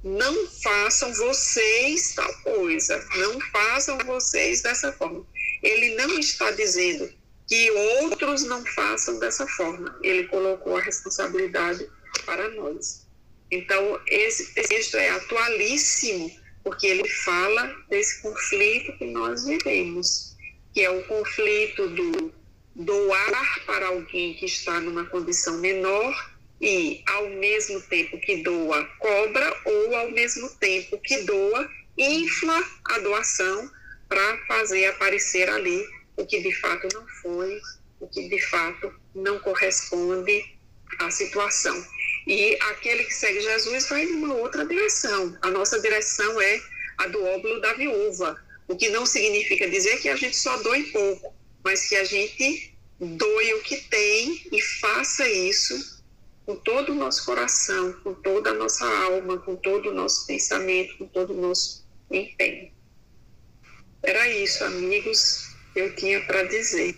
não 0.04 0.48
façam 0.48 1.14
vocês 1.14 2.14
tal 2.16 2.34
coisa, 2.42 3.06
não 3.16 3.40
façam 3.52 3.98
vocês 4.00 4.62
dessa 4.62 4.94
forma. 4.94 5.26
Ele 5.62 5.96
não 5.96 6.18
está 6.18 6.52
dizendo 6.52 7.12
que 7.48 7.72
outros 8.02 8.44
não 8.44 8.66
façam 8.66 9.20
dessa 9.20 9.46
forma. 9.48 9.98
Ele 10.02 10.28
colocou 10.28 10.78
a 10.78 10.82
responsabilidade 10.82 11.90
para 12.26 12.50
nós. 12.52 13.08
Então, 13.52 14.00
esse 14.08 14.54
texto 14.54 14.96
é 14.96 15.10
atualíssimo, 15.10 16.32
porque 16.64 16.88
ele 16.88 17.08
fala 17.08 17.76
desse 17.90 18.22
conflito 18.22 18.98
que 18.98 19.06
nós 19.06 19.46
vivemos, 19.46 20.36
que 20.74 20.82
é 20.82 20.90
o 20.90 21.04
conflito 21.04 21.88
do 21.90 22.34
doar 22.76 23.66
para 23.66 23.88
alguém 23.88 24.36
que 24.36 24.46
está 24.46 24.80
numa 24.80 25.06
condição 25.06 25.58
menor 25.58 26.32
e, 26.62 27.04
ao 27.08 27.30
mesmo 27.30 27.82
tempo 27.82 28.20
que 28.20 28.44
doa, 28.44 28.86
cobra, 29.00 29.62
ou 29.66 29.96
ao 29.96 30.12
mesmo 30.12 30.50
tempo 30.52 31.00
que 31.00 31.24
doa, 31.24 31.70
infla 31.98 32.64
a 32.86 33.00
doação 33.00 33.70
para 34.08 34.38
fazer 34.48 34.88
aparecer 34.88 35.50
ali 35.50 35.86
o 36.18 36.26
que 36.26 36.42
de 36.42 36.54
fato 36.56 36.88
não 36.94 37.06
foi, 37.22 37.60
o 38.00 38.08
que 38.08 38.28
de 38.28 38.42
fato 38.48 38.94
não 39.14 39.40
corresponde 39.40 40.58
à 41.00 41.12
situação. 41.12 41.86
E 42.30 42.56
aquele 42.62 43.06
que 43.06 43.14
segue 43.16 43.42
Jesus 43.42 43.90
vai 43.90 44.06
numa 44.06 44.36
outra 44.36 44.64
direção. 44.64 45.36
A 45.42 45.50
nossa 45.50 45.82
direção 45.82 46.40
é 46.40 46.62
a 47.00 47.08
do 47.08 47.26
óbolo 47.26 47.60
da 47.60 47.74
viúva, 47.74 48.40
o 48.68 48.76
que 48.76 48.88
não 48.90 49.04
significa 49.04 49.68
dizer 49.68 50.00
que 50.00 50.10
a 50.10 50.16
gente 50.16 50.38
só 50.38 50.56
doe 50.58 50.84
pouco, 50.92 51.34
mas 51.64 51.90
que 51.90 51.96
a 51.96 52.04
gente 52.04 52.78
doe 53.00 53.54
o 53.56 53.64
que 53.64 53.78
tem 53.78 54.48
e 54.52 54.62
faça 54.62 55.28
isso 55.28 56.04
com 56.46 56.56
todo 56.58 56.92
o 56.92 56.96
nosso 56.96 57.26
coração, 57.26 57.94
com 58.04 58.14
toda 58.14 58.52
a 58.52 58.54
nossa 58.54 58.86
alma, 58.86 59.40
com 59.40 59.56
todo 59.56 59.90
o 59.90 59.94
nosso 59.96 60.28
pensamento, 60.28 61.00
com 61.00 61.08
todo 61.08 61.34
o 61.34 61.42
nosso 61.42 61.84
empenho. 62.12 62.72
Era 64.04 64.30
isso, 64.30 64.64
amigos, 64.66 65.48
que 65.74 65.80
eu 65.80 65.96
tinha 65.96 66.24
para 66.28 66.44
dizer. 66.44 66.96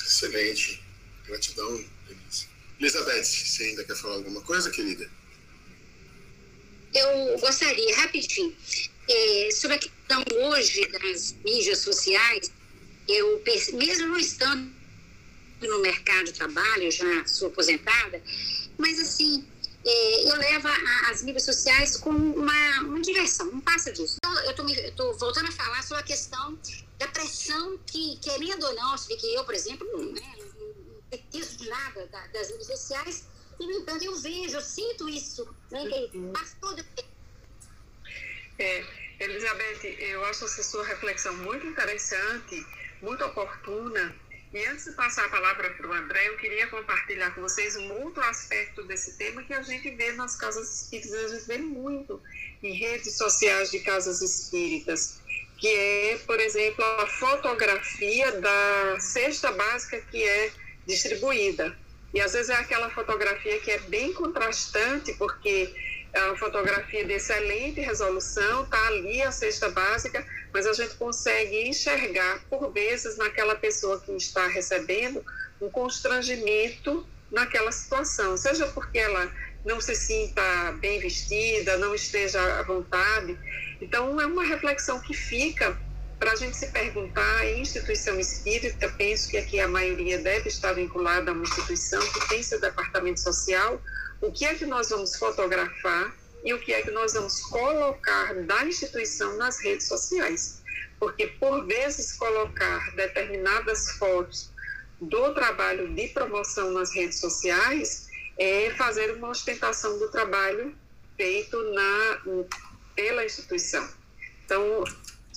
Excelente. 0.00 0.80
Gratidão, 1.26 1.84
Denise. 2.06 2.47
Elizabeth, 2.80 3.24
você 3.24 3.64
ainda 3.64 3.84
quer 3.84 3.96
falar 3.96 4.14
alguma 4.14 4.40
coisa, 4.42 4.70
querida? 4.70 5.10
Eu 6.94 7.38
gostaria, 7.38 7.96
rapidinho, 7.96 8.56
é, 9.08 9.50
sobre 9.52 9.76
a 9.76 9.78
questão 9.78 10.24
hoje 10.48 10.86
das 10.88 11.34
mídias 11.44 11.80
sociais, 11.80 12.50
eu, 13.06 13.42
mesmo 13.74 14.06
não 14.08 14.16
estando 14.16 14.70
no 15.60 15.80
mercado 15.80 16.26
de 16.26 16.32
trabalho, 16.34 16.90
já 16.90 17.26
sou 17.26 17.48
aposentada, 17.48 18.22
mas 18.78 18.98
assim, 19.00 19.44
é, 19.84 20.30
eu 20.30 20.36
levo 20.36 20.68
a, 20.68 21.10
as 21.10 21.22
mídias 21.22 21.44
sociais 21.44 21.96
como 21.96 22.36
uma, 22.36 22.80
uma 22.80 23.00
diversão, 23.00 23.46
não 23.46 23.60
passa 23.60 23.92
disso. 23.92 24.16
Então, 24.18 24.38
eu 24.44 24.88
estou 24.88 25.16
voltando 25.18 25.48
a 25.48 25.52
falar 25.52 25.82
sobre 25.82 26.02
a 26.02 26.06
questão 26.06 26.58
da 26.98 27.08
pressão 27.08 27.78
que, 27.86 28.18
querendo 28.22 28.64
ou 28.64 28.74
não, 28.74 28.96
que 28.96 29.34
eu, 29.34 29.44
por 29.44 29.54
exemplo, 29.54 30.12
né, 30.12 30.34
não 31.10 31.18
preciso 31.18 31.58
de 31.58 31.68
nada 31.68 32.06
das 32.32 32.50
mídias 32.50 32.66
sociais, 32.66 33.24
e, 33.60 33.66
no 33.66 33.72
entanto, 33.72 34.04
eu 34.04 34.16
vejo, 34.16 34.56
eu 34.56 34.60
sinto 34.60 35.08
isso, 35.08 35.44
né, 35.70 35.84
que 35.88 36.18
passa 36.32 36.56
todo 36.60 36.84
é, 38.58 38.84
Elizabeth, 39.20 39.84
eu 40.00 40.24
acho 40.24 40.44
essa 40.44 40.62
sua 40.62 40.84
reflexão 40.84 41.36
muito 41.36 41.66
interessante, 41.66 42.66
muito 43.00 43.24
oportuna, 43.24 44.14
e 44.52 44.64
antes 44.66 44.86
de 44.86 44.92
passar 44.92 45.26
a 45.26 45.28
palavra 45.28 45.70
para 45.70 45.86
o 45.86 45.92
André, 45.92 46.28
eu 46.28 46.36
queria 46.38 46.66
compartilhar 46.68 47.34
com 47.34 47.42
vocês 47.42 47.76
um 47.76 47.92
outro 48.02 48.22
aspecto 48.24 48.82
desse 48.84 49.16
tema 49.18 49.42
que 49.42 49.52
a 49.52 49.62
gente 49.62 49.90
vê 49.90 50.12
nas 50.12 50.36
casas 50.36 50.82
espíritas, 50.82 51.12
a 51.12 51.28
gente 51.36 51.46
vê 51.46 51.58
muito 51.58 52.20
em 52.62 52.72
redes 52.72 53.16
sociais 53.16 53.70
de 53.70 53.80
casas 53.80 54.22
espíritas, 54.22 55.20
que 55.58 55.68
é, 55.68 56.18
por 56.26 56.40
exemplo, 56.40 56.82
a 56.82 57.06
fotografia 57.06 58.40
da 58.40 58.98
cesta 59.00 59.52
básica 59.52 60.00
que 60.10 60.22
é 60.22 60.50
distribuída. 60.88 61.76
E 62.12 62.20
às 62.20 62.32
vezes 62.32 62.48
é 62.48 62.54
aquela 62.54 62.88
fotografia 62.88 63.60
que 63.60 63.70
é 63.70 63.78
bem 63.80 64.14
contrastante, 64.14 65.12
porque 65.14 65.72
é 66.12 66.24
uma 66.24 66.36
fotografia 66.36 67.04
de 67.04 67.12
excelente 67.12 67.80
resolução, 67.80 68.64
está 68.64 68.86
ali 68.86 69.20
a 69.20 69.30
cesta 69.30 69.68
básica, 69.68 70.26
mas 70.52 70.66
a 70.66 70.72
gente 70.72 70.94
consegue 70.94 71.68
enxergar, 71.68 72.40
por 72.48 72.72
vezes, 72.72 73.18
naquela 73.18 73.54
pessoa 73.54 74.00
que 74.00 74.10
está 74.12 74.46
recebendo, 74.46 75.22
um 75.60 75.68
constrangimento 75.68 77.06
naquela 77.30 77.70
situação, 77.70 78.38
seja 78.38 78.66
porque 78.68 78.98
ela 78.98 79.30
não 79.66 79.82
se 79.82 79.94
sinta 79.94 80.72
bem 80.80 80.98
vestida, 80.98 81.76
não 81.76 81.94
esteja 81.94 82.40
à 82.58 82.62
vontade. 82.62 83.38
Então, 83.82 84.18
é 84.18 84.24
uma 84.24 84.44
reflexão 84.44 84.98
que 85.00 85.12
fica 85.12 85.78
para 86.18 86.32
a 86.32 86.36
gente 86.36 86.56
se 86.56 86.66
perguntar 86.68 87.46
em 87.46 87.60
instituição 87.60 88.18
espírita, 88.18 88.88
penso 88.96 89.28
que 89.28 89.36
aqui 89.36 89.60
a 89.60 89.68
maioria 89.68 90.18
deve 90.18 90.48
estar 90.48 90.72
vinculada 90.72 91.30
a 91.30 91.34
uma 91.34 91.44
instituição 91.44 92.00
que 92.00 92.28
tem 92.28 92.42
seu 92.42 92.60
departamento 92.60 93.20
social, 93.20 93.80
o 94.20 94.32
que 94.32 94.44
é 94.44 94.54
que 94.54 94.66
nós 94.66 94.90
vamos 94.90 95.16
fotografar 95.16 96.14
e 96.44 96.52
o 96.52 96.60
que 96.60 96.72
é 96.72 96.82
que 96.82 96.90
nós 96.90 97.12
vamos 97.12 97.40
colocar 97.42 98.34
da 98.42 98.64
instituição 98.64 99.36
nas 99.36 99.60
redes 99.60 99.86
sociais. 99.86 100.62
Porque, 100.98 101.28
por 101.28 101.64
vezes, 101.66 102.12
colocar 102.14 102.94
determinadas 102.96 103.92
fotos 103.92 104.50
do 105.00 105.32
trabalho 105.34 105.94
de 105.94 106.08
promoção 106.08 106.72
nas 106.72 106.92
redes 106.92 107.20
sociais 107.20 108.08
é 108.36 108.70
fazer 108.76 109.12
uma 109.14 109.28
ostentação 109.28 109.98
do 109.98 110.08
trabalho 110.08 110.74
feito 111.16 111.56
na, 111.72 112.44
pela 112.96 113.24
instituição. 113.24 113.88
Então, 114.44 114.84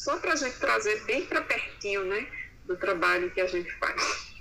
só 0.01 0.17
para 0.17 0.33
a 0.33 0.35
gente 0.35 0.57
trazer 0.57 1.03
bem 1.03 1.27
para 1.27 1.41
pertinho 1.43 2.03
né, 2.05 2.27
do 2.65 2.75
trabalho 2.75 3.29
que 3.29 3.39
a 3.39 3.45
gente 3.45 3.71
faz. 3.77 4.31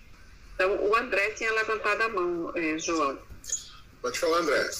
Então, 0.54 0.88
o 0.88 0.96
André 0.96 1.30
tinha 1.32 1.52
levantado 1.52 2.00
a 2.00 2.08
mão, 2.08 2.52
eh, 2.56 2.78
João. 2.78 3.18
Pode 4.00 4.18
falar, 4.18 4.38
André. 4.38 4.70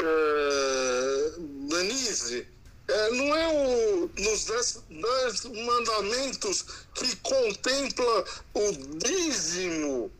É, 0.00 1.32
Denise, 1.68 2.48
é, 2.88 3.10
não 3.10 3.36
é 3.36 3.48
o, 3.48 4.10
nos 4.18 4.44
dez, 4.44 4.82
dez 4.90 5.44
mandamentos 5.44 6.62
que 6.94 7.14
contempla 7.16 8.24
o 8.54 8.72
dízimo? 8.98 10.10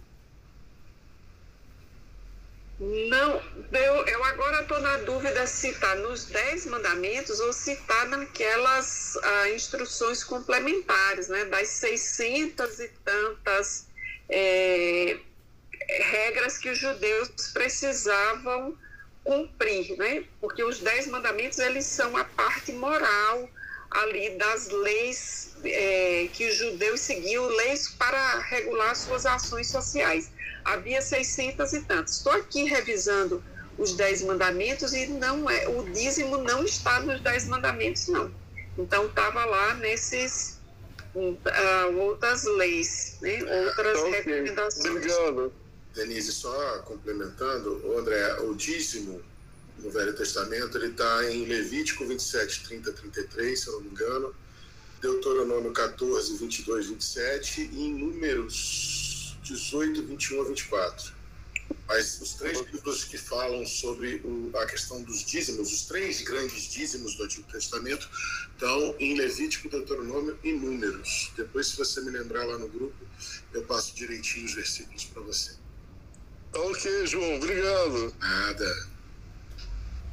Não, 2.81 3.43
eu, 3.73 4.07
eu 4.07 4.25
agora 4.25 4.63
estou 4.63 4.81
na 4.81 4.97
dúvida 4.99 5.47
se 5.47 5.69
está 5.69 5.95
nos 5.97 6.25
dez 6.25 6.67
mandamentos 6.67 7.39
ou 7.39 7.53
se 7.53 7.73
está 7.73 8.07
naquelas 8.07 9.17
ah, 9.23 9.51
instruções 9.51 10.25
complementares, 10.25 11.29
né? 11.29 11.45
Das 11.45 11.69
seiscentas 11.69 12.81
e 12.81 12.89
tantas 13.05 13.87
é, 14.29 15.17
regras 15.89 16.59
que 16.59 16.71
os 16.71 16.79
judeus 16.79 17.29
precisavam 17.53 18.77
cumprir, 19.23 19.97
né? 19.97 20.25
Porque 20.41 20.65
os 20.65 20.81
dez 20.81 21.07
mandamentos 21.07 21.59
eles 21.59 21.85
são 21.85 22.17
a 22.17 22.25
parte 22.25 22.73
moral 22.73 23.49
ali 23.91 24.31
das 24.39 24.69
leis 24.69 25.55
é, 25.65 26.29
que 26.33 26.49
os 26.49 26.57
judeus 26.57 27.01
seguiam, 27.01 27.47
leis 27.47 27.89
para 27.89 28.39
regular 28.41 28.97
suas 28.97 29.27
ações 29.27 29.69
sociais. 29.69 30.31
Havia 30.65 31.03
600 31.03 31.73
e 31.73 31.81
tantos. 31.83 32.17
Estou 32.17 32.33
aqui 32.33 32.65
revisando 32.65 33.43
os 33.79 33.95
dez 33.95 34.23
mandamentos 34.23 34.93
e 34.93 35.07
não 35.07 35.49
é 35.49 35.67
o 35.69 35.83
dízimo 35.91 36.39
não 36.39 36.65
está 36.65 37.01
nos 37.01 37.21
dez 37.21 37.47
mandamentos 37.47 38.09
não. 38.09 38.33
Então 38.79 39.07
estava 39.07 39.45
lá 39.45 39.75
nesses 39.75 40.59
uh, 41.15 41.97
outras 41.99 42.45
leis, 42.45 43.17
né? 43.21 43.43
Outras 43.67 43.99
okay. 43.99 44.13
recomendações. 44.13 44.97
Obrigado. 44.97 45.53
Denise, 45.95 46.33
só 46.33 46.79
complementando, 46.81 47.99
André, 47.99 48.41
o 48.41 48.55
dízimo 48.55 49.21
no 49.79 49.91
Velho 49.91 50.15
Testamento, 50.15 50.79
ele 50.79 50.87
está 50.87 51.31
em 51.31 51.45
Levítico 51.45 52.07
27, 52.07 52.65
30, 52.65 52.93
33, 52.93 53.61
se 53.61 53.67
eu 53.67 53.75
não 53.75 53.81
me 53.83 53.91
engano, 53.91 54.35
Deuteronômio 55.03 55.73
14, 55.73 56.37
22, 56.37 56.87
27 56.87 57.71
e 57.73 57.87
em 57.87 57.95
Números 57.95 58.55
18, 59.53 60.03
21 60.07 60.41
a 60.41 60.45
24. 60.45 61.13
Mas 61.87 62.21
os 62.21 62.35
três 62.35 62.59
livros 62.73 63.05
que 63.05 63.19
falam 63.19 63.67
sobre 63.67 64.17
o, 64.25 64.51
a 64.57 64.67
questão 64.67 65.03
dos 65.03 65.25
dízimos, 65.25 65.73
os 65.73 65.83
três 65.83 66.23
grandes 66.23 66.71
dízimos 66.71 67.15
do 67.17 67.25
Antigo 67.25 67.51
Testamento, 67.51 68.09
estão 68.53 68.95
em 68.99 69.17
Levítico, 69.17 69.69
Deuteronômio 69.69 70.39
e 70.43 70.53
Números. 70.53 71.31
Depois, 71.37 71.69
se 71.69 71.77
você 71.77 72.01
me 72.01 72.11
lembrar 72.11 72.45
lá 72.45 72.59
no 72.59 72.69
grupo, 72.69 72.97
eu 73.53 73.63
passo 73.65 73.95
direitinho 73.95 74.47
os 74.47 74.55
versículos 74.55 75.05
para 75.05 75.23
você. 75.23 75.53
Ok, 76.55 77.07
João, 77.07 77.37
obrigado. 77.37 78.15
Nada. 78.21 78.89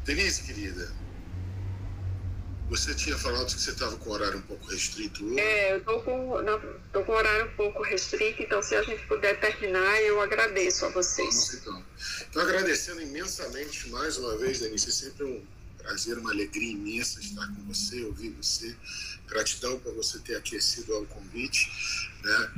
Denise, 0.06 0.44
querida, 0.44 0.94
você 2.70 2.94
tinha 2.94 3.18
falado 3.18 3.48
que 3.48 3.60
você 3.60 3.72
estava 3.72 3.98
com 3.98 4.10
o 4.10 4.14
horário 4.14 4.38
um 4.38 4.44
pouco 4.44 4.68
restrito 4.68 5.26
hoje. 5.26 5.40
É, 5.40 5.74
eu 5.74 5.78
estou 5.80 6.02
com, 6.04 6.42
não, 6.42 6.62
tô 6.94 7.04
com 7.04 7.12
o 7.12 7.16
horário 7.16 7.48
um 7.48 7.56
pouco 7.56 7.82
restrito, 7.82 8.44
então 8.44 8.62
se 8.62 8.76
a 8.76 8.84
gente 8.84 9.06
puder 9.08 9.40
terminar, 9.40 10.02
eu 10.04 10.22
agradeço 10.22 10.86
a 10.86 10.90
vocês. 10.90 11.56
Então. 11.56 11.84
Então, 12.30 12.42
agradecendo 12.44 13.02
imensamente 13.02 13.90
mais 13.90 14.18
uma 14.18 14.38
vez, 14.38 14.60
Denise, 14.60 14.88
é 14.88 14.92
sempre 14.92 15.24
um 15.24 15.44
prazer, 15.80 16.18
uma 16.20 16.32
alegria 16.32 16.72
imensa 16.72 17.20
estar 17.20 17.48
com 17.48 17.64
você, 17.64 18.04
ouvir 18.04 18.30
você. 18.30 18.76
Gratidão 19.28 19.80
por 19.80 19.94
você 19.96 20.20
ter 20.20 20.36
aquecido 20.36 20.94
ao 20.94 21.06
convite, 21.06 21.72
né? 22.24 22.52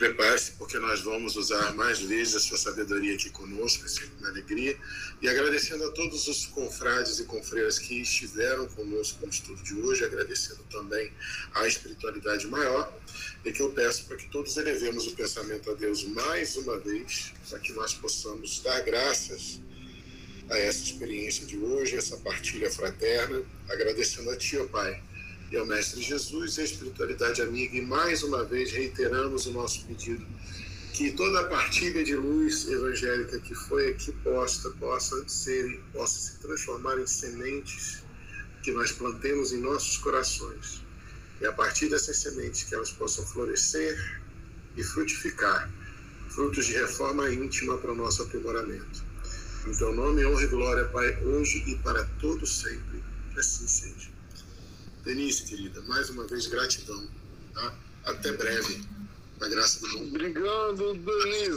Prepare-se, 0.00 0.52
porque 0.52 0.78
nós 0.78 1.02
vamos 1.02 1.36
usar 1.36 1.74
mais 1.74 2.00
vezes 2.00 2.34
a 2.34 2.40
sua 2.40 2.56
sabedoria 2.56 3.14
aqui 3.14 3.28
conosco, 3.28 3.84
é 3.84 3.88
sempre 3.88 4.12
uma 4.18 4.30
alegria. 4.30 4.74
E 5.20 5.28
agradecendo 5.28 5.84
a 5.84 5.90
todos 5.90 6.26
os 6.26 6.46
confrades 6.46 7.18
e 7.18 7.24
confreiras 7.24 7.78
que 7.78 8.00
estiveram 8.00 8.66
conosco 8.68 9.18
no 9.22 9.30
estudo 9.30 9.62
de 9.62 9.74
hoje, 9.74 10.02
agradecendo 10.02 10.62
também 10.70 11.12
a 11.54 11.68
espiritualidade 11.68 12.46
maior, 12.46 12.90
e 13.44 13.52
que 13.52 13.60
eu 13.60 13.72
peço 13.72 14.06
para 14.06 14.16
que 14.16 14.26
todos 14.30 14.56
elevemos 14.56 15.06
o 15.06 15.14
pensamento 15.14 15.70
a 15.70 15.74
Deus 15.74 16.02
mais 16.04 16.56
uma 16.56 16.78
vez, 16.78 17.34
para 17.50 17.58
que 17.58 17.74
nós 17.74 17.92
possamos 17.92 18.62
dar 18.62 18.80
graças 18.80 19.60
a 20.48 20.56
essa 20.56 20.82
experiência 20.82 21.44
de 21.44 21.58
hoje, 21.58 21.96
essa 21.96 22.16
partilha 22.16 22.70
fraterna, 22.70 23.42
agradecendo 23.68 24.30
a 24.30 24.36
Ti, 24.38 24.56
ó 24.56 24.66
Pai 24.66 25.09
e 25.50 25.56
ao 25.56 25.66
Mestre 25.66 26.00
Jesus 26.00 26.58
a 26.58 26.64
espiritualidade 26.64 27.42
amiga. 27.42 27.76
E 27.76 27.80
mais 27.80 28.22
uma 28.22 28.44
vez 28.44 28.70
reiteramos 28.70 29.46
o 29.46 29.52
nosso 29.52 29.84
pedido 29.84 30.24
que 30.92 31.12
toda 31.12 31.40
a 31.40 31.44
partilha 31.44 32.04
de 32.04 32.14
luz 32.14 32.68
evangélica 32.68 33.40
que 33.40 33.54
foi 33.54 33.90
aqui 33.90 34.12
posta 34.22 34.70
possa 34.72 35.26
ser, 35.28 35.80
possa 35.92 36.18
se 36.18 36.38
transformar 36.40 36.98
em 36.98 37.06
sementes 37.06 38.02
que 38.62 38.70
nós 38.72 38.92
plantemos 38.92 39.52
em 39.52 39.60
nossos 39.60 39.96
corações. 39.98 40.82
E 41.40 41.46
a 41.46 41.52
partir 41.52 41.88
dessas 41.88 42.18
sementes 42.18 42.64
que 42.64 42.74
elas 42.74 42.90
possam 42.90 43.24
florescer 43.26 44.20
e 44.76 44.84
frutificar, 44.84 45.70
frutos 46.28 46.66
de 46.66 46.74
reforma 46.74 47.32
íntima 47.32 47.78
para 47.78 47.92
o 47.92 47.96
nosso 47.96 48.22
aprimoramento. 48.22 49.02
Em 49.66 49.72
teu 49.72 49.94
nome, 49.94 50.24
honra 50.26 50.42
e 50.42 50.46
glória, 50.46 50.84
Pai, 50.86 51.22
hoje 51.24 51.64
e 51.66 51.76
para 51.76 52.04
todos 52.20 52.60
sempre. 52.60 53.02
Assim 53.36 53.66
seja. 53.66 54.09
Denise, 55.04 55.44
querida, 55.44 55.80
mais 55.82 56.10
uma 56.10 56.26
vez 56.26 56.46
gratidão. 56.46 57.06
Tá? 57.54 57.74
Até 58.04 58.32
breve, 58.32 58.84
na 59.40 59.48
graça 59.48 59.80
do 59.80 59.88
mundo. 59.88 60.08
Obrigado, 60.08 60.94
Denise. 60.94 61.50